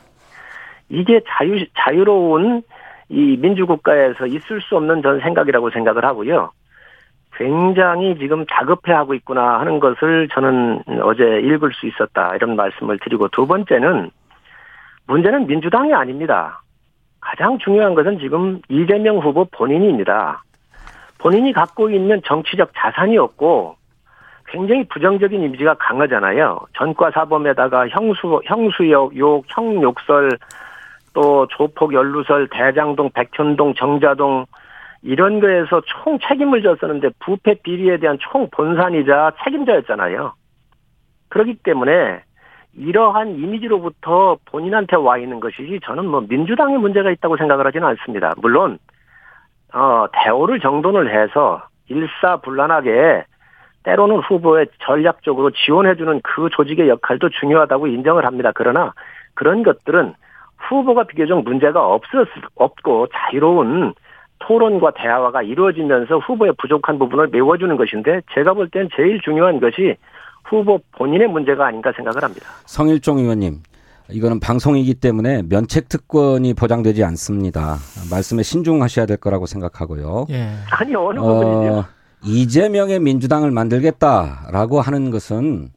이게 0.89 1.21
자유 1.27 1.65
자유로운 1.77 2.63
이 3.09 3.37
민주국가에서 3.39 4.27
있을 4.27 4.61
수 4.61 4.75
없는 4.75 5.01
전 5.01 5.21
생각이라고 5.21 5.69
생각을 5.69 6.03
하고요. 6.03 6.51
굉장히 7.35 8.17
지금 8.17 8.45
다급해하고 8.45 9.13
있구나 9.13 9.59
하는 9.59 9.79
것을 9.79 10.27
저는 10.33 10.83
어제 11.03 11.39
읽을 11.39 11.71
수 11.73 11.87
있었다 11.87 12.35
이런 12.35 12.55
말씀을 12.55 12.99
드리고 12.99 13.29
두 13.29 13.45
번째는 13.47 14.09
문제는 15.07 15.47
민주당이 15.47 15.93
아닙니다. 15.93 16.61
가장 17.19 17.57
중요한 17.59 17.95
것은 17.95 18.19
지금 18.19 18.61
이재명 18.69 19.17
후보 19.17 19.45
본인입니다. 19.45 20.43
본인이 21.17 21.51
갖고 21.51 21.89
있는 21.89 22.21
정치적 22.25 22.71
자산이 22.75 23.17
없고 23.17 23.75
굉장히 24.49 24.87
부정적인 24.87 25.41
이미지가 25.41 25.75
강하잖아요. 25.75 26.59
전과 26.77 27.11
사범에다가 27.11 27.89
형수 27.89 28.41
형수욕, 28.45 29.17
욕, 29.17 29.43
형욕설, 29.47 30.37
또 31.13 31.47
조폭 31.47 31.93
연루설, 31.93 32.47
대장동, 32.49 33.09
백현동, 33.11 33.73
정자동 33.73 34.45
이런 35.01 35.39
거에서 35.39 35.81
총 35.85 36.19
책임을 36.19 36.61
졌었는데 36.61 37.09
부패 37.19 37.55
비리에 37.55 37.97
대한 37.97 38.17
총 38.21 38.47
본산이자 38.51 39.33
책임자였잖아요. 39.43 40.33
그렇기 41.29 41.55
때문에 41.63 42.21
이러한 42.77 43.35
이미지로부터 43.35 44.37
본인한테 44.45 44.95
와 44.97 45.17
있는 45.17 45.39
것이지 45.39 45.79
저는 45.83 46.05
뭐 46.05 46.23
민주당의 46.27 46.77
문제가 46.77 47.09
있다고 47.11 47.37
생각을 47.37 47.65
하지는 47.65 47.87
않습니다. 47.87 48.33
물론 48.37 48.77
어 49.73 50.05
대오를 50.23 50.59
정돈을 50.59 51.13
해서 51.13 51.63
일사불란하게 51.89 53.25
때로는 53.83 54.17
후보에 54.17 54.65
전략적으로 54.85 55.51
지원해주는 55.51 56.21
그 56.23 56.49
조직의 56.51 56.87
역할도 56.89 57.29
중요하다고 57.29 57.87
인정을 57.87 58.25
합니다. 58.25 58.51
그러나 58.53 58.93
그런 59.33 59.63
것들은 59.63 60.13
후보가 60.57 61.05
비교적 61.05 61.43
문제가 61.43 61.85
없었 61.85 62.27
없고 62.55 63.07
자유로운 63.13 63.93
토론과 64.39 64.91
대화가 64.91 65.41
이루어지면서 65.41 66.19
후보의 66.19 66.53
부족한 66.57 66.99
부분을 66.99 67.29
메워주는 67.31 67.75
것인데 67.75 68.21
제가 68.33 68.53
볼 68.53 68.69
땐 68.69 68.89
제일 68.95 69.19
중요한 69.21 69.59
것이 69.59 69.95
후보 70.49 70.79
본인의 70.97 71.27
문제가 71.27 71.67
아닌가 71.67 71.91
생각을 71.95 72.23
합니다. 72.23 72.47
성일종 72.65 73.19
의원님, 73.19 73.61
이거는 74.09 74.39
방송이기 74.39 74.95
때문에 74.95 75.43
면책 75.43 75.89
특권이 75.89 76.53
보장되지 76.53 77.03
않습니다. 77.03 77.77
말씀에 78.09 78.43
신중하셔야 78.43 79.05
될 79.05 79.17
거라고 79.17 79.45
생각하고요. 79.45 80.27
예. 80.29 80.49
아니 80.71 80.95
어느? 80.95 81.19
어, 81.19 81.85
이재명의 82.23 82.99
민주당을 82.99 83.51
만들겠다라고 83.51 84.81
하는 84.81 85.11
것은 85.11 85.69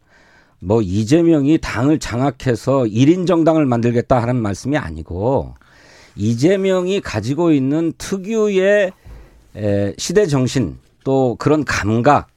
뭐 0.61 0.83
이재명이 0.83 1.59
당을 1.59 1.99
장악해서 1.99 2.83
1인 2.85 3.27
정당을 3.27 3.67
만들겠다 3.67 4.21
하는 4.21 4.37
말씀이 4.37 4.77
아니고 4.77 5.55
이재명이 6.17 7.01
가지고 7.01 7.51
있는 7.51 7.93
특유의 7.97 8.93
에, 9.57 9.95
시대 9.97 10.27
정신 10.27 10.79
또 11.03 11.37
그런 11.39 11.65
감각 11.65 12.29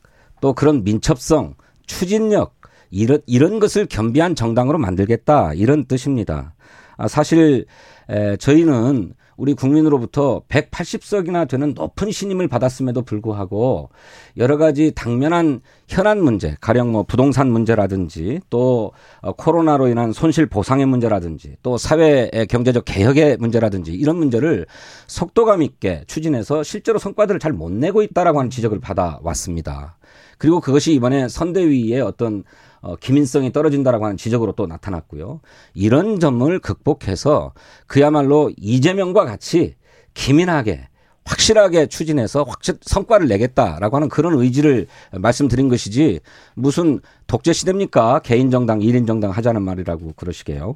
또 0.42 0.54
그런 0.54 0.84
민첩성 0.84 1.56
추진력 1.86 2.56
이런 2.92 3.22
이런 3.26 3.60
것을 3.60 3.86
겸비한 3.88 4.36
정당으로 4.36 4.78
만들겠다 4.78 5.54
이런 5.54 5.86
뜻입니다. 5.86 6.54
아, 6.98 7.08
사실 7.08 7.66
에, 8.10 8.38
저희는 8.38 9.14
우리 9.38 9.54
국민으로부터 9.54 10.42
180석이나 10.48 11.48
되는 11.48 11.74
높은 11.74 12.12
신임을 12.12 12.48
받았음에도 12.48 13.04
불구하고 13.04 13.90
여러 14.38 14.58
가지 14.58 14.92
당면한 14.94 15.62
현안 15.88 16.24
문제, 16.24 16.56
가령 16.62 16.92
뭐 16.92 17.04
부동산 17.04 17.52
문제라든지 17.52 18.42
또 18.50 18.92
어, 19.22 19.32
코로나로 19.34 19.88
인한 19.88 20.12
손실 20.12 20.46
보상의 20.46 20.86
문제라든지 20.86 21.56
또 21.64 21.78
사회 21.78 22.30
경제적 22.50 22.86
개혁의 22.86 23.38
문제라든지 23.38 23.94
이런 23.94 24.18
문제를 24.18 24.66
속도감 25.08 25.62
있게 25.62 26.04
추진해서 26.08 26.64
실제로 26.64 27.00
성과들을 27.00 27.40
잘 27.40 27.54
못 27.54 27.72
내고 27.72 28.02
있다라고 28.02 28.40
하는 28.40 28.50
지적을 28.50 28.80
받아왔습니다. 28.80 29.98
그리고 30.40 30.60
그것이 30.60 30.94
이번에 30.94 31.30
선대위의 31.30 32.02
어떤 32.02 32.44
어, 32.84 32.96
기민성이 32.98 33.52
떨어진다라고 33.52 34.06
하는 34.06 34.18
지적으로 34.18 34.52
또 34.52 34.68
나타났고요. 34.68 35.40
이런 35.74 36.20
점을 36.20 36.60
극복해서 36.60 37.54
그야말로 37.88 38.52
이재명과 38.58 39.26
같이 39.26 39.76
기민하게 40.14 40.88
확실하게 41.26 41.88
추진해서 41.88 42.44
확실 42.44 42.76
성과를 42.82 43.28
내겠다라고 43.30 43.96
하는 43.96 44.10
그런 44.10 44.34
의지를 44.34 44.88
말씀드린 45.18 45.70
것이지 45.70 46.20
무슨 46.54 47.00
독재 47.28 47.54
시대입니까? 47.54 48.20
개인 48.20 48.52
정당, 48.52 48.80
1인 48.80 49.08
정당 49.08 49.32
하자는 49.32 49.62
말이라고 49.62 50.14
그러시게요. 50.18 50.76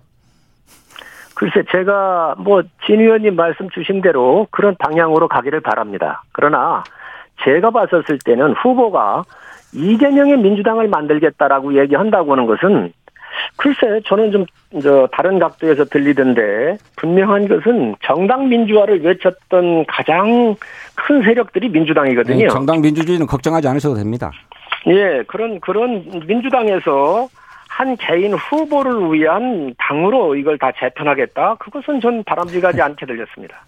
글쎄 1.35 1.63
제가 1.71 2.35
뭐 2.39 2.63
진 2.87 3.01
의원님 3.01 3.35
말씀 3.35 3.69
주신 3.69 4.01
대로 4.01 4.47
그런 4.49 4.75
방향으로 4.79 5.27
가기를 5.27 5.59
바랍니다. 5.59 6.23
그러나 6.31 6.83
제가 7.43 7.69
봤었을 7.69 8.17
때는 8.23 8.53
후보가 8.53 9.23
이재명의 9.77 10.37
민주당을 10.37 10.87
만들겠다라고 10.87 11.79
얘기한다고 11.79 12.33
하는 12.33 12.45
것은 12.45 12.93
글쎄 13.57 14.01
저는 14.05 14.31
좀 14.31 14.45
저 14.81 15.07
다른 15.13 15.39
각도에서 15.39 15.85
들리던데 15.85 16.77
분명한 16.97 17.47
것은 17.47 17.95
정당 18.03 18.49
민주화를 18.49 19.01
외쳤던 19.01 19.85
가장 19.87 20.55
큰 20.95 21.23
세력들이 21.23 21.69
민주당이거든요. 21.69 22.37
네, 22.37 22.47
정당 22.49 22.81
민주주의는 22.81 23.25
걱정하지 23.25 23.67
않으셔도 23.67 23.95
됩니다. 23.95 24.31
예, 24.87 25.23
그런 25.25 25.59
그런 25.61 26.03
민주당에서 26.27 27.29
한 27.69 27.95
개인 27.95 28.33
후보를 28.33 29.13
위한 29.13 29.73
당으로 29.77 30.35
이걸 30.35 30.57
다 30.57 30.71
재편하겠다. 30.77 31.55
그것은 31.55 32.01
전 32.01 32.23
바람직하지 32.25 32.81
않게 32.81 33.05
들렸습니다. 33.05 33.65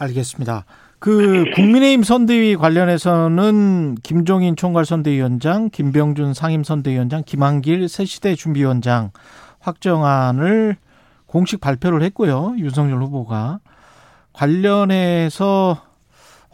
알겠습니다. 0.00 0.64
그 0.98 1.44
국민의힘 1.54 2.02
선대위 2.02 2.56
관련해서는 2.56 3.96
김종인 4.02 4.56
총괄 4.56 4.84
선대위원장, 4.84 5.70
김병준 5.70 6.34
상임 6.34 6.64
선대위원장, 6.64 7.24
김한길 7.26 7.88
새시대 7.88 8.34
준비위원장 8.34 9.10
확정안을 9.60 10.76
공식 11.26 11.60
발표를 11.60 12.02
했고요. 12.02 12.54
윤석열 12.58 13.02
후보가 13.02 13.60
관련해서 14.32 15.82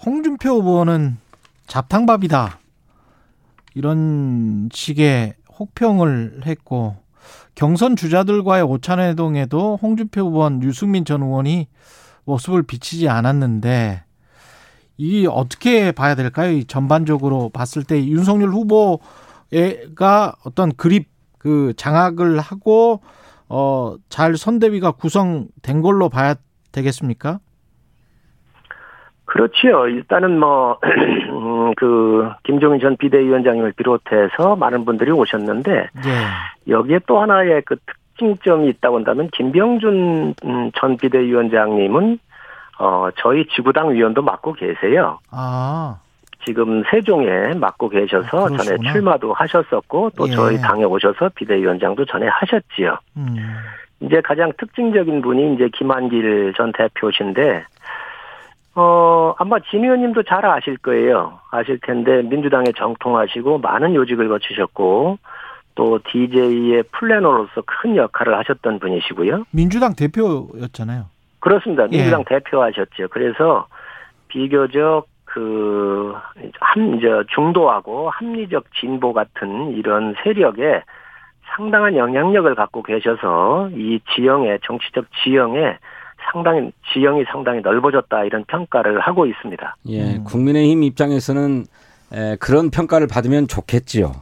홍준표 0.05 0.51
후보는 0.51 1.18
잡탕밥이다. 1.66 2.59
이런 3.74 4.68
식의 4.72 5.34
혹평을 5.59 6.43
했고 6.47 6.97
경선 7.55 7.97
주자들과의 7.97 8.64
오찬회동에도 8.64 9.78
홍준표 9.80 10.22
후보원 10.22 10.62
유승민 10.62 11.05
전 11.05 11.22
의원이 11.22 11.68
모습을 12.24 12.62
비치지 12.62 13.09
않았는데 13.09 14.05
이 15.03 15.27
어떻게 15.27 15.93
봐야 15.93 16.15
될까요? 16.15 16.53
이 16.53 16.65
전반적으로 16.65 17.49
봤을 17.49 17.85
때 17.85 18.05
윤석열 18.05 18.51
후보가 18.51 20.35
어떤 20.45 20.73
그립 20.77 21.09
그 21.39 21.73
장악을 21.77 22.39
하고 22.39 23.01
어 23.49 23.97
잘 24.11 24.37
선대위가 24.37 24.93
구성된 24.93 25.81
걸로 25.81 26.11
봐야 26.11 26.35
되겠습니까? 26.73 27.39
그렇지요. 29.25 29.87
일단은 29.87 30.39
뭐, 30.39 30.79
음, 31.31 31.73
그, 31.77 32.29
김종인 32.43 32.81
전 32.81 32.97
비대위원장님을 32.97 33.73
비롯해서 33.73 34.57
많은 34.57 34.85
분들이 34.85 35.13
오셨는데, 35.13 35.73
예. 35.73 36.71
여기에 36.71 37.01
또 37.07 37.21
하나의 37.23 37.63
그 37.65 37.77
특징점이 37.87 38.69
있다고 38.69 38.97
한다면, 38.97 39.31
김병준 39.33 40.35
음, 40.45 40.71
전 40.75 40.97
비대위원장님은, 40.97 42.19
어, 42.81 43.11
저희 43.18 43.47
지구당 43.49 43.93
위원도 43.93 44.22
맡고 44.22 44.55
계세요. 44.55 45.18
아, 45.31 45.99
지금 46.47 46.83
세종에 46.91 47.53
맡고 47.53 47.91
계셔서 47.91 48.47
아, 48.47 48.57
전에. 48.57 48.91
출마도 48.91 49.35
하셨었고, 49.35 50.12
또 50.16 50.26
예. 50.26 50.33
저희 50.33 50.57
당에 50.57 50.85
오셔서 50.85 51.28
비대위원장도 51.35 52.07
전에 52.07 52.26
하셨지요. 52.26 52.97
음, 53.18 53.37
이제 54.01 54.22
가장 54.22 54.51
특징적인 54.57 55.20
분이 55.20 55.55
이제 55.55 55.68
김한길 55.74 56.55
전 56.57 56.72
대표신데, 56.72 57.66
어, 58.76 59.35
아마 59.37 59.59
진 59.70 59.85
의원님도 59.85 60.22
잘 60.22 60.47
아실 60.47 60.78
거예요. 60.78 61.39
아실 61.51 61.78
텐데, 61.83 62.22
민주당에 62.22 62.72
정통하시고, 62.74 63.59
많은 63.59 63.95
요직을 63.95 64.26
거치셨고, 64.31 65.18
또 65.74 65.99
DJ의 66.11 66.85
플래너로서 66.93 67.62
큰 67.66 67.97
역할을 67.97 68.39
하셨던 68.39 68.78
분이시고요. 68.78 69.45
민주당 69.51 69.95
대표였잖아요. 69.95 71.05
그렇습니다. 71.41 71.84
예. 71.93 71.97
민주당 71.97 72.24
대표하셨죠. 72.24 73.09
그래서 73.11 73.66
비교적 74.28 75.07
그, 75.24 76.12
함, 76.61 76.97
이제 76.97 77.07
중도하고 77.34 78.11
합리적 78.11 78.64
진보 78.78 79.12
같은 79.12 79.72
이런 79.76 80.14
세력에 80.22 80.82
상당한 81.57 81.97
영향력을 81.97 82.53
갖고 82.55 82.82
계셔서 82.82 83.70
이 83.72 84.01
지형의 84.14 84.61
정치적 84.64 85.07
지형에 85.22 85.78
상당히 86.32 86.72
지형이 86.93 87.24
상당히 87.30 87.61
넓어졌다 87.61 88.24
이런 88.24 88.45
평가를 88.45 89.01
하고 89.01 89.26
있습니다. 89.26 89.76
예, 89.88 90.16
음. 90.16 90.24
국민의힘 90.24 90.82
입장에서는 90.82 91.64
에, 92.12 92.36
그런 92.36 92.70
평가를 92.70 93.07
받으면 93.07 93.47
좋겠지요. 93.49 94.12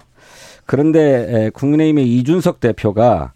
그런데 0.66 1.00
에, 1.28 1.50
국민의힘의 1.50 2.06
이준석 2.06 2.60
대표가 2.60 3.32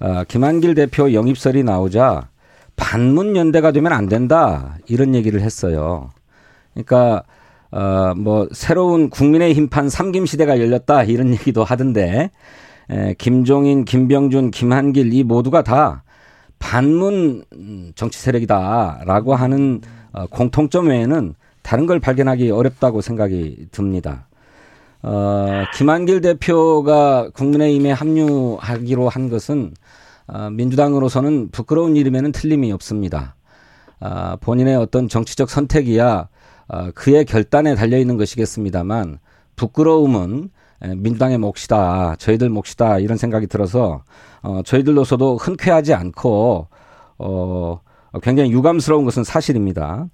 아, 0.00 0.24
김한길 0.28 0.74
대표 0.74 1.12
영입설이 1.12 1.62
나오자 1.62 2.28
반문 2.76 3.36
연대가 3.36 3.72
되면 3.72 3.92
안 3.92 4.08
된다 4.08 4.76
이런 4.86 5.14
얘기를 5.14 5.40
했어요. 5.40 6.10
그러니까 6.72 7.22
어, 7.70 8.14
뭐 8.16 8.48
새로운 8.52 9.10
국민의 9.10 9.54
힘판 9.54 9.88
삼김 9.88 10.26
시대가 10.26 10.60
열렸다 10.60 11.04
이런 11.04 11.32
얘기도 11.32 11.64
하던데 11.64 12.30
에, 12.90 13.14
김종인, 13.18 13.84
김병준, 13.84 14.50
김한길 14.50 15.12
이 15.12 15.24
모두가 15.24 15.62
다 15.62 16.04
반문 16.58 17.44
음, 17.52 17.92
정치 17.94 18.20
세력이다라고 18.20 19.34
하는 19.34 19.80
어, 20.12 20.26
공통점 20.26 20.88
외에는 20.88 21.34
다른 21.62 21.86
걸 21.86 21.98
발견하기 21.98 22.50
어렵다고 22.50 23.00
생각이 23.00 23.68
듭니다. 23.72 24.28
어, 25.02 25.64
김한길 25.74 26.20
대표가 26.20 27.30
국민의힘에 27.34 27.92
합류하기로 27.92 29.08
한 29.08 29.28
것은 29.28 29.74
어, 30.26 30.50
민주당으로서는 30.50 31.50
부끄러운 31.50 31.96
일임에는 31.96 32.32
틀림이 32.32 32.72
없습니다. 32.72 33.36
아, 34.00 34.36
본인의 34.40 34.76
어떤 34.76 35.08
정치적 35.08 35.50
선택이야 35.50 36.28
어, 36.68 36.90
그의 36.94 37.24
결단에 37.24 37.74
달려 37.74 37.98
있는 37.98 38.16
것이겠습니다만 38.16 39.18
부끄러움은 39.56 40.50
에, 40.82 40.94
민주당의 40.94 41.38
몫이다, 41.38 42.16
저희들 42.16 42.48
몫이다 42.48 42.98
이런 42.98 43.18
생각이 43.18 43.46
들어서 43.46 44.02
어, 44.42 44.62
저희들로서도 44.64 45.36
흔쾌하지 45.36 45.94
않고 45.94 46.68
어, 47.18 47.80
굉장히 48.22 48.50
유감스러운 48.52 49.04
것은 49.04 49.24
사실입니다. 49.24 50.06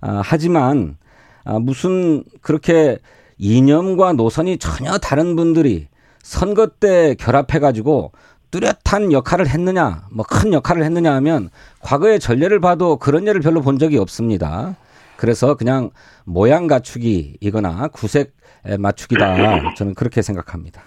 아, 0.00 0.20
하지만 0.24 0.96
아, 1.44 1.58
무슨 1.58 2.24
그렇게 2.40 2.98
이념과 3.38 4.12
노선이 4.14 4.58
전혀 4.58 4.98
다른 4.98 5.36
분들이 5.36 5.88
선거 6.22 6.66
때 6.66 7.14
결합해가지고 7.18 8.12
뚜렷한 8.54 9.10
역할을 9.12 9.48
했느냐, 9.48 10.02
뭐 10.14 10.24
큰 10.24 10.52
역할을 10.52 10.84
했느냐 10.84 11.12
하면 11.16 11.48
과거의 11.82 12.20
전례를 12.20 12.60
봐도 12.60 12.98
그런 12.98 13.26
예를 13.26 13.40
별로 13.40 13.60
본 13.60 13.78
적이 13.78 13.98
없습니다. 13.98 14.76
그래서 15.16 15.56
그냥 15.56 15.90
모양 16.24 16.68
갖추기이거나 16.68 17.88
구색 17.88 18.32
맞추기다. 18.78 19.74
저는 19.74 19.94
그렇게 19.94 20.22
생각합니다. 20.22 20.82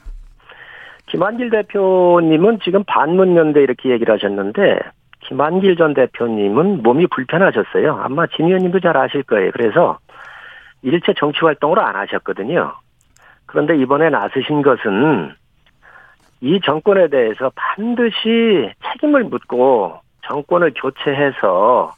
김한길 1.08 1.50
대표님은 1.50 2.60
지금 2.64 2.84
반문연대 2.86 3.62
이렇게 3.62 3.90
얘기를 3.90 4.14
하셨는데 4.14 4.80
김한길 5.28 5.76
전 5.76 5.94
대표님은 5.94 6.84
몸이 6.84 7.08
불편하셨어요. 7.08 8.00
아마 8.02 8.28
진 8.28 8.46
의원님도 8.46 8.80
잘 8.80 8.96
아실 8.96 9.24
거예요. 9.24 9.52
그래서 9.52 10.00
일체 10.84 11.14
정치 11.18 11.40
활동을 11.42 11.80
안 11.80 11.96
하셨거든요. 11.96 12.74
그런데 13.46 13.78
이번에 13.78 14.10
나서신 14.10 14.62
것은 14.62 15.34
이 16.42 16.60
정권에 16.64 17.08
대해서 17.10 17.52
반드시 17.56 18.70
책임을 18.92 19.24
묻고 19.26 20.00
정권을 20.28 20.74
교체해서 20.76 21.94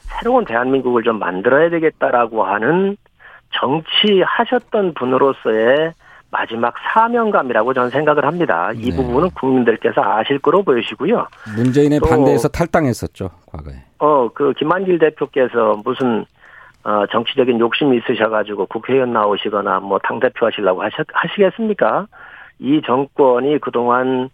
새로운 0.00 0.44
대한민국을 0.44 1.02
좀 1.02 1.18
만들어야 1.18 1.70
되겠다라고 1.70 2.44
하는 2.44 2.96
정치하셨던 3.52 4.94
분으로서의 4.94 5.92
마지막 6.30 6.74
사명감이라고 6.92 7.72
저는 7.72 7.88
생각을 7.90 8.26
합니다. 8.26 8.70
이 8.74 8.90
네. 8.90 8.96
부분은 8.96 9.30
국민들께서 9.30 10.02
아실 10.02 10.38
거로 10.38 10.62
보이시고요. 10.62 11.26
문재인의 11.56 12.00
또- 12.00 12.06
반대에서 12.08 12.48
탈당했었죠 12.48 13.30
과거에. 13.50 13.74
어, 13.98 14.28
그 14.34 14.52
김한길 14.54 14.98
대표께서 14.98 15.80
무슨 15.84 16.26
어, 16.84 17.06
정치적인 17.10 17.58
욕심이 17.60 17.96
있으셔가지고 17.98 18.66
국회의원 18.66 19.12
나오시거나 19.12 19.80
뭐 19.80 19.98
당대표 20.02 20.46
하시려고 20.46 20.82
하셨, 20.82 21.06
하시겠습니까? 21.12 22.06
이 22.60 22.80
정권이 22.84 23.58
그동안 23.60 24.30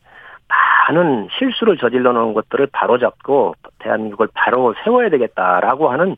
많은 0.49 1.29
실수를 1.39 1.77
저질러 1.79 2.13
놓은 2.13 2.35
것들을 2.35 2.69
바로잡고 2.73 3.55
대한민국을 3.81 4.29
바로 4.35 4.75
세워야 4.85 5.09
되겠다라고 5.11 5.91
하는 5.91 6.17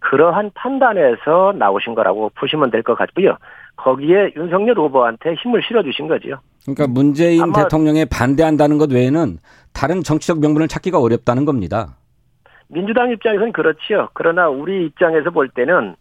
그러한 0.00 0.50
판단에서 0.54 1.52
나오신 1.56 1.94
거라고 1.94 2.30
보시면 2.38 2.70
될 2.70 2.82
것 2.82 2.94
같고요. 2.96 3.36
거기에 3.76 4.32
윤석열 4.36 4.78
후보한테 4.78 5.34
힘을 5.34 5.62
실어주신 5.66 6.08
거지요. 6.08 6.38
그러니까 6.64 6.86
문재인 6.88 7.52
대통령에 7.52 8.04
반대한다는 8.06 8.78
것 8.78 8.90
외에는 8.92 9.38
다른 9.74 10.02
정치적 10.02 10.40
명분을 10.40 10.68
찾기가 10.68 10.98
어렵다는 10.98 11.44
겁니다. 11.44 11.96
민주당 12.68 13.10
입장에서는 13.10 13.52
그렇지요. 13.52 14.08
그러나 14.14 14.48
우리 14.48 14.86
입장에서 14.86 15.30
볼 15.30 15.48
때는 15.48 15.94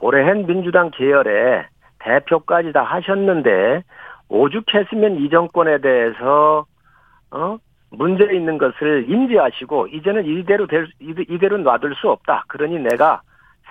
오래한 0.00 0.46
민주당 0.46 0.90
계열의 0.90 1.64
대표까지 1.98 2.72
다 2.72 2.82
하셨는데 2.82 3.82
오죽했으면 4.28 5.16
이 5.20 5.30
정권에 5.30 5.78
대해서 5.80 6.66
어 7.30 7.58
문제 7.90 8.24
있는 8.34 8.58
것을 8.58 9.06
인지하시고 9.08 9.88
이제는 9.88 10.26
이대로 10.26 10.66
될 10.66 10.88
이대- 11.00 11.24
이대로 11.28 11.56
놔둘 11.58 11.94
수 11.94 12.10
없다. 12.10 12.44
그러니 12.48 12.78
내가 12.80 13.22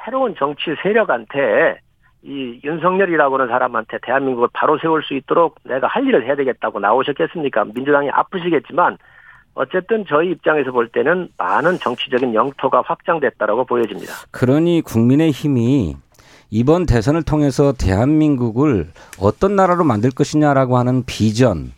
새로운 0.03 0.35
정치 0.37 0.75
세력한테 0.81 1.79
이 2.23 2.59
윤석열이라고 2.63 3.35
하는 3.35 3.47
사람한테 3.47 3.99
대한민국을 4.01 4.47
바로 4.53 4.77
세울 4.79 5.03
수 5.03 5.13
있도록 5.13 5.55
내가 5.63 5.87
할 5.87 6.07
일을 6.07 6.25
해야 6.25 6.35
되겠다고 6.35 6.79
나오셨겠습니까? 6.79 7.65
민주당이 7.65 8.09
아프시겠지만 8.09 8.97
어쨌든 9.53 10.05
저희 10.07 10.31
입장에서 10.31 10.71
볼 10.71 10.87
때는 10.89 11.29
많은 11.37 11.77
정치적인 11.77 12.33
영토가 12.33 12.81
확장됐다라고 12.85 13.65
보여집니다. 13.65 14.11
그러니 14.31 14.81
국민의 14.81 15.31
힘이 15.31 15.95
이번 16.55 16.85
대선을 16.85 17.23
통해서 17.23 17.73
대한민국을 17.73 18.89
어떤 19.19 19.57
나라로 19.57 19.83
만들 19.83 20.09
것이냐라고 20.09 20.77
하는 20.77 21.03
비전 21.03 21.73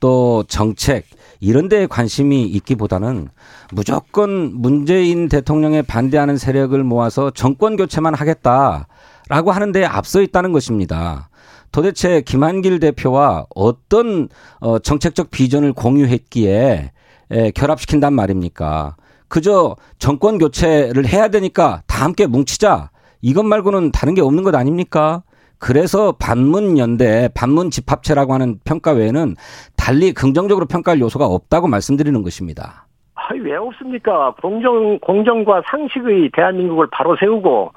또 0.00 0.44
정책 0.46 1.06
이런 1.40 1.70
데에 1.70 1.86
관심이 1.86 2.42
있기보다는 2.42 3.28
무조건 3.72 4.52
문재인 4.52 5.30
대통령에 5.30 5.80
반대하는 5.80 6.36
세력을 6.36 6.84
모아서 6.84 7.30
정권 7.30 7.76
교체만 7.76 8.12
하겠다라고 8.12 9.50
하는 9.50 9.72
데에 9.72 9.86
앞서 9.86 10.20
있다는 10.20 10.52
것입니다. 10.52 11.30
도대체 11.72 12.20
김한길 12.20 12.80
대표와 12.80 13.46
어떤 13.54 14.28
어, 14.60 14.78
정책적 14.78 15.30
비전을 15.30 15.72
공유했기에 15.72 16.92
에, 17.30 17.50
결합시킨단 17.52 18.12
말입니까? 18.12 18.94
그저 19.28 19.76
정권 19.98 20.36
교체를 20.36 21.06
해야 21.06 21.28
되니까 21.28 21.80
다 21.86 22.04
함께 22.04 22.26
뭉치자. 22.26 22.90
이것 23.20 23.44
말고는 23.44 23.92
다른 23.92 24.14
게 24.14 24.20
없는 24.20 24.42
것 24.44 24.54
아닙니까? 24.54 25.22
그래서 25.58 26.12
반문 26.20 26.78
연대, 26.78 27.28
반문 27.34 27.70
집합체라고 27.70 28.32
하는 28.32 28.60
평가 28.64 28.92
외에는 28.92 29.34
달리 29.76 30.12
긍정적으로 30.12 30.66
평가할 30.66 31.00
요소가 31.00 31.26
없다고 31.26 31.66
말씀드리는 31.66 32.22
것입니다. 32.22 32.86
아, 33.16 33.22
아이, 33.32 33.40
왜 33.40 33.56
없습니까? 33.56 34.34
공정, 34.40 34.98
공정과 35.00 35.62
상식의 35.68 36.30
대한민국을 36.32 36.86
바로 36.92 37.16
세우고 37.18 37.72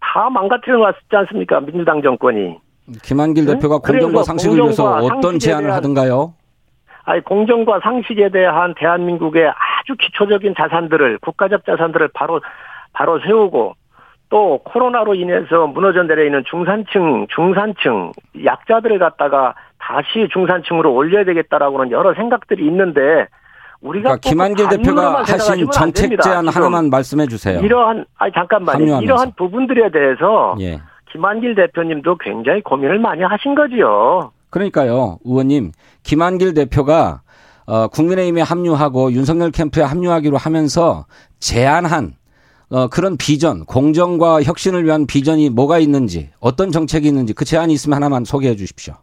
다 0.00 0.30
망가뜨려 0.30 0.78
놨지 0.78 0.98
않습니까? 1.10 1.58
민주당 1.60 2.00
정권이. 2.02 2.56
김한길 3.02 3.46
네? 3.46 3.54
대표가 3.54 3.78
공정과 3.78 4.22
상식을 4.22 4.56
위해서 4.58 4.84
공정과 4.84 5.06
어떤 5.16 5.22
상식에 5.32 5.50
제안을 5.50 5.64
대한- 5.66 5.76
하던가요? 5.78 6.34
아니, 7.06 7.22
공정과 7.24 7.80
상식에 7.82 8.30
대한 8.30 8.74
대한민국의 8.78 9.48
아주 9.48 9.94
기초적인 9.98 10.54
자산들을, 10.56 11.18
국가적 11.18 11.64
자산들을 11.66 12.08
바로, 12.14 12.40
바로 12.92 13.18
세우고, 13.26 13.74
또 14.34 14.58
코로나로 14.64 15.14
인해서 15.14 15.68
무너져 15.68 16.02
내려 16.02 16.24
있는 16.24 16.42
중산층, 16.50 17.28
중산층, 17.32 18.10
약자들을 18.44 18.98
갖다가 18.98 19.54
다시 19.78 20.28
중산층으로 20.32 20.92
올려야 20.92 21.24
되겠다라고는 21.24 21.92
여러 21.92 22.14
생각들이 22.14 22.66
있는데, 22.66 23.28
우리가 23.80 24.16
그러니까 24.16 24.28
김한길 24.28 24.68
대표가 24.70 25.22
하신 25.22 25.70
정책 25.70 26.20
제안 26.20 26.48
하나만 26.48 26.90
말씀해 26.90 27.28
주세요. 27.28 27.60
이러한, 27.60 28.06
아니, 28.18 28.32
잠깐만요. 28.32 28.72
합류하면서. 28.72 29.04
이러한 29.04 29.32
부분들에 29.36 29.92
대해서 29.92 30.56
예. 30.58 30.80
김한길 31.12 31.54
대표님도 31.54 32.16
굉장히 32.16 32.60
고민을 32.62 32.98
많이 32.98 33.22
하신 33.22 33.54
거지요. 33.54 34.32
그러니까요, 34.50 35.18
의원님, 35.24 35.70
김한길 36.02 36.54
대표가 36.54 37.20
어, 37.66 37.86
국민의힘에 37.86 38.42
합류하고 38.42 39.12
윤석열 39.12 39.52
캠프에 39.52 39.84
합류하기로 39.84 40.38
하면서 40.38 41.04
제안한 41.38 42.14
어, 42.70 42.88
그런 42.88 43.16
비전, 43.16 43.64
공정과 43.64 44.42
혁신을 44.42 44.84
위한 44.84 45.06
비전이 45.06 45.50
뭐가 45.50 45.78
있는지, 45.78 46.30
어떤 46.40 46.70
정책이 46.70 47.06
있는지 47.08 47.34
그 47.34 47.44
제안이 47.44 47.72
있으면 47.72 47.96
하나만 47.96 48.24
소개해 48.24 48.56
주십시오. 48.56 48.94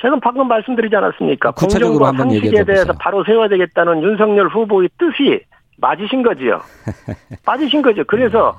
제가 0.00 0.18
방금 0.20 0.48
말씀드리지 0.48 0.96
않았습니까? 0.96 1.52
구체적으로 1.52 2.00
공정과 2.00 2.08
한번 2.08 2.28
상식에 2.30 2.46
얘기해 2.46 2.64
대해서. 2.64 2.92
바로 2.98 3.22
세워야 3.24 3.48
되겠다는 3.48 4.02
윤석열 4.02 4.48
후보의 4.48 4.88
뜻이 4.98 5.40
맞으신 5.78 6.22
거지요. 6.22 6.60
빠지신 7.46 7.82
거죠. 7.82 8.02
그래서 8.04 8.56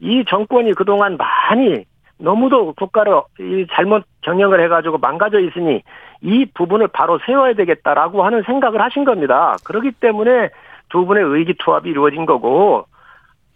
이 0.00 0.24
정권이 0.28 0.72
그동안 0.74 1.16
많이 1.16 1.84
너무도 2.18 2.74
국가를 2.74 3.22
이 3.40 3.66
잘못 3.72 4.04
경영을 4.22 4.62
해가지고 4.62 4.98
망가져 4.98 5.40
있으니 5.40 5.82
이 6.20 6.46
부분을 6.54 6.88
바로 6.88 7.18
세워야 7.26 7.54
되겠다라고 7.54 8.24
하는 8.24 8.42
생각을 8.44 8.80
하신 8.80 9.04
겁니다. 9.04 9.56
그렇기 9.64 9.92
때문에 9.92 10.50
두 10.90 11.06
분의 11.06 11.24
의기투합이 11.24 11.90
이루어진 11.90 12.24
거고 12.24 12.86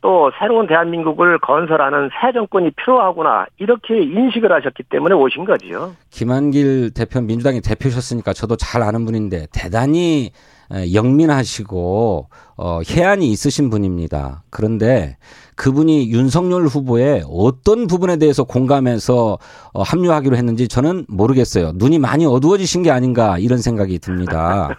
또 0.00 0.30
새로운 0.38 0.66
대한민국을 0.68 1.38
건설하는 1.40 2.08
새 2.20 2.32
정권이 2.32 2.70
필요하구나 2.72 3.46
이렇게 3.58 4.00
인식을 4.00 4.52
하셨기 4.52 4.84
때문에 4.84 5.14
오신 5.14 5.44
거지요. 5.44 5.92
김한길 6.10 6.92
대표 6.94 7.20
민주당의 7.20 7.60
대표셨으니까 7.62 8.32
저도 8.32 8.56
잘 8.56 8.82
아는 8.82 9.04
분인데 9.04 9.48
대단히 9.52 10.30
에, 10.70 10.94
영민하시고 10.94 12.28
어, 12.58 12.80
해안이 12.88 13.28
있으신 13.30 13.70
분입니다. 13.70 14.42
그런데 14.50 15.16
그분이 15.56 16.10
윤석열 16.10 16.66
후보의 16.66 17.24
어떤 17.28 17.88
부분에 17.88 18.18
대해서 18.18 18.44
공감해서 18.44 19.38
어, 19.72 19.82
합류하기로 19.82 20.36
했는지 20.36 20.68
저는 20.68 21.06
모르겠어요. 21.08 21.72
눈이 21.74 21.98
많이 21.98 22.24
어두워지신 22.24 22.84
게 22.84 22.92
아닌가 22.92 23.38
이런 23.38 23.58
생각이 23.58 23.98
듭니다. 23.98 24.76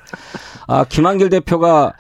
아, 0.67 0.85
김한길 0.87 1.29
대표가 1.29 1.93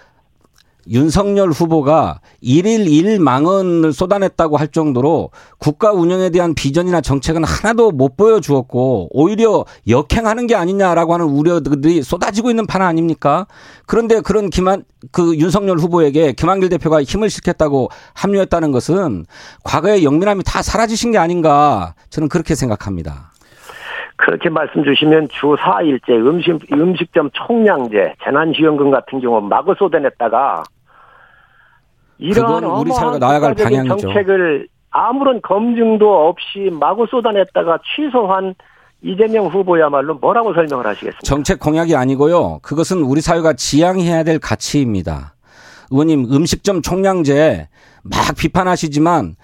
윤석열 0.89 1.49
후보가 1.49 2.19
일일 2.41 2.87
일망언을 2.87 3.93
쏟아냈다고 3.93 4.57
할 4.57 4.67
정도로 4.69 5.29
국가 5.59 5.91
운영에 5.91 6.31
대한 6.31 6.55
비전이나 6.55 7.01
정책은 7.01 7.43
하나도 7.43 7.91
못 7.91 8.17
보여주었고 8.17 9.09
오히려 9.11 9.65
역행하는 9.87 10.47
게 10.47 10.55
아니냐라고 10.55 11.13
하는 11.13 11.27
우려들이 11.27 12.01
쏟아지고 12.01 12.49
있는 12.49 12.65
판 12.65 12.81
아닙니까? 12.81 13.45
그런데 13.85 14.21
그런 14.21 14.49
김한 14.49 14.83
그 15.11 15.35
윤석열 15.37 15.77
후보에게 15.77 16.33
김한길 16.33 16.69
대표가 16.69 17.03
힘을 17.03 17.29
실겠다고 17.29 17.89
합류했다는 18.15 18.71
것은 18.71 19.25
과거의 19.63 20.03
영민함이 20.03 20.43
다 20.45 20.61
사라지신 20.61 21.11
게 21.11 21.17
아닌가 21.17 21.93
저는 22.09 22.29
그렇게 22.29 22.55
생각합니다. 22.55 23.31
그렇게 24.17 24.49
말씀 24.49 24.83
주시면 24.83 25.29
주 25.29 25.55
4일째 25.55 26.09
음식, 26.09 26.59
음식점 26.73 27.29
총량제, 27.31 28.15
재난지원금 28.23 28.91
같은 28.91 29.21
경우 29.21 29.39
마구 29.39 29.73
쏟아냈다가 29.75 30.63
그건 32.33 32.63
우리 32.65 32.91
사회가 32.91 33.17
나아갈 33.17 33.55
방향이죠. 33.55 33.97
정책을 33.97 34.67
아무런 34.91 35.41
검증도 35.41 36.27
없이 36.27 36.69
마구 36.71 37.05
쏟아냈다가 37.09 37.79
취소한 37.95 38.55
이재명 39.01 39.47
후보야말로 39.47 40.15
뭐라고 40.15 40.53
설명을 40.53 40.85
하시겠습니까? 40.85 41.19
정책 41.23 41.59
공약이 41.59 41.95
아니고요. 41.95 42.59
그것은 42.61 43.01
우리 43.03 43.21
사회가 43.21 43.53
지향해야 43.53 44.23
될 44.23 44.39
가치입니다. 44.39 45.35
의원님 45.91 46.27
음식점 46.33 46.81
총량제 46.81 47.69
막 48.03 48.35
비판하시지만 48.37 49.35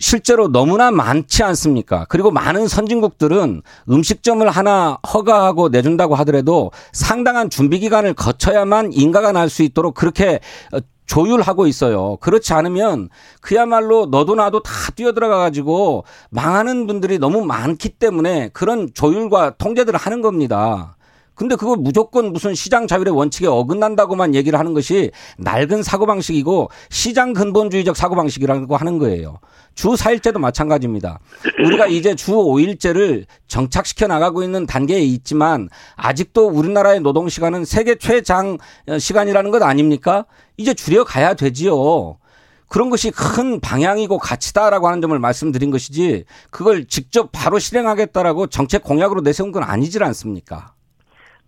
실제로 0.00 0.46
너무나 0.48 0.90
많지 0.92 1.42
않습니까? 1.42 2.04
그리고 2.08 2.30
많은 2.30 2.68
선진국들은 2.68 3.62
음식점을 3.90 4.48
하나 4.48 4.98
허가하고 5.12 5.70
내준다고 5.70 6.14
하더라도 6.16 6.70
상당한 6.92 7.50
준비 7.50 7.80
기간을 7.80 8.14
거쳐야만 8.14 8.92
인가가 8.92 9.32
날 9.32 9.48
수 9.48 9.62
있도록 9.62 9.94
그렇게 9.94 10.38
어, 10.72 10.78
조율하고 11.08 11.66
있어요. 11.66 12.16
그렇지 12.20 12.52
않으면 12.52 13.08
그야말로 13.40 14.06
너도 14.06 14.36
나도 14.36 14.62
다 14.62 14.70
뛰어들어가 14.94 15.38
가지고 15.38 16.04
망하는 16.30 16.86
분들이 16.86 17.18
너무 17.18 17.44
많기 17.44 17.88
때문에 17.88 18.50
그런 18.52 18.90
조율과 18.94 19.56
통제들을 19.56 19.98
하는 19.98 20.22
겁니다. 20.22 20.97
근데 21.38 21.54
그거 21.54 21.76
무조건 21.76 22.32
무슨 22.32 22.52
시장 22.56 22.88
자율의 22.88 23.14
원칙에 23.14 23.46
어긋난다고만 23.46 24.34
얘기를 24.34 24.58
하는 24.58 24.74
것이 24.74 25.12
낡은 25.38 25.84
사고방식이고 25.84 26.68
시장 26.90 27.32
근본주의적 27.32 27.96
사고방식이라고 27.96 28.76
하는 28.76 28.98
거예요. 28.98 29.38
주 29.76 29.90
4일제도 29.90 30.38
마찬가지입니다. 30.38 31.20
우리가 31.64 31.86
이제 31.86 32.16
주 32.16 32.32
5일제를 32.32 33.26
정착시켜 33.46 34.08
나가고 34.08 34.42
있는 34.42 34.66
단계에 34.66 34.98
있지만 34.98 35.68
아직도 35.94 36.48
우리나라의 36.48 37.00
노동시간은 37.02 37.64
세계 37.64 37.94
최장 37.94 38.58
시간이라는 38.98 39.52
것 39.52 39.62
아닙니까? 39.62 40.26
이제 40.56 40.74
줄여가야 40.74 41.34
되지요. 41.34 42.18
그런 42.66 42.90
것이 42.90 43.12
큰 43.12 43.60
방향이고 43.60 44.18
가치다라고 44.18 44.88
하는 44.88 45.00
점을 45.00 45.16
말씀드린 45.16 45.70
것이지 45.70 46.24
그걸 46.50 46.86
직접 46.86 47.30
바로 47.30 47.60
실행하겠다라고 47.60 48.48
정책 48.48 48.82
공약으로 48.82 49.20
내세운 49.20 49.52
건 49.52 49.62
아니질 49.62 50.02
않습니까? 50.02 50.74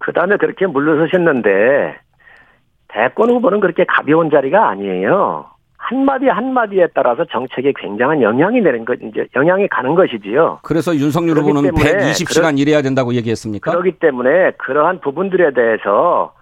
그 0.01 0.13
다음에 0.13 0.37
그렇게 0.37 0.67
물러서셨는데 0.67 1.97
대권 2.89 3.31
후보는 3.31 3.61
그렇게 3.61 3.85
가벼운 3.85 4.31
자리가 4.31 4.69
아니에요. 4.69 5.47
한마디 5.77 6.27
한마디에 6.27 6.89
따라서 6.95 7.25
정책에 7.25 7.73
굉장한 7.77 8.23
영향이 8.23 8.61
내는 8.61 8.85
것, 8.85 8.99
이제 9.03 9.27
영향이 9.35 9.69
가는 9.69 9.95
것이지요. 9.95 10.61
그래서 10.63 10.95
윤석열 10.95 11.39
후보는 11.39 11.63
때문에 11.75 12.13
120시간 12.13 12.59
일해야 12.59 12.83
된다고 12.83 13.15
얘기했습니까? 13.15 13.71
그렇기 13.71 13.99
때문에 13.99 14.53
그러한 14.59 15.01
부분들에 15.01 15.53
대해서 15.53 16.33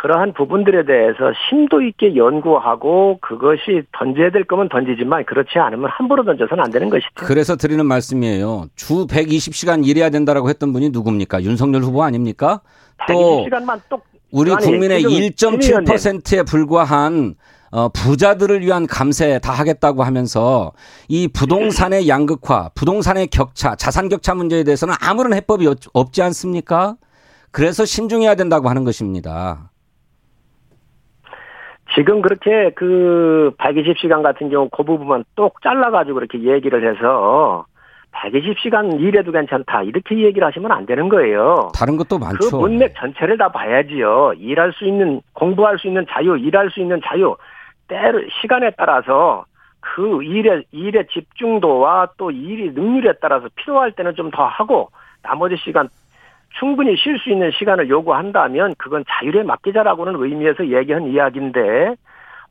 그러한 0.00 0.32
부분들에 0.32 0.84
대해서 0.86 1.18
심도 1.48 1.82
있게 1.82 2.16
연구하고 2.16 3.18
그것이 3.20 3.82
던져야 3.98 4.30
될 4.30 4.44
거면 4.44 4.68
던지지만 4.70 5.24
그렇지 5.26 5.58
않으면 5.58 5.90
함부로 5.90 6.24
던져서는 6.24 6.64
안 6.64 6.70
되는 6.70 6.88
것이죠. 6.88 7.08
그래서 7.16 7.56
드리는 7.56 7.84
말씀이에요. 7.84 8.66
주 8.76 9.06
120시간 9.06 9.86
일해야 9.86 10.08
된다라고 10.08 10.48
했던 10.48 10.72
분이 10.72 10.88
누굽니까? 10.90 11.42
윤석열 11.42 11.82
후보 11.82 12.02
아닙니까? 12.02 12.62
또 13.08 13.44
120시간만 13.44 13.80
똑 13.90 14.04
우리 14.32 14.52
아니, 14.52 14.64
국민의 14.64 15.00
지금 15.36 15.54
임 15.54 15.60
의원님. 15.60 15.94
1.7%에 15.94 16.42
불과한 16.44 17.34
어, 17.72 17.88
부자들을 17.90 18.62
위한 18.62 18.86
감세 18.86 19.38
다 19.38 19.52
하겠다고 19.52 20.02
하면서 20.02 20.72
이 21.08 21.28
부동산의 21.28 22.08
양극화, 22.08 22.70
부동산의 22.74 23.26
격차, 23.28 23.74
자산 23.76 24.08
격차 24.08 24.34
문제에 24.34 24.64
대해서는 24.64 24.94
아무런 25.00 25.34
해법이 25.34 25.66
없- 25.66 25.78
없지 25.92 26.22
않습니까? 26.22 26.96
그래서 27.52 27.84
신중해야 27.84 28.34
된다고 28.34 28.68
하는 28.68 28.84
것입니다. 28.84 29.69
지금 31.94 32.22
그렇게 32.22 32.70
그 32.74 33.52
120시간 33.58 34.22
같은 34.22 34.48
경우 34.48 34.68
그 34.70 34.82
부분만 34.82 35.24
똑 35.34 35.60
잘라가지고 35.62 36.20
이렇게 36.20 36.40
얘기를 36.40 36.88
해서 36.88 37.64
120시간 38.12 39.00
일해도 39.00 39.32
괜찮다 39.32 39.82
이렇게 39.82 40.18
얘기를 40.18 40.46
하시면 40.46 40.70
안 40.72 40.86
되는 40.86 41.08
거예요. 41.08 41.70
다른 41.74 41.96
것도 41.96 42.18
그 42.18 42.24
많죠. 42.24 42.58
문맥 42.58 42.94
전체를 42.96 43.38
다 43.38 43.50
봐야지요. 43.50 44.34
일할 44.38 44.72
수 44.72 44.84
있는 44.86 45.20
공부할 45.32 45.78
수 45.78 45.86
있는 45.88 46.06
자유, 46.10 46.36
일할 46.36 46.70
수 46.70 46.80
있는 46.80 47.00
자유 47.04 47.36
때로 47.88 48.20
시간에 48.40 48.70
따라서 48.76 49.44
그 49.80 50.22
일의 50.22 50.64
일의 50.72 51.06
집중도와 51.12 52.10
또 52.18 52.30
일이 52.30 52.70
능률에 52.72 53.14
따라서 53.20 53.48
필요할 53.56 53.92
때는 53.92 54.14
좀 54.14 54.30
더 54.30 54.44
하고 54.44 54.90
나머지 55.22 55.56
시간 55.56 55.88
충분히 56.58 56.96
쉴 56.96 57.18
수 57.18 57.30
있는 57.30 57.50
시간을 57.58 57.88
요구한다면 57.88 58.74
그건 58.78 59.04
자율에 59.08 59.42
맡기자라고는 59.44 60.16
의미에서 60.22 60.66
얘기한 60.68 61.06
이야기인데 61.06 61.94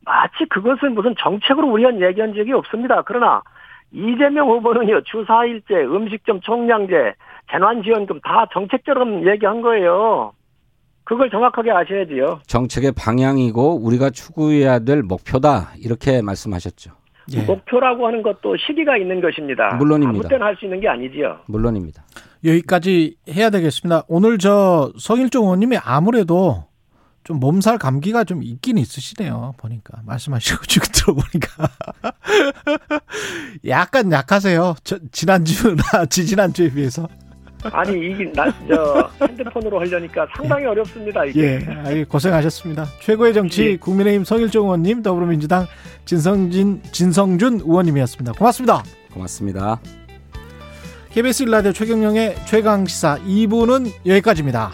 마치 0.04 0.44
그것을 0.48 0.90
무슨 0.90 1.14
정책으로 1.18 1.68
우리한 1.70 2.00
얘기한 2.00 2.34
적이 2.34 2.52
없습니다. 2.54 3.02
그러나 3.02 3.42
이재명 3.92 4.48
후보는요 4.48 5.02
주 5.02 5.24
4일째 5.26 5.72
음식점 5.94 6.40
총량제 6.40 7.14
재난지원금 7.50 8.20
다 8.20 8.46
정책처럼 8.52 9.26
얘기한 9.28 9.60
거예요. 9.60 10.32
그걸 11.04 11.28
정확하게 11.28 11.72
아셔야지요. 11.72 12.40
정책의 12.46 12.92
방향이고 12.96 13.84
우리가 13.84 14.10
추구해야 14.10 14.78
될 14.80 15.02
목표다 15.02 15.72
이렇게 15.84 16.22
말씀하셨죠. 16.22 16.92
예. 17.34 17.42
목표라고 17.42 18.06
하는 18.06 18.22
것도 18.22 18.56
시기가 18.56 18.96
있는 18.96 19.20
것입니다. 19.20 19.74
물론입니다. 19.74 20.20
아무 20.20 20.28
때나 20.28 20.46
할 20.46 20.56
수 20.56 20.64
있는 20.64 20.80
게 20.80 20.88
아니지요. 20.88 21.40
물론입니다. 21.46 22.02
여기까지 22.44 23.16
해야 23.28 23.50
되겠습니다. 23.50 24.04
오늘 24.08 24.38
저 24.38 24.92
성일종 24.98 25.44
의원님이 25.44 25.78
아무래도 25.78 26.64
좀 27.22 27.38
몸살 27.38 27.78
감기가 27.78 28.24
좀 28.24 28.42
있긴 28.42 28.78
있으시네요. 28.78 29.54
보니까 29.58 30.00
말씀하시고 30.04 30.64
지금 30.66 30.88
들어보니까 30.92 31.68
약간 33.68 34.10
약하세요. 34.10 34.74
저, 34.84 34.98
지난주나 35.12 36.06
지지난주에 36.08 36.70
비해서. 36.72 37.06
아니 37.62 37.92
이게 37.92 38.24
나저 38.34 39.10
핸드폰으로 39.20 39.80
하려니까 39.80 40.26
상당히 40.34 40.64
어렵습니다. 40.64 41.26
이게. 41.26 41.42
예, 41.42 41.66
아이, 41.84 42.04
고생하셨습니다. 42.04 42.86
최고의 43.02 43.34
정치 43.34 43.62
예. 43.72 43.76
국민의힘 43.76 44.24
성일종 44.24 44.64
의원님, 44.64 45.02
더불어민주당 45.02 45.66
진성진 46.06 46.80
진성준 46.90 47.60
의원님이었습니다. 47.60 48.32
고맙습니다. 48.32 48.82
고맙습니다. 49.12 49.78
KBS 51.12 51.42
일라디오 51.42 51.72
최경영의 51.72 52.36
최강 52.46 52.86
시사 52.86 53.18
2부는 53.26 53.90
여기까지입니다. 54.06 54.70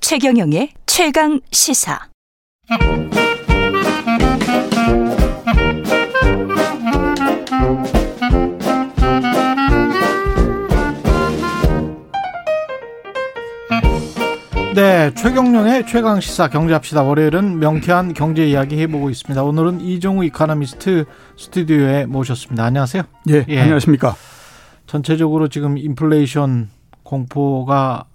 최경영의 0.00 0.72
최강 0.86 1.40
시사. 1.52 2.08
네, 14.74 15.14
최경영의 15.14 15.86
최강 15.86 16.18
시사 16.18 16.48
경제합시다. 16.48 17.04
월요일은 17.04 17.60
명쾌한 17.60 18.12
경제 18.12 18.44
이야기 18.44 18.76
해보고 18.80 19.08
있습니다. 19.08 19.40
오늘은 19.40 19.80
이종우 19.80 20.24
이카노미스트 20.24 21.04
스튜디오에 21.36 22.06
모셨습니다. 22.06 22.64
안녕하세요. 22.64 23.04
예, 23.30 23.44
예. 23.48 23.60
안녕하십니까. 23.60 24.16
전체적으로 24.88 25.46
지금 25.46 25.78
인플레이션 25.78 26.70
공포가 27.04 28.06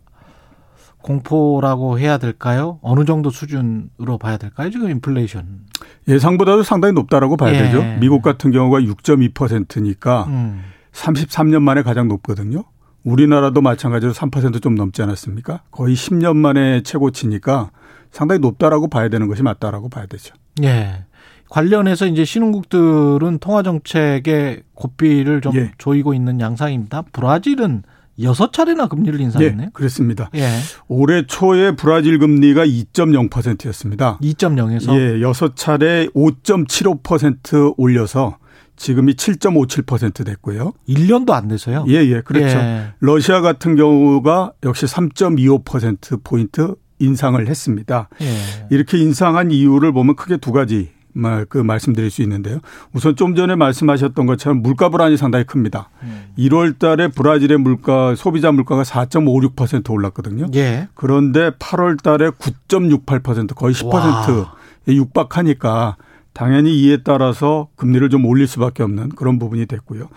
공포라고 1.02 1.98
해야 1.98 2.18
될까요? 2.18 2.80
어느 2.82 3.06
정도 3.06 3.30
수준으로 3.30 4.18
봐야 4.20 4.36
될까요? 4.36 4.70
지금 4.70 4.90
인플레이션. 4.90 5.62
예상보다도 6.10 6.64
상당히 6.64 6.94
높다라고 6.94 7.38
봐야 7.38 7.54
예. 7.54 7.60
되죠. 7.60 7.82
미국 8.02 8.22
같은 8.22 8.52
경우가 8.52 8.82
6.2%니까 8.82 10.26
음. 10.26 10.62
33년 10.92 11.62
만에 11.62 11.84
가장 11.84 12.10
높거든요. 12.10 12.66
우리나라도 13.04 13.62
마찬가지로 13.62 14.14
3%좀 14.14 14.76
넘지 14.76 15.02
않았습니까? 15.02 15.64
거의 15.72 15.96
10년 15.96 16.36
만에 16.36 16.82
최고치니까 16.84 17.72
상당히 18.12 18.40
높다라고 18.40 18.90
봐야 18.90 19.10
되는 19.10 19.28
것이 19.28 19.44
맞다라고 19.44 19.90
봐야 19.90 20.06
되죠. 20.06 20.34
예. 20.64 21.06
관련해서 21.50 22.06
이제 22.06 22.26
신흥국들은 22.26 23.40
통화 23.40 23.64
정책의 23.64 24.64
고삐를 24.76 25.42
좀 25.42 25.56
예. 25.56 25.72
조이고 25.78 26.14
있는 26.14 26.40
양상입니다. 26.40 27.04
브라질은 27.12 27.84
여섯 28.22 28.52
차례나 28.52 28.88
금리를 28.88 29.20
인상했네요. 29.20 29.68
예, 29.68 29.72
그렇습니다. 29.74 30.30
예. 30.36 30.50
올해 30.88 31.26
초에 31.26 31.76
브라질 31.76 32.20
금리가 32.20 32.66
2.0%였습니다. 32.66 34.18
2.0에서 34.22 34.94
예, 34.94 35.22
여섯 35.22 35.56
차례 35.56 36.08
5.75% 36.08 37.76
올려서 37.78 38.38
지금이 38.80 39.14
7.57% 39.14 40.26
됐고요. 40.26 40.74
1년도 40.88 41.32
안 41.32 41.50
돼서요. 41.50 41.86
예, 41.90 41.96
예, 41.96 42.22
그렇죠. 42.22 42.58
예. 42.58 42.94
러시아 43.00 43.42
같은 43.42 43.76
경우가 43.76 44.54
역시 44.64 44.86
3.25% 44.86 46.24
포인트 46.24 46.76
인상을 47.00 47.46
했습니다. 47.46 48.10
예. 48.22 48.68
이렇게 48.72 48.98
인상한 48.98 49.52
이유를 49.52 49.92
보면 49.92 50.16
크게 50.16 50.38
두 50.38 50.52
가지 50.52 50.90
말, 51.12 51.46
그 51.46 51.58
말씀드릴 51.58 52.10
수 52.10 52.22
있는데요. 52.22 52.60
우선 52.94 53.16
좀 53.16 53.36
전에 53.36 53.56
말씀하셨던 53.56 54.26
것처럼 54.26 54.62
물가 54.62 54.90
불안이 54.90 55.18
상당히 55.18 55.46
큽니다. 55.46 55.90
음. 56.04 56.24
1월 56.38 56.80
달에 56.80 57.10
브라질의 57.10 57.58
물가, 57.58 58.16
소비자 58.16 58.52
물가가 58.52 58.84
4.56% 58.84 59.90
올랐거든요. 59.92 60.48
예. 60.56 60.88
그런데 60.94 61.52
8월 61.52 62.02
달에 62.02 62.30
9.68% 62.30 63.56
거의 63.56 63.74
10%에 63.74 64.96
육박하니까 64.96 65.98
당연히 66.34 66.80
이에 66.82 66.98
따라서 67.04 67.70
금리를 67.76 68.10
좀 68.10 68.26
올릴 68.26 68.48
수밖에 68.48 68.84
없는 68.84 69.10
그런 69.10 69.40
부분이 69.40 69.66
됐고요. 69.66 70.10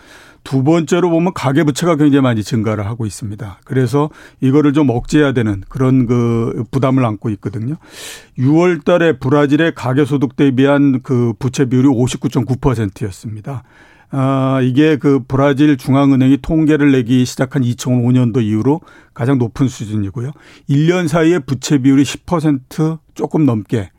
두 0.43 0.63
번째로 0.63 1.09
보면 1.09 1.33
가계 1.33 1.63
부채가 1.63 1.95
굉장히 1.95 2.21
많이 2.21 2.43
증가를 2.43 2.85
하고 2.85 3.05
있습니다. 3.05 3.59
그래서 3.63 4.09
이거를 4.41 4.73
좀 4.73 4.89
억제해야 4.89 5.31
되는 5.31 5.63
그런 5.69 6.05
그 6.05 6.63
부담을 6.69 7.05
안고 7.05 7.29
있거든요. 7.31 7.75
6월 8.37 8.83
달에 8.83 9.19
브라질의 9.19 9.73
가계 9.75 10.05
소득 10.05 10.35
대비한 10.35 11.01
그 11.01 11.33
부채 11.39 11.65
비율이 11.65 11.87
59.9%였습니다. 11.87 13.63
아, 14.15 14.59
이게 14.61 14.97
그 14.97 15.21
브라질 15.27 15.75
중앙은행이 15.75 16.37
통계를 16.43 16.91
내기 16.91 17.25
시작한 17.25 17.63
2005년도 17.63 18.43
이후로 18.43 18.81
가장 19.15 19.39
높은 19.39 19.67
수준이고요. 19.67 20.31
1년 20.69 21.07
사이에 21.07 21.39
부채 21.39 21.79
비율이 21.79 22.03
10% 22.03 22.99
조금 23.15 23.45
넘게 23.45 23.89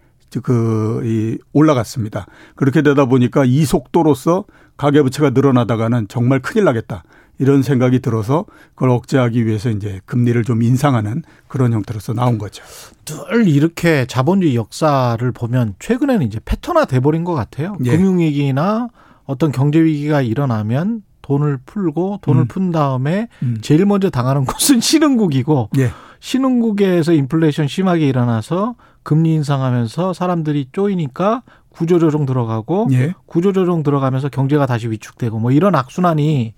그, 0.41 1.03
이, 1.05 1.39
올라갔습니다. 1.53 2.27
그렇게 2.55 2.83
되다 2.83 3.07
보니까 3.07 3.45
이 3.45 3.65
속도로서 3.65 4.45
가계부채가 4.77 5.31
늘어나다가는 5.31 6.09
정말 6.09 6.41
큰일 6.41 6.65
나겠다. 6.65 7.05
이런 7.39 7.63
생각이 7.63 7.99
들어서 8.01 8.45
그걸 8.75 8.91
억제하기 8.91 9.45
위해서 9.47 9.71
이제 9.71 10.01
금리를 10.07 10.43
좀 10.45 10.63
인상하는 10.63 11.23
그런 11.49 11.73
형태로서 11.73 12.13
나온 12.13 12.39
거죠. 12.39 12.63
늘 13.05 13.49
이렇게 13.49 14.07
자본주의 14.07 14.55
역사를 14.55 15.33
보면 15.33 15.75
최근에는 15.81 16.25
이제 16.27 16.39
패턴화 16.45 16.85
돼버린 16.85 17.25
것 17.25 17.35
같아요. 17.35 17.77
예. 17.85 17.91
금융위기나 17.91 18.89
어떤 19.25 19.51
경제위기가 19.53 20.21
일어나면 20.23 21.03
돈을 21.25 21.59
풀고 21.65 22.19
돈을 22.21 22.43
음. 22.43 22.49
푼 22.49 22.71
다음에 22.71 23.29
음. 23.43 23.57
제일 23.63 23.87
먼저 23.87 24.11
당하는 24.11 24.45
곳은 24.45 24.81
신흥국이고 24.81 25.71
예. 25.79 25.91
신흥국에서 26.21 27.15
인플레이션 27.15 27.67
심하게 27.67 28.07
일어나서 28.07 28.75
금리 29.03 29.33
인상하면서 29.35 30.13
사람들이 30.13 30.69
쪼이니까 30.73 31.43
구조조정 31.71 32.27
들어가고 32.27 32.89
예. 32.93 33.15
구조조정 33.25 33.83
들어가면서 33.83 34.29
경제가 34.29 34.67
다시 34.67 34.89
위축되고 34.89 35.39
뭐 35.39 35.51
이런 35.51 35.75
악순환이 35.75 36.53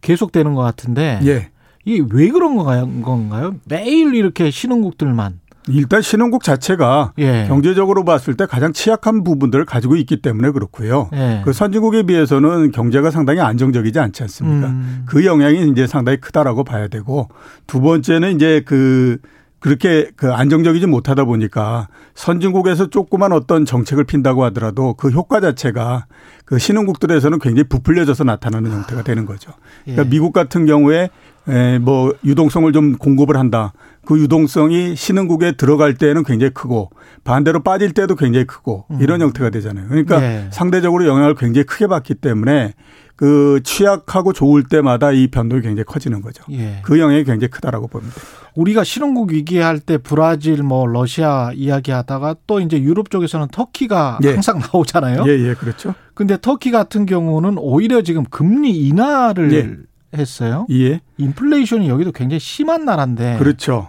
계속되는 0.00 0.54
것 0.54 0.62
같은데 0.62 1.18
예. 1.24 1.50
이게 1.84 2.04
왜 2.12 2.28
그런 2.28 2.56
건가요? 2.56 2.88
건가요? 3.02 3.56
매일 3.64 4.14
이렇게 4.14 4.50
신흥국들만 4.50 5.40
일단 5.68 6.02
신흥국 6.02 6.42
자체가 6.42 7.12
예. 7.18 7.46
경제적으로 7.48 8.04
봤을 8.04 8.34
때 8.34 8.46
가장 8.46 8.72
취약한 8.72 9.24
부분들을 9.24 9.64
가지고 9.64 9.96
있기 9.96 10.20
때문에 10.20 10.50
그렇고요. 10.50 11.08
예. 11.14 11.42
그 11.44 11.52
선진국에 11.52 12.04
비해서는 12.04 12.70
경제가 12.70 13.10
상당히 13.10 13.40
안정적이지 13.40 13.98
않지 13.98 14.22
않습니까? 14.24 14.68
음. 14.68 15.04
그 15.06 15.24
영향이 15.24 15.68
이제 15.70 15.86
상당히 15.86 16.20
크다라고 16.20 16.64
봐야 16.64 16.88
되고 16.88 17.28
두 17.66 17.80
번째는 17.80 18.34
이제 18.36 18.62
그 18.66 19.18
그렇게 19.64 20.10
그 20.14 20.30
안정적이지 20.30 20.86
못하다 20.86 21.24
보니까 21.24 21.88
선진국에서 22.14 22.90
조그만 22.90 23.32
어떤 23.32 23.64
정책을 23.64 24.04
핀다고 24.04 24.44
하더라도 24.44 24.92
그 24.92 25.08
효과 25.08 25.40
자체가 25.40 26.04
그 26.44 26.58
신흥국들에서는 26.58 27.38
굉장히 27.38 27.66
부풀려져서 27.70 28.24
나타나는 28.24 28.70
형태가 28.70 29.04
되는 29.04 29.24
거죠. 29.24 29.52
그러니까 29.84 30.04
예. 30.04 30.10
미국 30.10 30.34
같은 30.34 30.66
경우에 30.66 31.08
에, 31.48 31.78
뭐 31.78 32.12
유동성을 32.26 32.70
좀 32.74 32.98
공급을 32.98 33.38
한다. 33.38 33.72
그 34.04 34.20
유동성이 34.20 34.96
신흥국에 34.96 35.52
들어갈 35.52 35.94
때는 35.94 36.24
굉장히 36.24 36.52
크고 36.52 36.90
반대로 37.24 37.62
빠질 37.62 37.92
때도 37.92 38.16
굉장히 38.16 38.46
크고 38.46 38.84
이런 39.00 39.22
형태가 39.22 39.48
되잖아요. 39.48 39.88
그러니까 39.88 40.22
예. 40.22 40.48
상대적으로 40.50 41.06
영향을 41.06 41.34
굉장히 41.36 41.64
크게 41.64 41.86
받기 41.86 42.16
때문에 42.16 42.74
그 43.16 43.60
취약하고 43.62 44.32
좋을 44.32 44.64
때마다 44.64 45.12
이 45.12 45.28
변동이 45.28 45.62
굉장히 45.62 45.84
커지는 45.84 46.20
거죠. 46.20 46.42
예. 46.50 46.80
그 46.82 46.98
영향이 46.98 47.24
굉장히 47.24 47.48
크다라고 47.50 47.86
봅니다. 47.86 48.16
우리가 48.56 48.82
신흥국 48.82 49.32
위기할 49.32 49.78
때 49.78 49.98
브라질 49.98 50.62
뭐 50.62 50.86
러시아 50.86 51.50
이야기하다가 51.54 52.36
또 52.46 52.60
이제 52.60 52.80
유럽 52.80 53.10
쪽에서는 53.10 53.48
터키가 53.52 54.18
예. 54.24 54.32
항상 54.32 54.58
나오잖아요. 54.58 55.24
예, 55.28 55.48
예, 55.48 55.54
그렇죠. 55.54 55.94
근데 56.14 56.36
터키 56.40 56.70
같은 56.70 57.06
경우는 57.06 57.56
오히려 57.58 58.02
지금 58.02 58.24
금리 58.24 58.88
인하를 58.88 59.52
예. 59.52 60.18
했어요. 60.18 60.66
예. 60.70 61.00
인플레이션이 61.18 61.88
여기도 61.88 62.10
굉장히 62.12 62.40
심한 62.40 62.84
나라인데. 62.84 63.36
그렇죠. 63.38 63.88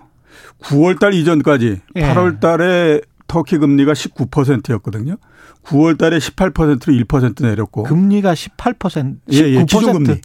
9월 0.63 0.99
달 0.99 1.13
이전까지 1.13 1.81
예. 1.95 2.01
8월 2.01 2.39
달에 2.39 3.01
터키 3.27 3.57
금리가 3.57 3.93
19%였거든요. 3.93 5.17
9월 5.65 5.97
달에 5.97 6.17
18%로 6.17 6.77
1% 6.77 7.43
내렸고. 7.43 7.83
금리가 7.83 8.33
18%, 8.33 8.77
19%. 8.77 9.17
예, 9.33 9.37
예, 9.37 9.65
기준금리. 9.65 10.21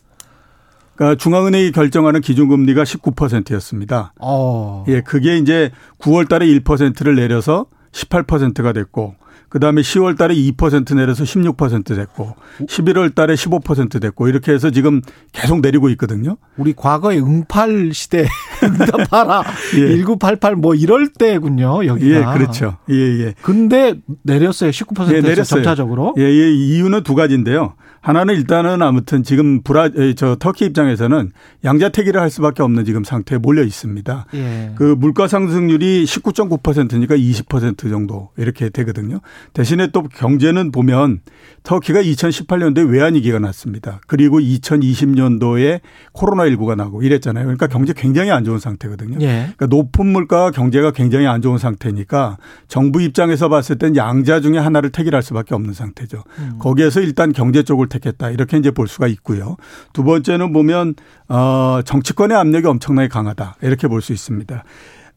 그러니까 0.95 1.17
중앙은행이 1.17 1.73
결정하는 1.73 2.21
기준금리가 2.21 2.85
19%였습니다. 2.85 4.13
어. 4.21 4.85
예, 4.89 5.01
그게 5.01 5.39
이제 5.39 5.71
9월 5.99 6.29
달에 6.29 6.47
1%를 6.47 7.15
내려서 7.17 7.67
18%가 7.93 8.73
됐고 8.73 9.15
그다음에 9.51 9.83
10월 9.83 10.17
달에 10.17 10.35
2% 10.35 10.95
내려서 10.95 11.25
16% 11.25 11.97
됐고 11.97 12.37
11월 12.67 13.15
달에 13.15 13.35
15% 13.35 14.01
됐고 14.01 14.29
이렇게 14.29 14.53
해서 14.53 14.71
지금 14.71 15.03
계속 15.33 15.61
내리고 15.61 15.91
있거든요. 15.91 16.37
우리 16.57 16.73
과거의 16.73 17.21
응팔 17.21 17.91
시대 17.93 18.27
응답하라 18.63 19.43
예. 19.77 19.97
1988뭐 19.97 20.81
이럴 20.81 21.09
때군요. 21.09 21.85
여기가. 21.85 22.17
예, 22.17 22.39
그렇죠. 22.39 22.79
예, 22.91 22.95
예. 22.95 23.35
근데 23.43 23.95
내렸어요. 24.23 24.71
19%에서 24.71 25.17
예, 25.17 25.21
내렸어요. 25.21 25.63
점차적으로. 25.63 26.15
예, 26.19 26.23
예, 26.23 26.51
이유는 26.53 27.03
두 27.03 27.15
가지인데요. 27.15 27.75
하나는 28.03 28.35
일단은 28.35 28.81
아무튼 28.81 29.23
지금 29.23 29.63
브라 29.63 29.91
에, 29.97 30.15
저 30.15 30.35
터키 30.37 30.65
입장에서는 30.65 31.33
양자택일을 31.65 32.21
할 32.21 32.31
수밖에 32.31 32.63
없는 32.63 32.85
지금 32.85 33.05
상태에 33.05 33.37
몰려 33.39 33.63
있습니다. 33.63 34.27
예. 34.35 34.73
그 34.77 34.95
물가 34.99 35.29
상승률이 35.29 36.05
19.9%니까 36.05 37.15
20% 37.15 37.91
정도 37.91 38.31
이렇게 38.39 38.71
되거든요. 38.71 39.21
대신에 39.53 39.89
또 39.89 40.03
경제는 40.03 40.73
보면 40.73 41.21
터키가 41.63 42.03
2018년도에 42.03 42.91
외환위기가 42.91 43.39
났습니다. 43.39 44.01
그리고 44.07 44.39
2020년도에 44.41 45.81
코로나19가 46.15 46.77
나고 46.77 47.03
이랬잖아요. 47.03 47.45
그러니까 47.45 47.67
경제 47.67 47.93
굉장히 47.93 48.31
안 48.31 48.45
좋은 48.45 48.59
상태거든요. 48.59 49.19
예. 49.21 49.53
그러니까 49.57 49.67
높은 49.67 50.07
물가와 50.07 50.51
경제가 50.51 50.93
굉장히 50.93 51.27
안 51.27 51.43
좋은 51.43 51.59
상태니까 51.59 52.39
정부 52.69 53.03
입장에서 53.03 53.49
봤을 53.49 53.77
땐 53.79 53.97
양자 53.97 54.41
중에 54.41 54.59
하나를 54.59 54.91
택일할 54.91 55.23
수밖에 55.23 55.55
없는 55.55 55.75
상태죠. 55.75 56.25
음. 56.39 56.53
거기에서 56.59 57.01
일단 57.01 57.33
경제 57.33 57.63
쪽을 57.63 57.89
택했다. 57.89 58.31
이렇게 58.31 58.57
이제 58.57 58.71
볼 58.71 58.89
수가 58.89 59.07
있고요. 59.09 59.57
두 59.93 60.05
번째는 60.05 60.53
보면 60.53 60.95
어 61.29 61.81
정치권의 61.85 62.37
압력이 62.37 62.67
엄청나게 62.67 63.09
강하다. 63.09 63.57
이렇게 63.63 63.87
볼 63.89 64.01
수 64.01 64.13
있습니다. 64.15 64.65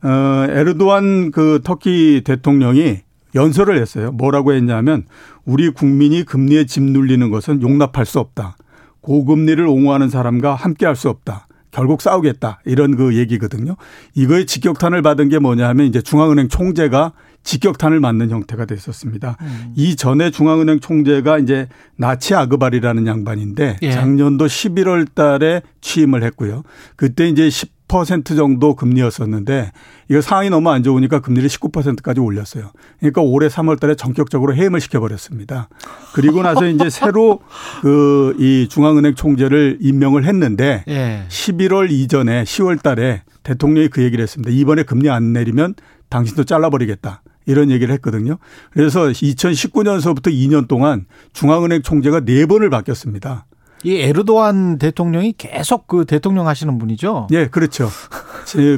어 0.04 0.46
에르도안 0.50 1.32
그 1.32 1.62
터키 1.64 2.22
대통령이 2.26 2.98
연설을 3.36 3.80
했어요. 3.80 4.12
뭐라고 4.12 4.54
했냐면 4.54 5.06
우리 5.46 5.70
국민이 5.70 6.24
금리에 6.24 6.66
집 6.66 6.84
눌리는 6.84 7.30
것은 7.30 7.62
용납할 7.62 8.06
수 8.06 8.20
없다. 8.20 8.56
고금리를 9.02 9.66
옹호하는 9.66 10.10
사람과 10.10 10.56
함께 10.56 10.86
할 10.86 10.96
수 10.96 11.10
없다. 11.10 11.48
결국 11.72 12.02
싸우겠다. 12.04 12.62
이런 12.66 12.96
그 12.96 13.16
얘기거든요. 13.18 13.76
이거에 14.14 14.46
직격탄을 14.46 15.02
받은 15.02 15.30
게 15.30 15.40
뭐냐 15.40 15.68
하면 15.70 15.88
이제 15.88 16.02
중앙은행 16.02 16.48
총재가 16.48 17.14
직격탄을 17.42 18.00
맞는 18.00 18.30
형태가 18.30 18.66
됐었습니다. 18.66 19.38
음. 19.42 19.74
이 19.76 19.96
전에 19.96 20.30
중앙은행 20.30 20.80
총재가 20.80 21.40
이제 21.40 21.68
나치 21.98 22.36
아그발이라는 22.36 23.08
양반인데 23.08 23.78
예. 23.82 23.92
작년도 23.92 24.46
11월 24.46 25.14
달에 25.14 25.62
취임을 25.82 26.24
했고요. 26.24 26.62
그때 26.96 27.28
이제 27.28 27.50
10% 27.94 28.36
정도 28.36 28.76
금리였었는데 28.76 29.72
이거 30.10 30.22
상황이 30.22 30.50
너무 30.50 30.70
안 30.72 30.84
좋으니까 30.84 31.20
금리를 31.22 31.48
19%까지 31.48 32.20
올렸어요. 32.20 32.72
그러니까 33.00 33.22
올해 33.22 33.48
3월 33.48 33.80
달에 33.80 33.96
전격적으로 33.96 34.56
해임을 34.56 34.82
시켜버렸습니다. 34.82 35.70
그리고 36.14 36.42
나서 36.42 36.68
이제 36.68 36.90
새로 36.90 37.40
그 37.82 38.34
이 38.38 38.68
중앙은행 38.70 39.16
총재를 39.16 39.78
임명을 39.82 40.26
했는데 40.26 40.84
예. 40.88 41.24
11월 41.30 41.92
이전에 41.92 42.44
10월 42.44 42.82
달에 42.82 43.24
대통령이 43.44 43.90
그 43.90 44.02
얘기를 44.04 44.22
했습니다. 44.24 44.52
이번에 44.52 44.84
금리 44.84 45.10
안 45.10 45.34
내리면 45.34 45.76
당신도 46.10 46.46
잘라버리겠다. 46.46 47.22
이런 47.46 47.70
얘기를 47.70 47.94
했거든요. 47.96 48.38
그래서 48.72 49.08
2019년서부터 49.08 50.28
2년 50.28 50.68
동안 50.68 51.06
중앙은행 51.34 51.82
총재가 51.82 52.22
네 52.22 52.46
번을 52.46 52.70
바뀌었습니다. 52.70 53.46
이 53.84 53.96
에르도안 54.00 54.78
대통령이 54.78 55.34
계속 55.38 55.88
그 55.88 56.06
대통령 56.06 56.48
하시는 56.48 56.78
분이죠. 56.78 57.28
예, 57.32 57.48
그렇죠. 57.48 57.90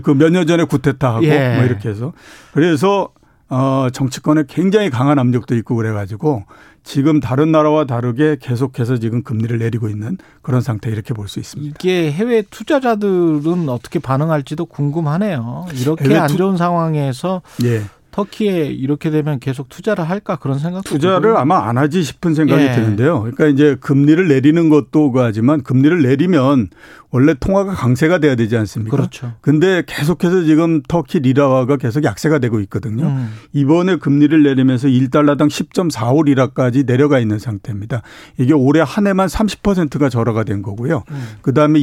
그 0.03 0.11
몇 0.15 0.29
년 0.31 0.47
전에 0.47 0.63
구테타하고 0.63 1.23
예. 1.25 1.55
뭐 1.55 1.65
이렇게 1.65 1.89
해서 1.89 2.13
그래서 2.53 3.09
어 3.47 3.87
정치권에 3.93 4.43
굉장히 4.49 4.89
강한 4.89 5.19
압력도 5.19 5.55
있고 5.57 5.75
그래가지고 5.75 6.43
지금 6.83 7.19
다른 7.19 7.51
나라와 7.51 7.85
다르게 7.85 8.37
계속해서 8.39 8.97
지금 8.97 9.23
금리를 9.23 9.57
내리고 9.59 9.87
있는 9.89 10.17
그런 10.41 10.61
상태 10.61 10.89
이렇게 10.91 11.13
볼 11.13 11.27
수 11.27 11.39
있습니다. 11.39 11.75
이게 11.79 12.11
해외 12.11 12.41
투자자들은 12.41 13.69
어떻게 13.69 13.99
반응할지도 13.99 14.65
궁금하네요. 14.65 15.65
이렇게 15.79 16.15
안 16.17 16.27
투- 16.27 16.37
좋은 16.37 16.57
상황에서 16.57 17.41
예. 17.63 17.81
터키에 18.15 18.67
이렇게 18.67 19.09
되면 19.09 19.39
계속 19.39 19.67
투자를 19.67 20.09
할까 20.09 20.37
그런 20.37 20.57
생각도 20.57 20.89
투자를 20.89 21.21
들고요. 21.21 21.37
아마 21.37 21.67
안 21.67 21.77
하지 21.77 22.01
싶은 22.01 22.33
생각이 22.33 22.63
예. 22.63 22.71
드는데요. 22.71 23.19
그러니까 23.19 23.47
이제 23.47 23.75
금리를 23.81 24.25
내리는 24.29 24.69
것도 24.69 25.11
그하지만 25.11 25.63
금리를 25.63 26.01
내리면 26.01 26.69
원래 27.11 27.33
통화가 27.33 27.73
강세가 27.73 28.19
돼야 28.19 28.35
되지 28.35 28.55
않습니까? 28.55 28.95
그렇죠. 28.95 29.33
근데 29.41 29.83
계속해서 29.85 30.43
지금 30.43 30.81
터키 30.87 31.19
리라화가 31.19 31.75
계속 31.75 32.05
약세가 32.05 32.39
되고 32.39 32.61
있거든요. 32.61 33.05
음. 33.07 33.33
이번에 33.51 33.97
금리를 33.97 34.43
내리면서 34.43 34.87
1달러당 34.87 35.49
10.45 35.49 36.23
리라까지 36.23 36.85
내려가 36.85 37.19
있는 37.19 37.37
상태입니다. 37.37 38.01
이게 38.37 38.53
올해 38.53 38.81
한 38.81 39.07
해만 39.07 39.27
30%가 39.27 40.07
절하가 40.07 40.45
된 40.45 40.61
거고요. 40.61 41.03
음. 41.11 41.27
그다음에 41.41 41.81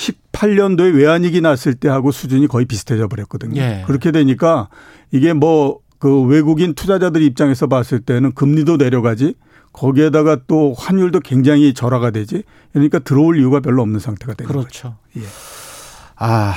2018년도에 0.00 0.94
외환위기 0.94 1.40
났을 1.40 1.74
때하고 1.74 2.10
수준이 2.10 2.46
거의 2.46 2.66
비슷해져 2.66 3.08
버렸거든요. 3.08 3.60
예. 3.60 3.84
그렇게 3.86 4.10
되니까 4.10 4.68
이게 5.12 5.32
뭐 5.32 5.80
그 6.00 6.22
외국인 6.22 6.74
투자자들 6.74 7.22
입장에서 7.22 7.66
봤을 7.66 8.00
때는 8.00 8.32
금리도 8.32 8.78
내려가지 8.78 9.34
거기에다가 9.72 10.38
또 10.46 10.74
환율도 10.76 11.20
굉장히 11.20 11.74
절하가 11.74 12.10
되지 12.10 12.42
그러니까 12.72 12.98
들어올 12.98 13.38
이유가 13.38 13.60
별로 13.60 13.82
없는 13.82 14.00
상태가 14.00 14.32
되는 14.32 14.50
거죠. 14.50 14.66
그렇죠. 14.66 14.96
예. 15.18 15.20
아 16.16 16.54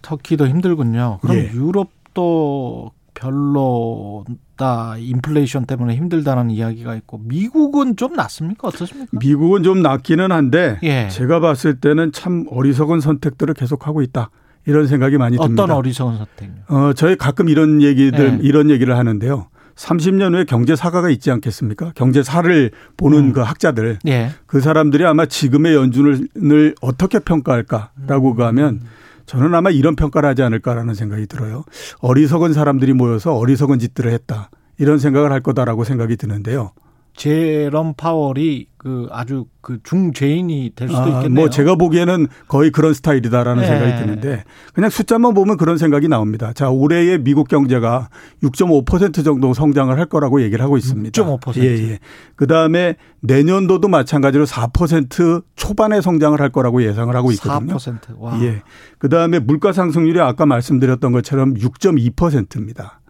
터키도 0.00 0.48
힘들군요. 0.48 1.18
그럼 1.20 1.36
예. 1.36 1.52
유럽도 1.52 2.92
별로다 3.18 4.96
인플레이션 4.98 5.66
때문에 5.66 5.96
힘들다는 5.96 6.50
이야기가 6.50 6.94
있고 6.96 7.20
미국은 7.24 7.96
좀 7.96 8.14
낫습니까? 8.14 8.68
어떻습니까? 8.68 9.10
미국은 9.18 9.62
좀 9.62 9.82
낫기는 9.82 10.30
한데 10.30 10.78
예. 10.82 11.08
제가 11.08 11.40
봤을 11.40 11.80
때는 11.80 12.12
참 12.12 12.46
어리석은 12.50 13.00
선택들을 13.00 13.54
계속하고 13.54 14.02
있다. 14.02 14.30
이런 14.66 14.86
생각이 14.86 15.16
많이 15.16 15.36
듭니다. 15.36 15.64
어떤 15.64 15.76
어리석은 15.76 16.18
선택요? 16.18 16.52
어, 16.68 16.92
저희 16.92 17.16
가끔 17.16 17.48
이런 17.48 17.82
얘기들, 17.82 18.38
예. 18.42 18.46
이런 18.46 18.70
얘기를 18.70 18.96
하는데요. 18.96 19.48
30년 19.74 20.34
후에 20.34 20.44
경제사가가 20.44 21.08
있지 21.08 21.30
않겠습니까? 21.30 21.92
경제사를 21.94 22.72
보는 22.96 23.18
음. 23.18 23.32
그 23.32 23.40
학자들. 23.40 23.98
예. 24.08 24.30
그 24.46 24.60
사람들이 24.60 25.04
아마 25.04 25.24
지금의 25.24 25.74
연준을 25.74 26.74
어떻게 26.80 27.20
평가할까라고 27.20 28.32
음. 28.32 28.40
하면 28.42 28.80
저는 29.28 29.54
아마 29.54 29.70
이런 29.70 29.94
평가를 29.94 30.26
하지 30.26 30.42
않을까라는 30.42 30.94
생각이 30.94 31.26
들어요. 31.26 31.64
어리석은 32.00 32.54
사람들이 32.54 32.94
모여서 32.94 33.34
어리석은 33.36 33.78
짓들을 33.78 34.10
했다. 34.10 34.50
이런 34.78 34.98
생각을 34.98 35.30
할 35.30 35.40
거다라고 35.40 35.84
생각이 35.84 36.16
드는데요. 36.16 36.72
제럼 37.18 37.94
파월이 37.96 38.68
그 38.76 39.08
아주 39.10 39.46
그 39.60 39.80
중죄인이 39.82 40.72
될 40.76 40.88
수도 40.88 41.00
아, 41.00 41.06
있겠네요. 41.08 41.30
뭐 41.30 41.50
제가 41.50 41.74
보기에는 41.74 42.28
거의 42.46 42.70
그런 42.70 42.94
스타일이다라는 42.94 43.62
네. 43.62 43.66
생각이 43.66 44.02
드는데 44.02 44.44
그냥 44.72 44.88
숫자만 44.88 45.34
보면 45.34 45.56
그런 45.56 45.78
생각이 45.78 46.06
나옵니다. 46.06 46.52
자, 46.52 46.70
올해의 46.70 47.18
미국 47.18 47.48
경제가 47.48 48.08
6.5% 48.44 49.24
정도 49.24 49.52
성장을 49.52 49.98
할 49.98 50.06
거라고 50.06 50.42
얘기를 50.42 50.64
하고 50.64 50.76
있습니다. 50.76 51.20
6.5%. 51.20 51.58
예, 51.58 51.90
예. 51.90 51.98
그다음에 52.36 52.94
내년도도 53.20 53.88
마찬가지로 53.88 54.46
4% 54.46 55.42
초반에 55.56 56.00
성장을 56.00 56.40
할 56.40 56.50
거라고 56.50 56.84
예상을 56.84 57.14
하고 57.16 57.32
있거든요. 57.32 57.76
4%. 57.76 58.16
와. 58.16 58.40
예. 58.42 58.62
그다음에 58.98 59.40
물가 59.40 59.72
상승률이 59.72 60.20
아까 60.20 60.46
말씀드렸던 60.46 61.10
것처럼 61.10 61.54
6.2%입니다. 61.54 63.00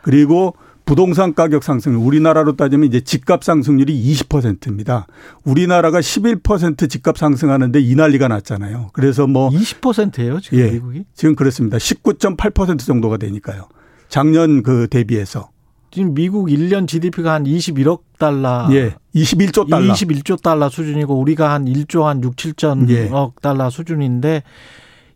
그리고 0.00 0.54
부동산 0.88 1.34
가격 1.34 1.64
상승, 1.64 2.02
우리나라로 2.02 2.56
따지면 2.56 2.88
이제 2.88 3.02
집값 3.02 3.44
상승률이 3.44 3.94
20%입니다. 4.10 5.06
우리나라가 5.44 6.00
11% 6.00 6.88
집값 6.88 7.18
상승하는데 7.18 7.78
이 7.78 7.94
난리가 7.94 8.28
났잖아요. 8.28 8.88
그래서 8.94 9.26
뭐 9.26 9.50
20%예요, 9.50 10.40
지금 10.40 10.58
예. 10.58 10.70
미국이? 10.70 11.04
지금 11.12 11.36
그렇습니다. 11.36 11.76
19.8% 11.76 12.78
정도가 12.78 13.18
되니까요. 13.18 13.68
작년 14.08 14.62
그 14.62 14.88
대비해서 14.88 15.50
지금 15.90 16.14
미국 16.14 16.48
1년 16.48 16.88
GDP가 16.88 17.34
한 17.34 17.44
21억 17.44 18.00
달러. 18.18 18.68
예, 18.70 18.94
21조 19.14 19.68
달러. 19.68 19.92
21조 19.92 20.40
달러 20.40 20.70
수준이고 20.70 21.14
우리가 21.20 21.52
한 21.52 21.66
1조 21.66 22.04
한 22.04 22.22
6, 22.24 22.34
7천억 22.34 22.88
예. 22.88 23.10
달러 23.42 23.68
수준인데 23.68 24.42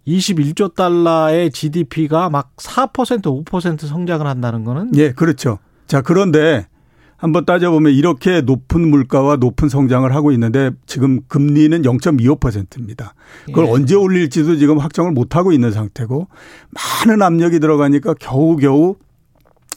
21조 0.06 0.74
달러의 0.74 1.50
GDP가 1.50 2.30
막 2.30 2.56
4% 2.56 3.44
5% 3.44 3.86
성장을 3.86 4.26
한다는 4.26 4.64
거는 4.64 4.92
예, 4.96 5.12
그렇죠. 5.12 5.58
자, 5.86 6.02
그런데 6.02 6.66
한번 7.22 7.44
따져보면 7.44 7.92
이렇게 7.92 8.40
높은 8.40 8.88
물가와 8.88 9.36
높은 9.36 9.68
성장을 9.68 10.12
하고 10.12 10.32
있는데 10.32 10.72
지금 10.86 11.20
금리는 11.28 11.82
0.25%입니다. 11.82 13.14
그걸 13.46 13.66
예. 13.66 13.70
언제 13.70 13.94
올릴지도 13.94 14.56
지금 14.56 14.78
확정을 14.78 15.12
못 15.12 15.36
하고 15.36 15.52
있는 15.52 15.70
상태고 15.70 16.26
많은 17.06 17.22
압력이 17.22 17.60
들어가니까 17.60 18.14
겨우겨우 18.14 18.96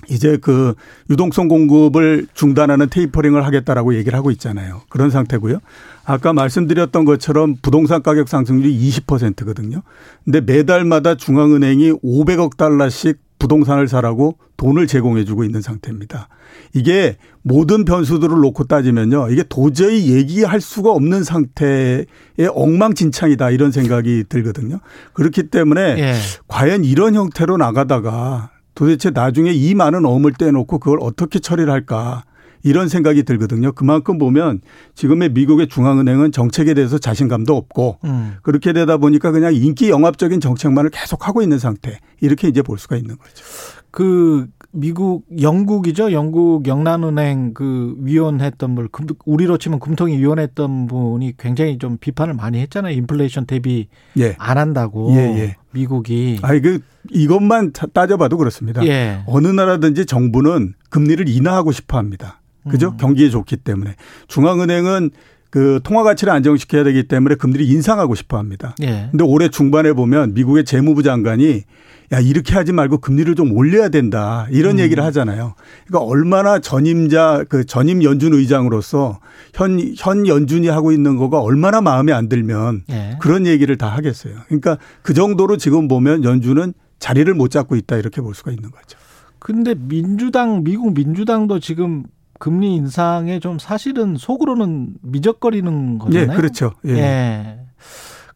이제 0.09 0.37
그 0.37 0.73
유동성 1.09 1.47
공급을 1.47 2.27
중단하는 2.33 2.89
테이퍼링을 2.89 3.45
하겠다라고 3.45 3.95
얘기를 3.95 4.17
하고 4.17 4.31
있잖아요. 4.31 4.81
그런 4.89 5.11
상태고요. 5.11 5.59
아까 6.05 6.33
말씀드렸던 6.33 7.03
것처럼 7.05 7.55
부동산 7.61 8.03
가격 8.03 8.29
상승률이 8.29 8.77
20%거든요. 8.89 9.81
근데 10.23 10.39
매달마다 10.41 11.15
중앙은행이 11.15 11.93
500억 12.03 12.57
달러씩 12.57 13.19
부동산을 13.39 13.87
사라고 13.87 14.37
돈을 14.57 14.87
제공해주고 14.87 15.43
있는 15.43 15.61
상태입니다. 15.61 16.29
이게 16.73 17.17
모든 17.41 17.85
변수들을 17.85 18.39
놓고 18.39 18.65
따지면요. 18.65 19.29
이게 19.29 19.43
도저히 19.47 20.13
얘기할 20.13 20.61
수가 20.61 20.91
없는 20.91 21.23
상태의 21.23 22.05
엉망진창이다 22.49 23.49
이런 23.49 23.71
생각이 23.71 24.25
들거든요. 24.29 24.79
그렇기 25.13 25.49
때문에 25.49 25.81
예. 25.81 26.13
과연 26.47 26.85
이런 26.85 27.15
형태로 27.15 27.57
나가다가 27.57 28.51
도대체 28.73 29.09
나중에 29.09 29.51
이 29.51 29.73
많은 29.73 30.05
어음을 30.05 30.33
떼놓고 30.33 30.79
그걸 30.79 30.99
어떻게 31.01 31.39
처리를 31.39 31.71
할까. 31.71 32.23
이런 32.65 32.87
생각이 32.89 33.21
들거든요. 33.23 33.71
그만큼 33.73 34.17
보면 34.17 34.59
지금의 34.95 35.29
미국의 35.29 35.67
중앙은행은 35.67 36.31
정책에 36.31 36.73
대해서 36.73 36.97
자신감도 36.97 37.55
없고 37.55 37.99
음. 38.05 38.33
그렇게 38.41 38.73
되다 38.73 38.97
보니까 38.97 39.29
그냥 39.31 39.53
인기 39.53 39.89
영합적인 39.91 40.39
정책만을 40.41 40.89
계속 40.89 41.27
하고 41.27 41.43
있는 41.43 41.59
상태. 41.59 41.99
이렇게 42.21 42.47
이제 42.47 42.63
볼 42.63 42.79
수가 42.79 42.95
있는 42.97 43.17
거죠. 43.17 43.45
그 43.91 44.47
미국 44.71 45.25
영국이죠. 45.39 46.11
영국 46.11 46.67
영란은행 46.67 47.53
그 47.53 47.95
위원했던 47.99 48.73
분 48.75 48.89
금- 48.91 49.05
우리로 49.25 49.57
치면 49.59 49.79
금통위 49.79 50.17
위원했던 50.17 50.87
분이 50.87 51.35
굉장히 51.37 51.77
좀 51.77 51.97
비판을 51.97 52.33
많이 52.33 52.59
했잖아요. 52.59 52.93
인플레이션 52.97 53.45
대비 53.45 53.87
예. 54.17 54.35
안 54.39 54.57
한다고 54.57 55.11
예, 55.11 55.17
예. 55.39 55.55
미국이 55.71 56.39
아이 56.41 56.59
그 56.61 56.79
이것만 57.11 57.73
타- 57.73 57.85
따져봐도 57.87 58.37
그렇습니다. 58.37 58.85
예. 58.85 59.21
어느 59.27 59.47
나라든지 59.47 60.05
정부는 60.05 60.73
금리를 60.89 61.29
인하하고 61.29 61.71
싶어 61.71 61.97
합니다. 61.97 62.41
그죠? 62.69 62.89
음. 62.89 62.97
경기에 62.97 63.29
좋기 63.29 63.57
때문에. 63.57 63.95
중앙은행은 64.27 65.11
그 65.49 65.79
통화 65.83 66.03
가치를 66.03 66.33
안정시켜야 66.33 66.83
되기 66.83 67.03
때문에 67.03 67.35
금리를 67.35 67.65
인상하고 67.65 68.13
싶어 68.15 68.37
합니다. 68.37 68.75
예. 68.81 69.07
근데 69.11 69.23
올해 69.23 69.47
중반에 69.47 69.93
보면 69.93 70.33
미국의 70.33 70.65
재무부 70.65 71.01
장관이 71.01 71.63
야, 72.11 72.19
이렇게 72.19 72.53
하지 72.53 72.71
말고 72.71 72.99
금리를 72.99 73.33
좀 73.35 73.51
올려야 73.53 73.89
된다. 73.89 74.47
이런 74.51 74.75
음. 74.75 74.79
얘기를 74.79 75.03
하잖아요. 75.05 75.55
그러니까 75.87 76.07
얼마나 76.07 76.59
전임자, 76.59 77.43
그 77.49 77.65
전임 77.65 78.03
연준 78.03 78.33
의장으로서 78.33 79.19
현, 79.53 79.79
현 79.97 80.27
연준이 80.27 80.67
하고 80.67 80.91
있는 80.91 81.15
거가 81.15 81.39
얼마나 81.39 81.81
마음에 81.81 82.11
안 82.11 82.29
들면 82.29 82.83
예. 82.91 83.17
그런 83.21 83.47
얘기를 83.47 83.77
다 83.77 83.87
하겠어요. 83.87 84.35
그러니까 84.47 84.77
그 85.01 85.13
정도로 85.13 85.57
지금 85.57 85.87
보면 85.87 86.23
연준은 86.23 86.73
자리를 86.99 87.33
못 87.33 87.49
잡고 87.49 87.75
있다 87.75 87.97
이렇게 87.97 88.21
볼 88.21 88.35
수가 88.35 88.51
있는 88.51 88.71
거죠. 88.71 88.97
근데 89.39 89.75
민주당 89.75 90.63
미국 90.63 90.93
민주당도 90.93 91.59
지금 91.59 92.03
금리 92.39 92.75
인상에 92.75 93.39
좀 93.39 93.59
사실은 93.59 94.17
속으로는 94.17 94.95
미적거리는 95.01 95.93
예, 95.93 95.97
거잖아요. 95.97 96.37
그렇죠. 96.37 96.73
예. 96.85 96.91
예. 96.91 97.59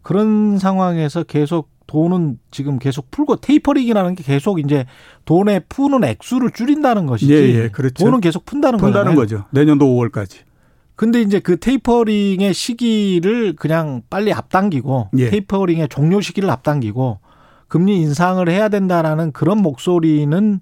그런 0.02 0.58
상황에서 0.58 1.24
계속 1.24 1.70
돈은 1.88 2.38
지금 2.52 2.78
계속 2.78 3.10
풀고 3.10 3.38
테이퍼링이라는 3.38 4.16
게 4.16 4.24
계속 4.24 4.60
이제 4.60 4.86
돈에 5.26 5.60
푸는 5.70 6.04
액수를 6.04 6.52
줄인다는 6.52 7.08
것이지. 7.08 7.34
예, 7.34 7.64
예, 7.64 7.70
그렇죠. 7.70 8.06
돈은 8.06 8.22
계속 8.22 8.46
푼다는 8.46 8.78
푼다는 8.78 9.16
거잖아요. 9.16 9.16
거죠. 9.16 9.46
내년도 9.52 9.86
5월까지. 9.86 10.50
근데 10.96 11.22
이제 11.22 11.40
그 11.40 11.58
테이퍼링의 11.58 12.54
시기를 12.54 13.56
그냥 13.56 14.02
빨리 14.10 14.34
앞당기고 14.34 15.10
예. 15.18 15.30
테이퍼링의 15.30 15.88
종료 15.90 16.22
시기를 16.22 16.50
앞당기고 16.50 17.20
금리 17.68 18.02
인상을 18.02 18.48
해야 18.50 18.70
된다라는 18.70 19.32
그런 19.32 19.62
목소리는 19.62 20.60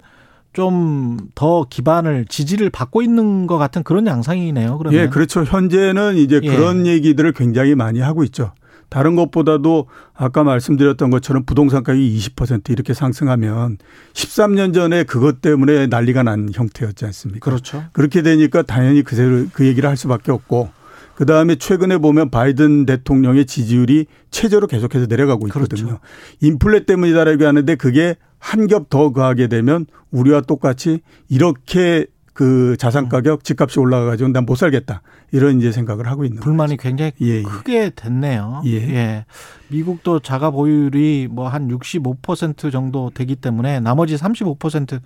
좀 0.53 1.17
더 1.35 1.65
기반을 1.69 2.25
지지를 2.27 2.69
받고 2.69 3.01
있는 3.01 3.47
것 3.47 3.57
같은 3.57 3.83
그런 3.83 4.07
양상이네요. 4.07 4.77
그러면 4.77 4.99
예, 4.99 5.07
그렇죠. 5.07 5.43
현재는 5.43 6.17
이제 6.17 6.39
예. 6.43 6.49
그런 6.49 6.87
얘기들을 6.87 7.31
굉장히 7.33 7.75
많이 7.75 7.99
하고 7.99 8.23
있죠. 8.23 8.53
다른 8.89 9.15
것보다도 9.15 9.87
아까 10.13 10.43
말씀드렸던 10.43 11.09
것처럼 11.09 11.43
부동산 11.43 11.83
가격이 11.83 12.17
20% 12.17 12.69
이렇게 12.69 12.93
상승하면 12.93 13.77
13년 14.13 14.73
전에 14.73 15.03
그것 15.03 15.41
때문에 15.41 15.87
난리가 15.87 16.23
난 16.23 16.49
형태였지 16.53 17.05
않습니까? 17.05 17.43
그렇죠. 17.43 17.83
그렇게 17.91 18.21
되니까 18.21 18.61
당연히 18.61 19.03
그대로 19.03 19.45
그 19.51 19.65
얘기를 19.65 19.89
할 19.89 19.97
수밖에 19.97 20.31
없고 20.31 20.69
그 21.17 21.25
다음에 21.25 21.55
최근에 21.55 21.97
보면 21.97 22.29
바이든 22.29 22.85
대통령의 22.85 23.47
지지율이 23.47 24.05
최저로 24.29 24.67
계속해서 24.67 25.07
내려가고 25.07 25.47
있거든요. 25.47 25.67
그렇죠. 25.87 25.99
인플레 26.41 26.85
때문이다라고 26.85 27.43
하는데 27.43 27.75
그게 27.75 28.15
한 28.37 28.67
겹 28.67 28.89
더 28.91 29.11
가게 29.11 29.47
되면 29.47 29.87
우리와 30.11 30.41
똑같이 30.41 30.99
이렇게 31.27 32.05
그 32.33 32.73
음. 32.73 32.77
자산 32.77 33.09
가격 33.09 33.43
집값이 33.43 33.79
올라가가지고 33.79 34.29
난 34.29 34.45
못 34.45 34.53
살겠다 34.57 35.01
이런 35.31 35.57
이제 35.57 35.71
생각을 35.71 36.05
하고 36.05 36.23
있는 36.23 36.37
거죠. 36.37 36.43
불만이 36.47 36.77
굉장히 36.77 37.13
예, 37.21 37.39
예. 37.39 37.41
크게 37.41 37.89
됐네요. 37.95 38.61
예. 38.67 39.25
미국도 39.69 40.19
자가 40.19 40.51
보유율이 40.51 41.29
뭐 41.31 41.47
한 41.47 41.67
65% 41.67 42.71
정도 42.71 43.09
되기 43.11 43.35
때문에 43.35 43.79
나머지 43.79 44.15
35% 44.15 45.01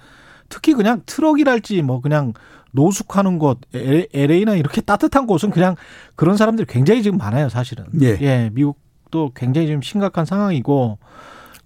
특히 0.49 0.73
그냥 0.73 1.03
트럭이랄지 1.05 1.81
뭐 1.83 2.01
그냥 2.01 2.33
노숙하는 2.71 3.39
곳 3.39 3.59
LA나 3.73 4.55
이렇게 4.55 4.81
따뜻한 4.81 5.27
곳은 5.27 5.51
그냥 5.51 5.75
그런 6.15 6.37
사람들이 6.37 6.65
굉장히 6.67 7.03
지금 7.03 7.17
많아요, 7.17 7.49
사실은. 7.49 7.85
예. 8.01 8.49
미국도 8.53 9.31
굉장히 9.35 9.67
지금 9.67 9.81
심각한 9.81 10.25
상황이고 10.25 10.97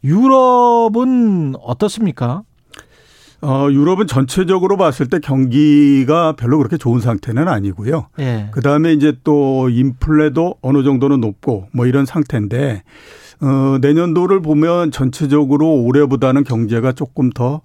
유럽은 0.04 1.56
어떻습니까? 1.62 2.44
어, 3.42 3.68
유럽은 3.70 4.08
전체적으로 4.08 4.78
봤을 4.78 5.08
때 5.08 5.20
경기가 5.20 6.34
별로 6.36 6.58
그렇게 6.58 6.78
좋은 6.78 7.00
상태는 7.00 7.48
아니고요. 7.48 8.08
예. 8.20 8.48
그 8.52 8.62
다음에 8.62 8.94
이제 8.94 9.14
또 9.24 9.70
인플레도 9.70 10.56
어느 10.62 10.84
정도는 10.84 11.22
높고 11.22 11.68
뭐 11.72 11.86
이런 11.86 12.06
상태인데, 12.06 12.84
어, 13.42 13.78
내년도를 13.82 14.42
보면 14.42 14.92
전체적으로 14.92 15.84
올해보다는 15.84 16.44
경제가 16.44 16.94
조금 16.94 17.30
더 17.30 17.62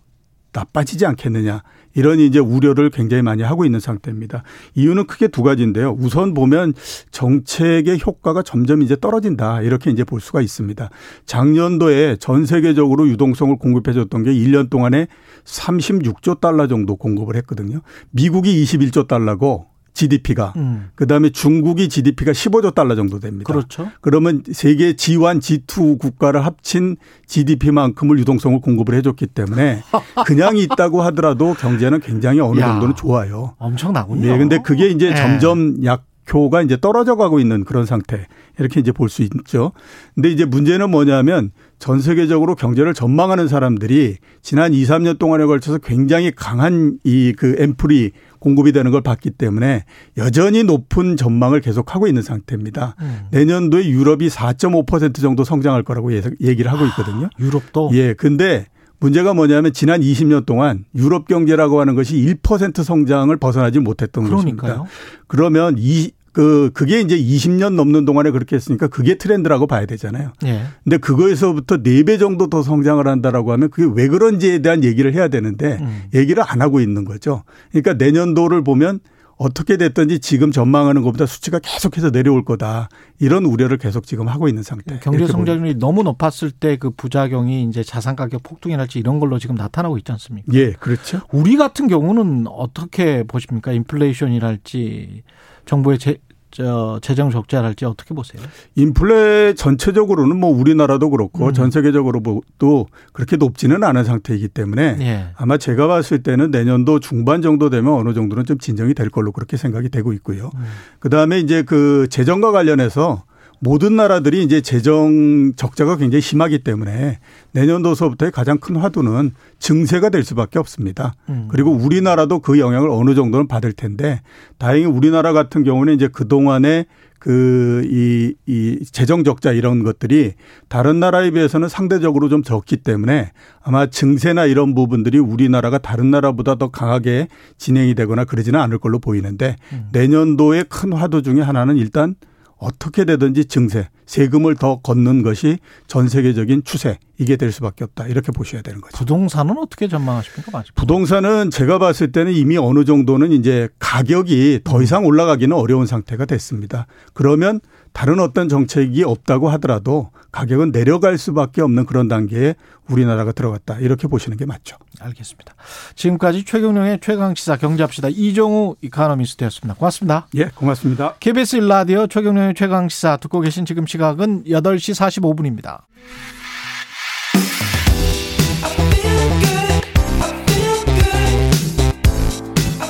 나빠지지 0.52 1.06
않겠느냐. 1.06 1.62
이런 1.94 2.20
이제 2.20 2.38
우려를 2.38 2.90
굉장히 2.90 3.22
많이 3.22 3.42
하고 3.42 3.64
있는 3.64 3.80
상태입니다. 3.80 4.42
이유는 4.74 5.06
크게 5.06 5.28
두 5.28 5.42
가지인데요. 5.42 5.96
우선 5.98 6.34
보면 6.34 6.74
정책의 7.10 8.00
효과가 8.04 8.42
점점 8.42 8.82
이제 8.82 8.96
떨어진다. 9.00 9.62
이렇게 9.62 9.90
이제 9.90 10.04
볼 10.04 10.20
수가 10.20 10.40
있습니다. 10.40 10.90
작년도에 11.26 12.16
전 12.16 12.46
세계적으로 12.46 13.08
유동성을 13.08 13.56
공급해 13.58 13.92
줬던 13.92 14.24
게 14.24 14.32
1년 14.32 14.70
동안에 14.70 15.08
36조 15.44 16.40
달러 16.40 16.66
정도 16.66 16.96
공급을 16.96 17.36
했거든요. 17.36 17.80
미국이 18.10 18.62
21조 18.62 19.08
달러고 19.08 19.69
GDP가 20.00 20.54
음. 20.56 20.88
그다음에 20.94 21.30
중국이 21.30 21.88
GDP가 21.88 22.32
15조 22.32 22.74
달러 22.74 22.94
정도 22.94 23.18
됩니다. 23.18 23.52
그렇죠. 23.52 23.90
그러면 24.00 24.42
세계 24.50 24.94
G1, 24.94 25.40
G2 25.40 25.98
국가를 25.98 26.44
합친 26.46 26.96
GDP만큼을 27.26 28.18
유동성을 28.20 28.60
공급을 28.60 28.94
해줬기 28.94 29.26
때문에 29.26 29.82
그냥 30.26 30.56
있다고 30.56 31.02
하더라도 31.02 31.54
경제는 31.54 32.00
굉장히 32.00 32.40
어느 32.40 32.60
야. 32.60 32.68
정도는 32.68 32.94
좋아요. 32.96 33.54
엄청나군요. 33.58 34.22
네, 34.22 34.38
근데 34.38 34.58
그게 34.58 34.88
이제 34.88 35.10
예. 35.10 35.14
점점 35.14 35.84
약 35.84 36.04
효가 36.32 36.62
이제 36.62 36.76
떨어져 36.80 37.16
가고 37.16 37.40
있는 37.40 37.64
그런 37.64 37.86
상태. 37.86 38.26
이렇게 38.58 38.80
이제 38.80 38.92
볼 38.92 39.08
수 39.08 39.22
있죠. 39.22 39.72
근데 40.14 40.30
이제 40.30 40.44
문제는 40.44 40.90
뭐냐면 40.90 41.50
전 41.78 42.00
세계적으로 42.00 42.54
경제를 42.54 42.92
전망하는 42.94 43.48
사람들이 43.48 44.16
지난 44.42 44.74
2, 44.74 44.82
3년 44.84 45.18
동안에 45.18 45.46
걸쳐서 45.46 45.78
굉장히 45.78 46.30
강한 46.34 46.98
이 47.04 47.32
그 47.36 47.56
앰플이 47.58 48.10
공급이 48.38 48.72
되는 48.72 48.90
걸 48.90 49.00
봤기 49.02 49.30
때문에 49.30 49.84
여전히 50.18 50.62
높은 50.64 51.16
전망을 51.16 51.60
계속하고 51.60 52.06
있는 52.06 52.22
상태입니다. 52.22 52.96
음. 53.00 53.18
내년도에 53.32 53.88
유럽이 53.88 54.28
4.5% 54.28 55.20
정도 55.20 55.44
성장할 55.44 55.82
거라고 55.82 56.12
예- 56.14 56.22
얘기를 56.40 56.70
하고 56.72 56.84
있거든요. 56.86 57.28
유럽도 57.38 57.90
예, 57.94 58.14
근데 58.14 58.66
문제가 58.98 59.32
뭐냐면 59.32 59.72
지난 59.72 60.02
20년 60.02 60.44
동안 60.44 60.84
유럽 60.94 61.26
경제라고 61.26 61.80
하는 61.80 61.94
것이 61.94 62.16
1% 62.42 62.82
성장을 62.84 63.34
벗어나지 63.38 63.78
못했던 63.80 64.24
그러니까요. 64.24 64.56
것입니다. 64.80 64.84
그러면 65.26 65.76
이, 65.78 66.10
그, 66.32 66.70
그게 66.72 67.00
이제 67.00 67.16
20년 67.18 67.74
넘는 67.74 68.04
동안에 68.04 68.30
그렇게 68.30 68.56
했으니까 68.56 68.86
그게 68.88 69.16
트렌드라고 69.16 69.66
봐야 69.66 69.86
되잖아요. 69.86 70.32
예. 70.46 70.62
근데 70.84 70.96
그거에서부터 70.98 71.78
4배 71.78 72.18
정도 72.18 72.48
더 72.48 72.62
성장을 72.62 73.06
한다라고 73.06 73.52
하면 73.52 73.70
그게 73.70 73.90
왜 73.94 74.08
그런지에 74.08 74.60
대한 74.60 74.84
얘기를 74.84 75.12
해야 75.14 75.28
되는데 75.28 75.78
음. 75.80 76.04
얘기를 76.14 76.42
안 76.46 76.62
하고 76.62 76.80
있는 76.80 77.04
거죠. 77.04 77.42
그러니까 77.70 77.94
내년도를 77.94 78.62
보면 78.62 79.00
어떻게 79.40 79.78
됐든지 79.78 80.18
지금 80.18 80.52
전망하는 80.52 81.00
것보다 81.00 81.24
수치가 81.24 81.58
계속해서 81.58 82.10
내려올 82.10 82.44
거다. 82.44 82.90
이런 83.18 83.46
우려를 83.46 83.78
계속 83.78 84.06
지금 84.06 84.28
하고 84.28 84.48
있는 84.48 84.62
상태. 84.62 85.00
경제. 85.02 85.26
성장률이 85.26 85.76
너무 85.78 86.02
높았을 86.02 86.50
때 86.50 86.76
그 86.76 86.90
부작용이 86.90 87.62
이제 87.64 87.82
자산 87.82 88.16
가격 88.16 88.42
폭등이랄지 88.42 88.98
이런 88.98 89.18
걸로 89.18 89.38
지금 89.38 89.54
나타나고 89.54 89.96
있지 89.96 90.12
않습니까? 90.12 90.52
예, 90.52 90.72
그렇죠. 90.72 91.22
우리 91.32 91.56
같은 91.56 91.88
경우는 91.88 92.48
어떻게 92.48 93.22
보십니까? 93.24 93.72
인플레이션이랄지 93.72 95.22
정부의 95.70 95.98
제, 95.98 96.16
저 96.50 96.98
재정 97.00 97.30
적자랄지 97.30 97.84
어떻게 97.84 98.12
보세요? 98.12 98.42
인플레 98.74 99.54
전체적으로는 99.54 100.36
뭐 100.36 100.50
우리나라도 100.50 101.10
그렇고 101.10 101.46
음. 101.46 101.52
전 101.52 101.70
세계적으로도 101.70 102.88
그렇게 103.12 103.36
높지는 103.36 103.84
않은 103.84 104.02
상태이기 104.02 104.48
때문에 104.48 104.96
예. 105.00 105.26
아마 105.36 105.58
제가 105.58 105.86
봤을 105.86 106.24
때는 106.24 106.50
내년도 106.50 106.98
중반 106.98 107.40
정도 107.40 107.70
되면 107.70 107.92
어느 107.92 108.14
정도는 108.14 108.46
좀 108.46 108.58
진정이 108.58 108.94
될 108.94 109.10
걸로 109.10 109.30
그렇게 109.30 109.56
생각이 109.56 109.90
되고 109.90 110.12
있고요. 110.12 110.50
음. 110.56 110.64
그다음에 110.98 111.38
이제 111.38 111.62
그 111.62 112.08
재정과 112.10 112.50
관련해서 112.50 113.22
모든 113.60 113.94
나라들이 113.94 114.42
이제 114.42 114.60
재정 114.60 115.52
적자가 115.54 115.96
굉장히 115.96 116.22
심하기 116.22 116.64
때문에 116.64 117.18
내년도서부터의 117.52 118.32
가장 118.32 118.58
큰 118.58 118.76
화두는 118.76 119.32
증세가 119.58 120.08
될 120.08 120.24
수밖에 120.24 120.58
없습니다. 120.58 121.14
음. 121.28 121.46
그리고 121.50 121.70
우리나라도 121.70 122.38
그 122.40 122.58
영향을 122.58 122.88
어느 122.90 123.14
정도는 123.14 123.48
받을 123.48 123.72
텐데 123.72 124.22
다행히 124.58 124.86
우리나라 124.86 125.32
같은 125.32 125.62
경우는 125.62 125.94
이제 125.94 126.08
그동안에 126.08 126.86
그, 127.18 127.82
이, 127.84 128.34
이 128.46 128.82
재정 128.90 129.24
적자 129.24 129.52
이런 129.52 129.82
것들이 129.82 130.32
다른 130.68 131.00
나라에 131.00 131.30
비해서는 131.32 131.68
상대적으로 131.68 132.30
좀 132.30 132.42
적기 132.42 132.78
때문에 132.78 133.30
아마 133.62 133.86
증세나 133.86 134.46
이런 134.46 134.74
부분들이 134.74 135.18
우리나라가 135.18 135.76
다른 135.76 136.10
나라보다 136.10 136.54
더 136.54 136.70
강하게 136.70 137.28
진행이 137.58 137.94
되거나 137.94 138.24
그러지는 138.24 138.58
않을 138.58 138.78
걸로 138.78 139.00
보이는데 139.00 139.56
내년도의 139.92 140.64
큰 140.70 140.94
화두 140.94 141.20
중에 141.20 141.42
하나는 141.42 141.76
일단 141.76 142.14
어떻게 142.60 143.04
되든지 143.04 143.46
증세, 143.46 143.88
세금을 144.06 144.54
더 144.56 144.80
걷는 144.80 145.22
것이 145.22 145.58
전 145.86 146.08
세계적인 146.08 146.62
추세, 146.64 146.98
이게 147.18 147.36
될 147.36 147.52
수밖에 147.52 147.84
없다. 147.84 148.06
이렇게 148.06 148.32
보셔야 148.32 148.60
되는 148.62 148.80
거죠. 148.80 148.96
부동산은 148.96 149.56
어떻게 149.58 149.88
전망하십니까? 149.88 150.50
마지막. 150.52 150.74
부동산은 150.74 151.50
제가 151.50 151.78
봤을 151.78 152.12
때는 152.12 152.32
이미 152.32 152.58
어느 152.58 152.84
정도는 152.84 153.32
이제 153.32 153.68
가격이 153.78 154.60
더 154.64 154.82
이상 154.82 155.06
올라가기는 155.06 155.56
어려운 155.56 155.86
상태가 155.86 156.26
됐습니다. 156.26 156.86
그러면 157.14 157.60
다른 157.92 158.20
어떤 158.20 158.48
정책이 158.48 159.04
없다고 159.04 159.48
하더라도 159.50 160.10
가격은 160.32 160.72
내려갈 160.72 161.18
수밖에 161.18 161.60
없는 161.60 161.86
그런 161.86 162.08
단계에 162.08 162.54
우리나라가 162.88 163.32
들어갔다. 163.32 163.78
이렇게 163.78 164.06
보시는 164.06 164.36
게 164.36 164.46
맞죠. 164.46 164.76
알겠습니다. 165.00 165.54
지금까지 165.96 166.44
최경령의 166.44 167.00
최강시사 167.00 167.56
경제합시다. 167.56 168.08
이종우 168.10 168.76
이카노미스트였습니다. 168.80 169.74
고맙습니다. 169.74 170.26
예, 170.36 170.50
고맙습니다. 170.54 171.14
KBS 171.20 171.56
일라디오 171.56 172.06
최경령의 172.06 172.54
최강시사 172.54 173.16
듣고 173.18 173.40
계신 173.40 173.64
지금 173.64 173.86
시각은 173.86 174.44
8시 174.44 174.94
45분입니다. 174.94 175.80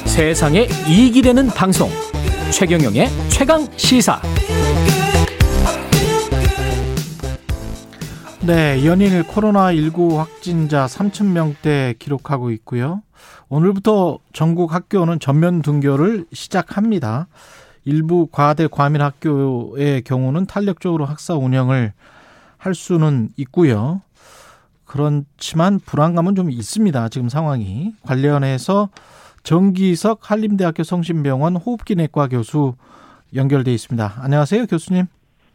세상에 0.04 0.68
이익이 0.86 1.22
되는 1.22 1.46
방송 1.48 1.88
최경영의 2.52 3.08
최강 3.30 3.66
시사 3.76 4.20
네, 8.46 8.86
연일 8.86 9.22
코로나19 9.22 10.16
확진자 10.16 10.86
3,000명대 10.86 11.98
기록하고 11.98 12.50
있고요. 12.52 13.02
오늘부터 13.50 14.18
전국 14.32 14.72
학교는 14.72 15.20
전면 15.20 15.60
등교를 15.60 16.24
시작합니다. 16.32 17.26
일부 17.84 18.28
과대 18.32 18.66
과밀 18.66 19.02
학교의 19.02 20.02
경우는 20.02 20.46
탄력적으로 20.46 21.04
학사 21.04 21.34
운영을 21.34 21.92
할 22.56 22.74
수는 22.74 23.28
있고요. 23.36 24.00
그렇지만 24.86 25.78
불안감은 25.78 26.34
좀 26.34 26.50
있습니다. 26.50 27.10
지금 27.10 27.28
상황이. 27.28 27.92
관련해서 28.02 28.88
정기석 29.42 30.30
한림대학교 30.30 30.82
성심병원 30.82 31.56
호흡기내과 31.56 32.28
교수 32.28 32.74
연결돼 33.34 33.72
있습니다. 33.72 34.14
안녕하세요, 34.18 34.66
교수님. 34.66 35.06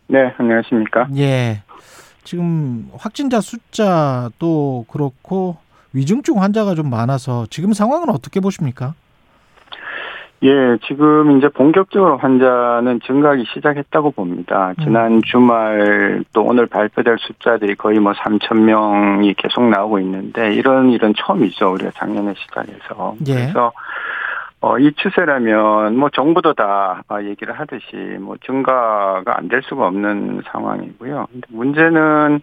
네, 0.08 0.20
안녕하십니까? 0.38 1.08
예. 1.18 1.64
지금 2.26 2.90
확진자 2.98 3.40
숫자도 3.40 4.86
그렇고 4.92 5.58
위중증 5.94 6.42
환자가 6.42 6.76
좀 6.76 6.90
많아서 6.90 7.46
지금 7.50 7.72
상황은 7.72 8.10
어떻게 8.10 8.42
보십니까? 8.42 8.94
예, 10.44 10.78
지금 10.86 11.38
이제 11.38 11.48
본격적으로 11.48 12.18
환자는 12.18 13.00
증가하기 13.06 13.46
시작했다고 13.54 14.12
봅니다. 14.12 14.74
지난 14.84 15.22
주말 15.26 16.24
또 16.34 16.44
오늘 16.44 16.68
발표될 16.68 17.18
숫자들이 17.20 17.76
거의 17.76 18.00
뭐 18.00 18.12
3천 18.12 18.60
명이 18.60 19.34
계속 19.36 19.64
나오고 19.70 20.00
있는데 20.00 20.54
이런 20.54 20.92
일은 20.92 21.14
처음이죠. 21.18 21.74
우리가 21.74 21.92
작년에 21.96 22.34
시작해서. 22.38 23.16
예. 23.28 23.34
그래서 23.34 23.72
어, 24.66 24.80
이 24.80 24.92
추세라면 24.94 25.96
뭐 25.96 26.10
정부도 26.10 26.54
다 26.54 27.04
아, 27.08 27.22
얘기를 27.22 27.54
하듯이 27.54 27.96
뭐 28.20 28.36
증가가 28.44 29.38
안 29.38 29.48
될 29.48 29.62
수가 29.62 29.86
없는 29.86 30.42
상황이고요. 30.52 31.28
문제는 31.50 32.42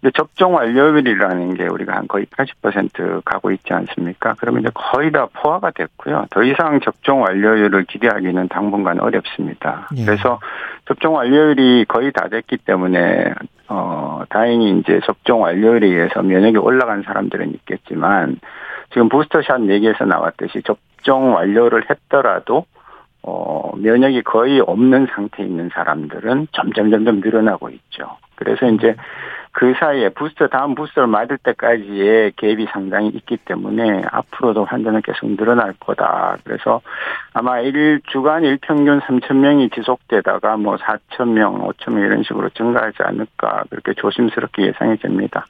이제 0.00 0.12
접종 0.14 0.54
완료율이라는 0.54 1.54
게 1.54 1.66
우리가 1.66 1.96
한 1.96 2.06
거의 2.06 2.24
80% 2.26 3.22
가고 3.24 3.50
있지 3.50 3.72
않습니까? 3.72 4.36
그러면 4.38 4.60
이제 4.60 4.70
거의 4.74 5.10
다 5.10 5.26
포화가 5.32 5.72
됐고요. 5.72 6.26
더 6.30 6.44
이상 6.44 6.78
접종 6.78 7.22
완료율을 7.22 7.82
기대하기는 7.86 8.46
당분간 8.46 9.00
어렵습니다. 9.00 9.88
예. 9.96 10.04
그래서 10.04 10.38
접종 10.86 11.16
완료율이 11.16 11.86
거의 11.88 12.12
다 12.12 12.28
됐기 12.28 12.58
때문에 12.58 13.34
어 13.68 14.22
다행히 14.28 14.78
이제 14.78 15.00
접종 15.04 15.42
완료율에 15.42 15.88
의해서 15.88 16.22
면역이 16.22 16.58
올라간 16.58 17.02
사람들은 17.02 17.54
있겠지만 17.54 18.38
지금 18.92 19.08
부스터샷 19.08 19.62
얘기에서 19.68 20.04
나왔듯이 20.04 20.62
접 20.62 20.78
종 21.06 21.34
완료를 21.34 21.88
했더라도 21.88 22.66
어 23.22 23.70
면역이 23.76 24.22
거의 24.22 24.60
없는 24.60 25.06
상태에 25.14 25.46
있는 25.46 25.70
사람들은 25.72 26.48
점점 26.52 26.90
점점 26.90 27.20
늘어나고 27.20 27.70
있죠. 27.70 28.18
그래서 28.34 28.66
이제 28.66 28.96
그 29.58 29.72
사이에 29.80 30.10
부스터 30.10 30.48
다음 30.48 30.74
부스터를 30.74 31.06
맞을 31.06 31.38
때까지의 31.38 32.32
갭이 32.32 32.70
상당히 32.70 33.08
있기 33.08 33.38
때문에 33.38 34.02
앞으로도 34.12 34.66
환자는 34.66 35.00
계속 35.00 35.34
늘어날 35.34 35.72
거다. 35.80 36.36
그래서 36.44 36.82
아마 37.32 37.60
일 37.60 38.02
주간 38.12 38.44
일평균 38.44 39.00
3천 39.00 39.36
명이 39.36 39.70
지속되다가 39.70 40.58
뭐 40.58 40.76
4천 40.76 41.28
명, 41.28 41.66
5천 41.66 41.94
명 41.94 42.04
이런 42.04 42.22
식으로 42.22 42.50
증가하지 42.50 42.98
않을까 42.98 43.64
그렇게 43.70 43.94
조심스럽게 43.94 44.66
예상이 44.66 44.98
됩니다. 44.98 45.46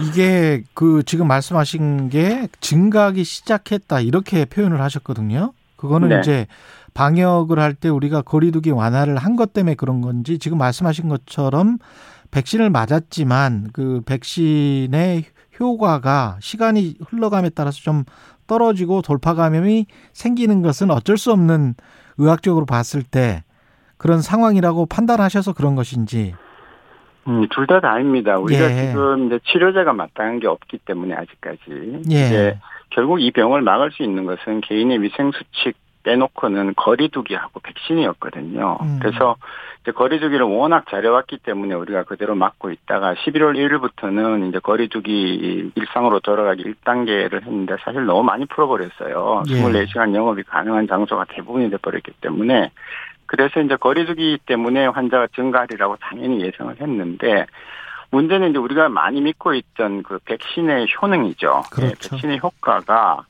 이게 0.00 0.64
그 0.74 1.04
지금 1.04 1.28
말씀하신 1.28 2.08
게 2.08 2.48
증가하기 2.58 3.22
시작했다 3.22 4.00
이렇게 4.00 4.46
표현을 4.46 4.80
하셨거든요. 4.80 5.52
그거는 5.76 6.08
네. 6.08 6.18
이제 6.18 6.46
방역을 6.94 7.60
할 7.60 7.74
때 7.74 7.88
우리가 7.88 8.22
거리두기 8.22 8.72
완화를 8.72 9.16
한 9.16 9.36
것 9.36 9.52
때문에 9.52 9.76
그런 9.76 10.00
건지 10.00 10.40
지금 10.40 10.58
말씀하신 10.58 11.08
것처럼 11.08 11.78
백신을 12.30 12.70
맞았지만 12.70 13.68
그 13.72 14.02
백신의 14.06 15.24
효과가 15.58 16.36
시간이 16.40 16.96
흘러감에 17.08 17.50
따라서 17.50 17.80
좀 17.80 18.04
떨어지고 18.46 19.02
돌파 19.02 19.34
감염이 19.34 19.86
생기는 20.12 20.62
것은 20.62 20.90
어쩔 20.90 21.16
수 21.16 21.32
없는 21.32 21.74
의학적으로 22.18 22.66
봤을 22.66 23.02
때 23.02 23.42
그런 23.96 24.20
상황이라고 24.20 24.86
판단하셔서 24.86 25.52
그런 25.54 25.74
것인지 25.74 26.34
음, 27.26 27.46
둘 27.50 27.66
다 27.66 27.80
다입니다. 27.80 28.38
우리가 28.38 28.70
예. 28.70 28.86
지금 28.86 29.26
이제 29.26 29.38
치료제가 29.44 29.92
마땅한 29.92 30.40
게 30.40 30.46
없기 30.46 30.78
때문에 30.78 31.14
아직까지. 31.14 31.60
예. 32.10 32.14
이제 32.14 32.58
결국 32.90 33.20
이 33.20 33.30
병을 33.32 33.60
막을 33.60 33.90
수 33.92 34.02
있는 34.02 34.24
것은 34.24 34.62
개인의 34.62 35.02
위생 35.02 35.30
수칙 35.32 35.76
빼놓고는 36.08 36.72
거리두기하고 36.74 37.60
백신이었거든요. 37.60 38.78
음. 38.80 38.98
그래서 38.98 39.36
이제 39.82 39.92
거리두기를 39.92 40.46
워낙 40.46 40.86
잘해왔기 40.88 41.38
때문에 41.38 41.74
우리가 41.74 42.04
그대로 42.04 42.34
막고 42.34 42.70
있다가 42.70 43.14
11월 43.14 43.54
1일부터는 43.56 44.48
이제 44.48 44.58
거리두기 44.58 45.70
일상으로 45.74 46.20
돌아가기 46.20 46.64
1단계를 46.64 47.44
했는데 47.44 47.76
사실 47.84 48.06
너무 48.06 48.22
많이 48.22 48.46
풀어버렸어요. 48.46 49.42
예. 49.50 49.62
24시간 49.62 50.14
영업이 50.14 50.44
가능한 50.44 50.88
장소가 50.88 51.26
대부분이 51.28 51.68
돼버렸기 51.70 52.12
때문에 52.22 52.70
그래서 53.26 53.60
이제 53.60 53.76
거리두기 53.76 54.38
때문에 54.46 54.86
환자가 54.86 55.26
증가하리라고 55.34 55.96
당연히 55.96 56.40
예상을 56.40 56.74
했는데 56.80 57.44
문제는 58.10 58.50
이제 58.50 58.58
우리가 58.58 58.88
많이 58.88 59.20
믿고 59.20 59.52
있던 59.52 60.02
그 60.02 60.18
백신의 60.24 60.86
효능이죠. 61.00 61.64
그렇죠. 61.70 61.94
네, 61.94 62.08
백신의 62.10 62.38
효과가 62.38 63.26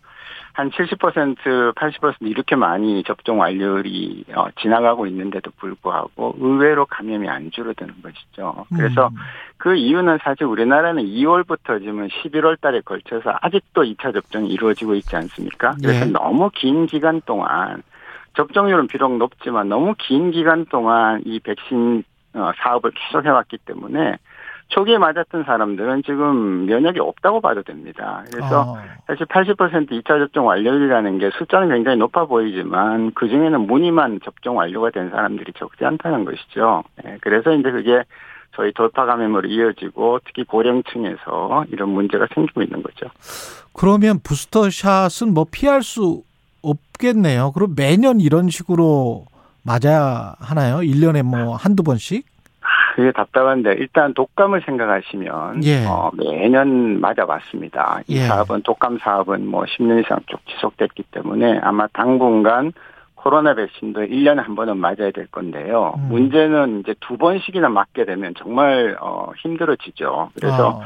한 0.58 0.70
70%, 0.70 1.72
80% 1.72 2.14
이렇게 2.22 2.56
많이 2.56 3.04
접종 3.04 3.38
완료율이 3.38 4.24
어, 4.34 4.48
지나가고 4.60 5.06
있는데도 5.06 5.52
불구하고 5.56 6.34
의외로 6.36 6.84
감염이 6.84 7.28
안 7.28 7.52
줄어드는 7.52 7.94
것이죠. 8.02 8.66
그래서 8.74 9.06
음. 9.06 9.16
그 9.56 9.76
이유는 9.76 10.18
사실 10.20 10.46
우리나라는 10.46 11.04
2월부터 11.04 11.78
지금 11.78 12.08
11월 12.08 12.60
달에 12.60 12.80
걸쳐서 12.80 13.38
아직도 13.40 13.84
2차 13.84 14.12
접종이 14.12 14.48
이루어지고 14.48 14.96
있지 14.96 15.14
않습니까? 15.14 15.76
그래서 15.80 16.06
예. 16.06 16.10
너무 16.10 16.50
긴 16.52 16.86
기간 16.86 17.20
동안 17.20 17.84
접종률은 18.34 18.88
비록 18.88 19.16
높지만 19.16 19.68
너무 19.68 19.94
긴 19.96 20.32
기간 20.32 20.66
동안 20.66 21.22
이 21.24 21.38
백신 21.38 22.02
어, 22.34 22.50
사업을 22.56 22.90
계속 22.96 23.24
해왔기 23.24 23.58
때문에 23.58 24.16
초기에 24.68 24.98
맞았던 24.98 25.44
사람들은 25.44 26.02
지금 26.04 26.66
면역이 26.66 27.00
없다고 27.00 27.40
봐도 27.40 27.62
됩니다. 27.62 28.22
그래서 28.30 28.72
어. 28.72 28.78
사실 29.06 29.26
80% 29.26 29.90
2차 29.90 30.06
접종 30.06 30.46
완료율이라는 30.46 31.18
게 31.18 31.30
숫자는 31.38 31.68
굉장히 31.70 31.96
높아 31.96 32.26
보이지만 32.26 33.12
그 33.14 33.28
중에는 33.28 33.66
무늬만 33.66 34.20
접종 34.24 34.58
완료가 34.58 34.90
된 34.90 35.10
사람들이 35.10 35.52
적지 35.58 35.84
않다는 35.84 36.24
것이죠. 36.24 36.84
예, 37.06 37.16
그래서 37.20 37.52
이제 37.52 37.70
그게 37.70 38.02
저희 38.54 38.72
돌파 38.72 39.06
감염으로 39.06 39.48
이어지고 39.48 40.20
특히 40.26 40.44
고령층에서 40.44 41.64
이런 41.70 41.88
문제가 41.90 42.26
생기고 42.34 42.62
있는 42.62 42.82
거죠. 42.82 43.06
그러면 43.72 44.18
부스터 44.22 44.68
샷은 44.68 45.32
뭐 45.32 45.46
피할 45.50 45.82
수 45.82 46.22
없겠네요. 46.60 47.52
그럼 47.52 47.74
매년 47.76 48.20
이런 48.20 48.50
식으로 48.50 49.24
맞아야 49.62 50.34
하나요? 50.40 50.78
1년에 50.78 51.22
뭐 51.22 51.56
한두 51.56 51.82
번씩? 51.82 52.26
그게 52.98 53.12
답답한데 53.12 53.74
일단 53.74 54.12
독감을 54.12 54.62
생각하시면 54.66 55.62
예. 55.62 55.86
어, 55.86 56.10
매년 56.14 57.00
맞아왔습니다. 57.00 58.00
이 58.08 58.16
예. 58.16 58.22
사업은 58.22 58.62
독감 58.62 58.98
사업은 58.98 59.46
뭐 59.46 59.62
10년 59.66 60.02
이상 60.04 60.18
쭉 60.26 60.40
지속됐기 60.48 61.04
때문에 61.12 61.60
아마 61.62 61.86
당분간 61.92 62.72
코로나 63.14 63.54
백신도 63.54 64.00
1년에 64.00 64.42
한 64.42 64.56
번은 64.56 64.78
맞아야 64.78 65.12
될 65.14 65.28
건데요. 65.28 65.94
음. 65.96 66.08
문제는 66.08 66.80
이제 66.80 66.96
두 66.98 67.16
번씩이나 67.16 67.68
맞게 67.68 68.04
되면 68.04 68.34
정말 68.36 68.96
어, 69.00 69.30
힘들어지죠. 69.36 70.30
그래서 70.34 70.68
어. 70.70 70.82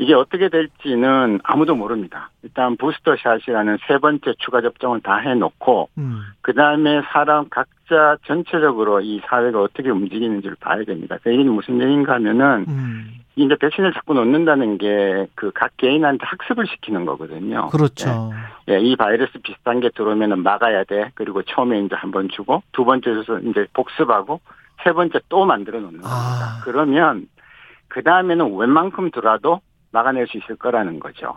이게 0.00 0.14
어떻게 0.14 0.48
될지는 0.48 1.40
아무도 1.44 1.74
모릅니다. 1.74 2.30
일단 2.42 2.76
부스터샷이라는 2.78 3.78
세 3.86 3.98
번째 3.98 4.32
추가 4.38 4.62
접종을 4.62 5.00
다 5.02 5.16
해놓고 5.18 5.90
음. 5.98 6.20
그 6.40 6.54
다음에 6.54 7.02
사람 7.12 7.48
각자 7.50 8.16
전체적으로 8.26 9.00
이 9.02 9.20
사회가 9.26 9.60
어떻게 9.60 9.90
움직이는지를 9.90 10.56
봐야 10.58 10.82
됩니다. 10.84 11.18
그 11.22 11.30
얘기는 11.30 11.52
무슨 11.52 11.80
얘기인가 11.82 12.14
하면은 12.14 12.64
음. 12.68 13.10
이제 13.36 13.54
백신을 13.56 13.92
자꾸 13.92 14.14
놓는다는 14.14 14.78
게 14.78 15.26
그 15.34 15.52
각 15.52 15.76
개인한테 15.76 16.24
학습을 16.26 16.66
시키는 16.66 17.04
거거든요. 17.04 17.68
그렇죠. 17.68 18.32
예, 18.70 18.78
이 18.80 18.96
바이러스 18.96 19.32
비슷한 19.42 19.80
게 19.80 19.90
들어오면은 19.94 20.42
막아야 20.42 20.84
돼. 20.84 21.10
그리고 21.14 21.42
처음에 21.42 21.78
이제 21.80 21.94
한 21.94 22.10
번 22.10 22.28
주고 22.30 22.62
두 22.72 22.84
번째 22.86 23.12
줘서 23.14 23.38
이제 23.40 23.66
복습하고 23.74 24.40
세 24.82 24.92
번째 24.92 25.20
또 25.28 25.44
만들어 25.44 25.78
놓는 25.78 26.00
겁니다. 26.00 26.08
아. 26.10 26.60
그러면 26.64 27.26
그 27.88 28.02
다음에는 28.02 28.56
웬만큼 28.56 29.10
들어도 29.10 29.60
막아낼 29.92 30.26
수 30.26 30.38
있을 30.38 30.56
거라는 30.56 31.00
거죠. 31.00 31.34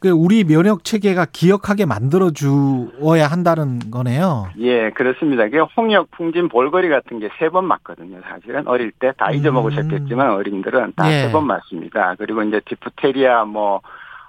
그 0.00 0.08
우리 0.10 0.42
면역 0.42 0.82
체계가 0.82 1.26
기억하게 1.32 1.86
만들어 1.86 2.32
주어야 2.32 3.28
한다는 3.28 3.78
거네요. 3.92 4.48
예, 4.58 4.90
그렇습니다. 4.90 5.44
그게 5.44 5.58
홍역, 5.60 6.10
풍진, 6.10 6.48
볼거리 6.48 6.88
같은 6.88 7.20
게 7.20 7.28
세 7.38 7.48
번 7.48 7.66
맞거든요. 7.66 8.20
사실은 8.28 8.66
어릴 8.66 8.90
때다 8.90 9.28
음. 9.28 9.34
잊어먹으셨겠지만 9.34 10.30
어린들은 10.32 10.94
다 10.96 11.12
예. 11.12 11.26
세번 11.26 11.46
맞습니다. 11.46 12.16
그리고 12.18 12.42
이제 12.42 12.60
디프테리아, 12.64 13.44
뭐 13.44 13.80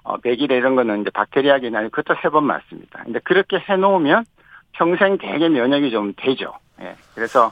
어, 0.04 0.18
백이래 0.18 0.56
이런 0.56 0.76
거는 0.76 1.02
이제 1.02 1.10
박테리아긴 1.10 1.76
아니고 1.76 1.90
그것도 1.92 2.20
세 2.22 2.30
번 2.30 2.44
맞습니다. 2.46 3.02
근데 3.04 3.20
그렇게 3.24 3.58
해 3.58 3.76
놓으면 3.76 4.26
평생 4.74 5.18
되게 5.18 5.50
면역이 5.50 5.90
좀 5.90 6.14
되죠. 6.16 6.54
예, 6.82 6.96
그래서 7.16 7.52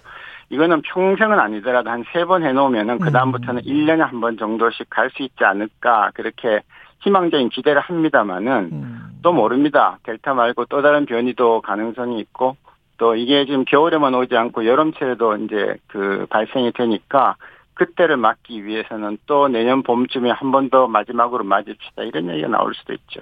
이거는 0.51 0.81
평생은 0.83 1.39
아니더라도 1.39 1.89
한 1.89 2.03
세 2.13 2.25
번 2.25 2.43
해놓으면은 2.43 2.99
그 2.99 3.11
다음부터는 3.11 3.61
음. 3.65 3.65
1년에 3.65 3.99
한 3.99 4.19
번 4.21 4.37
정도씩 4.37 4.89
갈 4.89 5.09
수 5.11 5.23
있지 5.23 5.43
않을까 5.43 6.11
그렇게 6.13 6.61
희망적인 7.01 7.49
기대를 7.49 7.81
합니다만은 7.81 8.69
음. 8.71 9.19
또 9.23 9.33
모릅니다. 9.33 9.97
델타 10.03 10.33
말고 10.33 10.65
또 10.65 10.81
다른 10.81 11.05
변이도 11.05 11.61
가능성이 11.61 12.19
있고 12.19 12.57
또 12.97 13.15
이게 13.15 13.45
지금 13.45 13.65
겨울에만 13.65 14.13
오지 14.13 14.35
않고 14.35 14.65
여름철에도 14.65 15.37
이제 15.37 15.77
그 15.87 16.27
발생이 16.29 16.71
되니까 16.73 17.35
그때를 17.73 18.17
막기 18.17 18.63
위해서는 18.65 19.17
또 19.25 19.47
내년 19.47 19.81
봄쯤에 19.81 20.29
한 20.31 20.51
번 20.51 20.69
더 20.69 20.87
마지막으로 20.87 21.43
맞읍시다 21.43 22.03
이런 22.03 22.29
얘기가 22.29 22.47
나올 22.49 22.73
수도 22.75 22.93
있죠. 22.93 23.21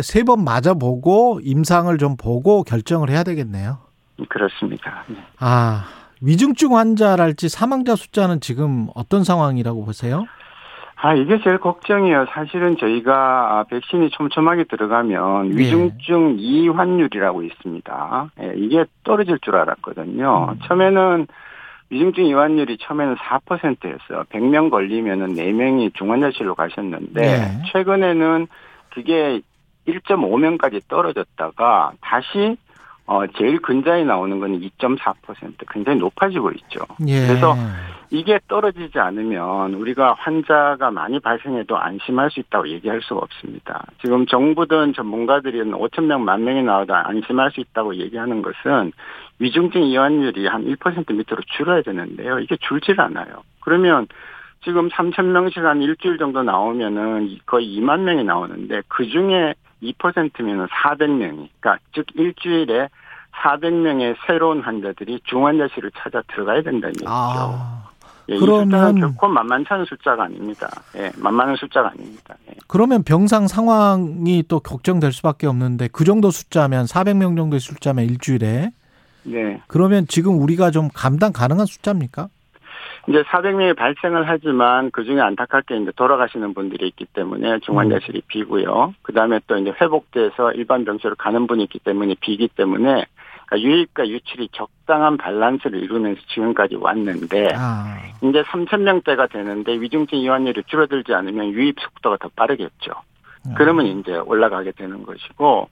세 0.00 0.22
번 0.24 0.42
맞아보고 0.44 1.40
임상을 1.42 1.98
좀 1.98 2.16
보고 2.16 2.62
결정을 2.62 3.10
해야 3.10 3.22
되겠네요. 3.24 3.76
그렇습니다. 4.30 5.04
네. 5.08 5.16
아, 5.40 5.84
위중증 6.24 6.76
환자랄지 6.76 7.48
사망자 7.48 7.96
숫자는 7.96 8.40
지금 8.40 8.88
어떤 8.94 9.24
상황이라고 9.24 9.84
보세요? 9.84 10.24
아, 10.96 11.14
이게 11.14 11.40
제일 11.42 11.58
걱정이에요. 11.58 12.26
사실은 12.30 12.76
저희가 12.76 13.12
아, 13.12 13.64
백신이 13.64 14.10
촘촘하게 14.10 14.64
들어가면 14.64 15.52
예. 15.52 15.58
위중증 15.58 16.36
이환율이라고 16.38 17.42
있습니다. 17.42 18.30
예, 18.40 18.52
이게 18.56 18.84
떨어질 19.02 19.40
줄 19.40 19.56
알았거든요. 19.56 20.50
음. 20.52 20.58
처음에는 20.64 21.26
위중증 21.90 22.26
이환율이 22.26 22.78
처음에는 22.78 23.16
4%였어요. 23.16 24.24
100명 24.30 24.70
걸리면은 24.70 25.34
4명이 25.34 25.92
중환자실로 25.94 26.54
가셨는데 26.54 27.20
네. 27.20 27.62
최근에는 27.72 28.46
그게 28.90 29.40
1.5명까지 29.88 30.82
떨어졌다가 30.86 31.92
다시 32.00 32.56
어 33.06 33.26
제일 33.38 33.60
근자에 33.60 34.04
나오는 34.04 34.38
거는 34.38 34.60
2.4% 34.60 35.54
굉장히 35.70 35.98
높아지고 35.98 36.52
있죠. 36.52 36.84
예. 37.08 37.26
그래서 37.26 37.56
이게 38.10 38.38
떨어지지 38.46 38.98
않으면 38.98 39.74
우리가 39.74 40.14
환자가 40.18 40.90
많이 40.90 41.18
발생해도 41.18 41.76
안심할 41.76 42.30
수 42.30 42.40
있다고 42.40 42.68
얘기할 42.68 43.00
수가 43.02 43.20
없습니다. 43.22 43.86
지금 44.02 44.26
정부든 44.26 44.92
전문가들이 44.92 45.62
5천 45.62 46.04
명, 46.04 46.24
만 46.24 46.44
명이 46.44 46.62
나와도 46.62 46.94
안심할 46.94 47.50
수 47.50 47.60
있다고 47.60 47.96
얘기하는 47.96 48.42
것은 48.42 48.92
위중증 49.38 49.82
이완율이 49.82 50.46
한 50.46 50.64
1% 50.64 51.14
밑으로 51.14 51.42
줄어야 51.56 51.82
되는데요. 51.82 52.38
이게 52.38 52.56
줄질 52.60 53.00
않아요. 53.00 53.42
그러면 53.60 54.06
지금 54.62 54.88
3천 54.88 55.24
명씩 55.24 55.64
한 55.64 55.82
일주일 55.82 56.18
정도 56.18 56.42
나오면은 56.42 57.38
거의 57.46 57.66
2만 57.78 58.00
명이 58.00 58.24
나오는데 58.24 58.82
그 58.88 59.06
중에 59.06 59.54
2%면은 59.82 60.66
400명이, 60.68 61.48
그러니까 61.60 61.78
즉 61.94 62.06
일주일에 62.14 62.88
400명의 63.32 64.14
새로운 64.26 64.60
환자들이 64.60 65.20
중환자실을 65.24 65.90
찾아 65.98 66.22
들어가야 66.32 66.62
된다는 66.62 66.88
얘기죠. 66.90 67.06
아, 67.08 67.88
예, 68.28 68.36
그러면- 68.38 69.00
결코 69.00 69.26
만만치 69.26 69.68
않은 69.70 69.84
숫자가 69.86 70.24
아닙니다. 70.24 70.68
예, 70.96 71.10
만만한 71.16 71.56
숫자가 71.56 71.88
아닙니다. 71.90 72.34
예. 72.48 72.54
그러면 72.68 73.02
병상 73.02 73.48
상황이 73.48 74.44
또 74.46 74.60
걱정될 74.60 75.12
수밖에 75.12 75.46
없는데 75.46 75.88
그 75.92 76.04
정도 76.04 76.30
숫자면 76.30 76.84
400명 76.86 77.36
정도의 77.36 77.58
숫자면 77.60 78.04
일주일에 78.04 78.70
네. 79.24 79.60
그러면 79.66 80.06
지금 80.08 80.40
우리가 80.40 80.70
좀 80.70 80.88
감당 80.92 81.32
가능한 81.32 81.66
숫자입니까? 81.66 82.28
이제 83.08 83.22
400명이 83.22 83.76
발생을 83.76 84.28
하지만 84.28 84.90
그 84.90 85.04
중에 85.04 85.20
안타깝게 85.20 85.76
이제 85.76 85.90
돌아가시는 85.96 86.54
분들이 86.54 86.86
있기 86.88 87.06
때문에 87.06 87.58
중환자실이 87.60 88.18
음. 88.18 88.28
비고요. 88.28 88.94
그 89.02 89.12
다음에 89.12 89.40
또 89.46 89.56
이제 89.56 89.72
회복돼서 89.80 90.52
일반 90.52 90.84
병실로 90.84 91.16
가는 91.16 91.46
분이 91.46 91.64
있기 91.64 91.80
때문에 91.80 92.14
비기 92.20 92.48
때문에 92.48 93.04
그러니까 93.46 93.60
유입과 93.60 94.08
유출이 94.08 94.48
적당한 94.52 95.16
밸런스를 95.16 95.82
이루면서 95.82 96.20
지금까지 96.28 96.76
왔는데 96.76 97.52
아, 97.54 97.98
이제 98.22 98.42
3천 98.42 98.82
명대가 98.82 99.26
되는데 99.26 99.72
위중증 99.80 100.18
이완율이 100.18 100.62
줄어들지 100.66 101.12
않으면 101.12 101.50
유입 101.50 101.80
속도가 101.80 102.18
더 102.18 102.30
빠르겠죠. 102.34 102.92
음. 103.46 103.54
그러면 103.56 103.86
이제 103.86 104.16
올라가게 104.16 104.72
되는 104.72 105.02
것이고, 105.02 105.68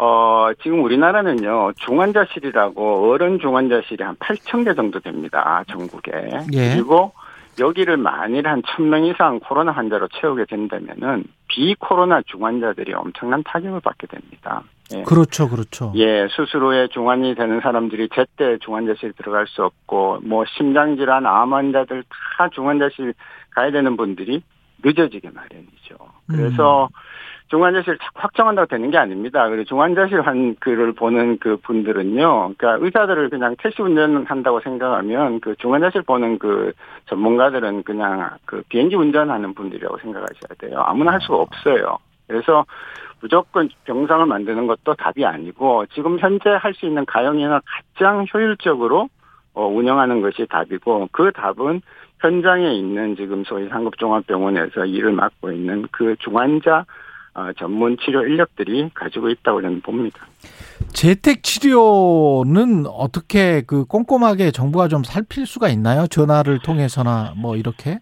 어, 0.00 0.50
지금 0.62 0.84
우리나라는요, 0.84 1.72
중환자실이라고 1.76 3.10
어른 3.10 3.40
중환자실이 3.40 4.04
한 4.04 4.14
8천 4.14 4.64
개 4.64 4.72
정도 4.74 5.00
됩니다, 5.00 5.64
전국에. 5.68 6.12
예. 6.52 6.74
그리고 6.74 7.12
여기를 7.58 7.96
만일 7.96 8.46
한 8.46 8.62
1000명 8.62 9.10
이상 9.10 9.40
코로나 9.40 9.72
환자로 9.72 10.06
채우게 10.20 10.44
된다면은 10.48 11.24
비코로나 11.48 12.22
중환자들이 12.26 12.94
엄청난 12.94 13.42
타격을 13.42 13.80
받게 13.80 14.06
됩니다. 14.06 14.62
예. 14.94 15.02
그렇죠, 15.02 15.48
그렇죠. 15.48 15.92
예, 15.96 16.28
수술 16.30 16.62
후에 16.62 16.86
중환이 16.92 17.34
되는 17.34 17.60
사람들이 17.60 18.08
제때 18.14 18.56
중환자실 18.60 19.14
들어갈 19.14 19.48
수 19.48 19.64
없고, 19.64 20.20
뭐, 20.22 20.44
심장질환, 20.56 21.26
암 21.26 21.52
환자들 21.52 22.04
다 22.38 22.48
중환자실 22.54 23.14
가야 23.50 23.72
되는 23.72 23.96
분들이 23.96 24.44
늦어지게 24.84 25.30
마련이죠. 25.30 25.96
그래서 26.28 26.88
중환자실 27.48 27.98
확정한다고 28.14 28.66
되는 28.66 28.90
게 28.90 28.98
아닙니다. 28.98 29.48
그리고 29.48 29.64
중환자실 29.64 30.20
한 30.20 30.54
그를 30.56 30.92
보는 30.92 31.38
그 31.38 31.56
분들은요, 31.56 32.54
그러니까 32.56 32.84
의사들을 32.84 33.30
그냥 33.30 33.56
택시 33.58 33.82
운전한다고 33.82 34.60
생각하면 34.60 35.40
그 35.40 35.54
중환자실 35.56 36.02
보는 36.02 36.38
그 36.38 36.72
전문가들은 37.06 37.82
그냥 37.84 38.30
그 38.44 38.62
비행기 38.68 38.96
운전하는 38.96 39.54
분들이라고 39.54 39.98
생각하셔야 39.98 40.54
돼요. 40.58 40.82
아무나 40.86 41.12
할 41.12 41.20
수가 41.20 41.38
없어요. 41.38 41.98
그래서 42.26 42.64
무조건 43.20 43.68
병상을 43.84 44.24
만드는 44.26 44.66
것도 44.66 44.94
답이 44.94 45.24
아니고 45.24 45.86
지금 45.86 46.18
현재 46.18 46.50
할 46.50 46.74
수 46.74 46.86
있는 46.86 47.04
가용이나 47.06 47.60
가장 47.94 48.26
효율적으로 48.32 49.08
어, 49.54 49.66
운영하는 49.66 50.20
것이 50.20 50.46
답이고 50.46 51.08
그 51.10 51.32
답은 51.32 51.80
현장에 52.20 52.74
있는 52.74 53.16
지금 53.16 53.42
소위 53.44 53.68
상급종합병원에서 53.68 54.84
일을 54.84 55.12
맡고 55.12 55.50
있는 55.52 55.86
그 55.90 56.14
중환자 56.20 56.80
어, 56.80 56.84
전문 57.58 57.96
치료 57.98 58.26
인력들이 58.26 58.90
가지고 58.94 59.28
있다고 59.28 59.62
저는 59.62 59.80
봅니다. 59.80 60.26
재택 60.92 61.42
치료는 61.42 62.86
어떻게 62.86 63.62
그 63.66 63.84
꼼꼼하게 63.84 64.50
정부가 64.50 64.88
좀 64.88 65.04
살필 65.04 65.46
수가 65.46 65.68
있나요? 65.68 66.06
전화를 66.06 66.58
통해서나 66.60 67.34
뭐 67.36 67.56
이렇게? 67.56 67.98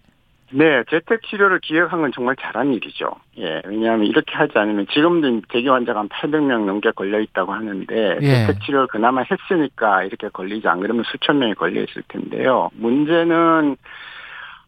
네, 0.52 0.84
재택 0.88 1.22
치료를 1.24 1.58
기획한 1.58 2.00
건 2.00 2.12
정말 2.14 2.36
잘한 2.40 2.72
일이죠. 2.72 3.10
예, 3.38 3.60
왜냐하면 3.66 4.06
이렇게 4.06 4.32
하지 4.36 4.52
않으면 4.56 4.86
지금도 4.92 5.42
대기 5.48 5.68
환자가 5.68 5.98
한 5.98 6.08
800명 6.08 6.66
넘게 6.66 6.92
걸려 6.92 7.18
있다고 7.20 7.52
하는데 7.52 8.18
예. 8.22 8.46
재택 8.46 8.60
치료를 8.64 8.86
그나마 8.86 9.22
했으니까 9.28 10.04
이렇게 10.04 10.28
걸리지 10.28 10.68
안 10.68 10.80
그러면 10.80 11.02
수천 11.10 11.40
명이 11.40 11.54
걸려 11.54 11.82
있을 11.82 12.02
텐데요. 12.06 12.70
문제는 12.74 13.76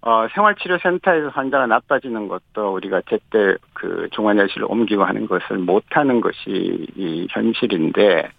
어, 0.01 0.29
생활치료센터에서 0.33 1.29
환자가 1.29 1.67
나빠지는 1.67 2.29
것도 2.29 2.75
우리가 2.75 3.03
제때 3.09 3.57
그 3.75 4.09
중환자실을 4.13 4.67
옮기고 4.69 5.05
하는 5.05 5.27
것을 5.27 5.59
못하는 5.59 6.21
것이 6.21 6.87
이 6.97 7.27
현실인데 7.31 8.31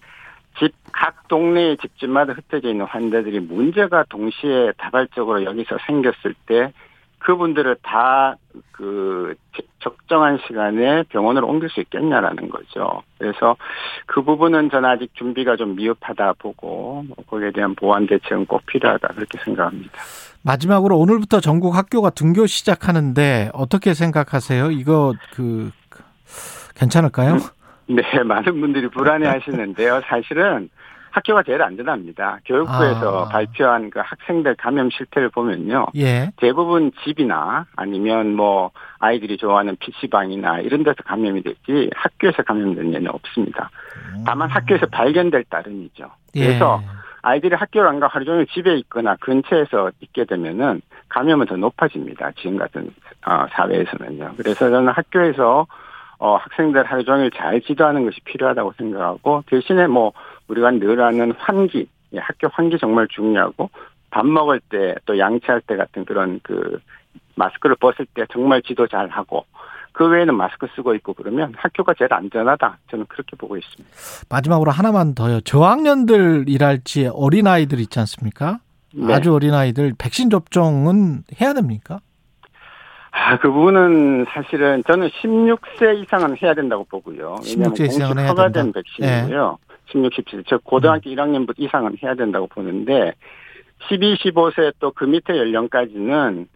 집, 0.58 0.74
각 0.92 1.28
동네의 1.28 1.78
집집마다 1.78 2.34
흩어져 2.34 2.70
있는 2.70 2.86
환자들이 2.86 3.40
문제가 3.42 4.04
동시에 4.10 4.72
다발적으로 4.78 5.44
여기서 5.44 5.78
생겼을 5.86 6.34
때 6.46 6.72
그분들을 7.20 7.78
다 7.84 8.36
그 8.80 9.36
적정한 9.80 10.40
시간에 10.48 11.04
병원으로 11.10 11.48
옮길 11.48 11.70
수 11.70 11.82
있겠냐라는 11.82 12.48
거죠. 12.48 13.04
그래서 13.18 13.58
그 14.06 14.24
부분은 14.24 14.70
저는 14.70 14.90
아직 14.90 15.14
준비가 15.16 15.58
좀 15.58 15.76
미흡하다 15.76 16.34
보고 16.40 17.04
뭐 17.06 17.18
거기에 17.28 17.52
대한 17.52 17.76
보완 17.76 18.08
대책은 18.08 18.46
꼭 18.46 18.66
필요하다 18.66 19.10
그렇게 19.10 19.38
생각합니다. 19.44 19.92
마지막으로 20.44 20.98
오늘부터 20.98 21.42
전국 21.42 21.76
학교가 21.76 22.12
등교 22.12 22.46
시작하는데 22.46 23.50
어떻게 23.54 23.94
생각하세요? 23.94 24.72
이거 24.72 25.14
그 25.34 25.72
괜찮을까요? 26.76 27.36
네, 27.88 28.24
많은 28.24 28.62
분들이 28.62 28.88
불안해 28.88 29.28
하시는데요. 29.28 30.02
사실은 30.06 30.70
학교가 31.12 31.44
제일 31.44 31.62
안전합니다. 31.62 32.40
교육부에서 32.46 33.26
아. 33.26 33.30
발표한 33.30 33.90
그 33.90 34.00
학생들 34.00 34.56
감염 34.56 34.90
실태를 34.90 35.30
보면요. 35.30 35.88
예. 35.96 36.32
대부분 36.38 36.92
집이나 37.04 37.66
아니면 37.76 38.36
뭐 38.36 38.72
아이들이 39.00 39.38
좋아하는 39.38 39.76
PC방이나 39.78 40.60
이런 40.60 40.84
데서 40.84 40.98
감염이 41.06 41.42
됐지 41.44 41.90
학교에서 41.96 42.44
감염된 42.44 42.94
예는 42.94 43.10
없습니다. 43.10 43.70
다만 44.26 44.50
학교에서 44.50 44.86
발견될 44.88 45.46
따름이죠. 45.50 46.10
그래서 46.34 46.80
예. 46.84 46.88
아이들이 47.22 47.56
학교를 47.56 47.90
안 47.90 48.00
가고 48.00 48.12
하루 48.14 48.26
종일 48.26 48.46
집에 48.48 48.78
있거나 48.78 49.16
근처에서 49.20 49.92
있게 50.00 50.26
되면은 50.26 50.82
감염은 51.10 51.48
더 51.48 51.56
높아집니다. 51.56 52.32
지금 52.38 52.58
같은 52.58 52.94
어, 53.26 53.46
사회에서는요. 53.52 54.34
그래서 54.38 54.70
저는 54.70 54.90
학교에서 54.90 55.68
어, 56.20 56.36
학생들 56.36 56.84
하루 56.84 57.04
종일 57.04 57.32
잘 57.32 57.62
지도하는 57.62 58.06
것이 58.06 58.20
필요하다고 58.22 58.74
생각하고 58.78 59.44
대신에 59.48 59.88
뭐 59.88 60.12
우리가 60.50 60.72
늘 60.72 61.00
하는 61.02 61.32
환기, 61.38 61.88
예, 62.14 62.20
학교 62.20 62.48
환기 62.50 62.78
정말 62.80 63.08
중요하고 63.08 63.70
밥 64.10 64.26
먹을 64.26 64.60
때 64.60 64.96
또 65.06 65.18
양치할 65.18 65.62
때 65.62 65.76
같은 65.78 66.04
그런 66.06 66.40
그 66.44 66.80
마스크를 67.36 67.76
벗을 67.78 68.06
때 68.14 68.26
정말 68.34 68.62
지도 68.64 68.88
잘 68.88 69.08
하고 69.08 69.46
그 69.94 70.08
외에는 70.08 70.36
마스크 70.36 70.68
쓰고 70.76 70.94
있고 70.96 71.14
그러면 71.14 71.54
학교가 71.58 71.94
제일 71.98 72.14
안전하다. 72.14 72.78
저는 72.90 73.06
그렇게 73.08 73.36
보고 73.38 73.58
있습니다. 73.58 73.90
마지막으로 74.30 74.72
하나만 74.72 75.14
더요. 75.16 75.40
저학년들이랄지 75.42 77.12
어린 77.14 77.48
아이들 77.48 77.80
있지 77.80 78.00
않습니까? 78.00 78.60
네. 78.94 79.14
아주 79.14 79.34
어린 79.34 79.54
아이들 79.54 79.94
백신 79.98 80.30
접종은 80.30 81.24
해야 81.40 81.54
됩니까? 81.54 82.00
아, 83.12 83.38
그 83.40 83.52
부분은 83.52 84.26
사실은 84.30 84.84
저는 84.88 85.10
16세 85.10 86.02
이상은 86.04 86.38
해야 86.42 86.54
된다고 86.54 86.84
보고요. 86.86 87.36
왜냐하면 87.46 87.74
16세 87.74 87.86
이상은 87.88 88.20
해야 88.20 88.30
허가된 88.30 88.72
된다. 88.72 88.80
백신이고요. 88.98 89.58
16, 89.92 90.14
17세, 90.14 90.48
즉 90.48 90.64
고등학교 90.64 91.10
1학년부터 91.10 91.56
이상은 91.58 91.96
해야 92.02 92.16
된다고 92.16 92.48
보는데 92.48 93.14
12, 93.90 94.18
15세 94.18 94.74
또 94.80 94.92
그 94.92 95.06
밑에 95.06 95.38
연령까지는 95.38 96.48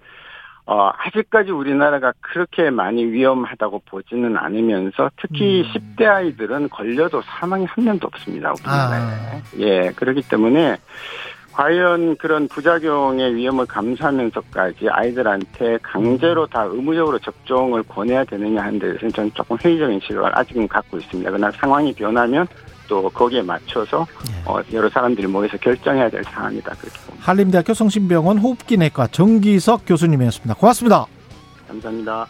어, 0.65 0.91
아직까지 0.97 1.51
우리나라가 1.51 2.13
그렇게 2.21 2.69
많이 2.69 3.05
위험하다고 3.05 3.83
보지는 3.85 4.37
않으면서 4.37 5.09
특히 5.17 5.65
10대 5.73 6.05
아이들은 6.05 6.69
걸려도 6.69 7.21
사망이 7.21 7.65
한 7.65 7.83
명도 7.83 8.07
없습니다. 8.07 8.53
우리나라에. 8.53 9.01
아. 9.01 9.41
예, 9.59 9.91
그렇기 9.93 10.21
때문에 10.29 10.77
과연 11.51 12.15
그런 12.15 12.47
부작용의 12.47 13.35
위험을 13.35 13.65
감수하면서까지 13.65 14.89
아이들한테 14.89 15.77
강제로 15.83 16.47
다 16.47 16.63
의무적으로 16.63 17.19
접종을 17.19 17.83
권해야 17.83 18.23
되느냐 18.23 18.63
하는 18.63 18.79
데서는 18.79 19.11
저는 19.11 19.31
조금 19.33 19.57
회의적인 19.63 19.99
시각을 19.99 20.31
아직은 20.37 20.67
갖고 20.67 20.97
있습니다. 20.97 21.29
그러나 21.29 21.51
상황이 21.51 21.93
변하면 21.93 22.47
또 22.93 23.09
거기에 23.09 23.41
맞춰서 23.41 24.05
어, 24.45 24.59
여러 24.71 24.87
사람들이 24.87 25.25
모여서 25.25 25.57
결정해야 25.57 26.11
될 26.11 26.23
사안이다. 26.25 26.75
그렇게 26.75 26.95
봅니다. 27.07 27.25
한림대학교 27.25 27.73
성심병원 27.73 28.37
호흡기내과 28.37 29.07
정기석 29.07 29.81
교수님이었습니다. 29.87 30.53
고맙습니다. 30.53 31.07
감사합니다. 31.67 32.27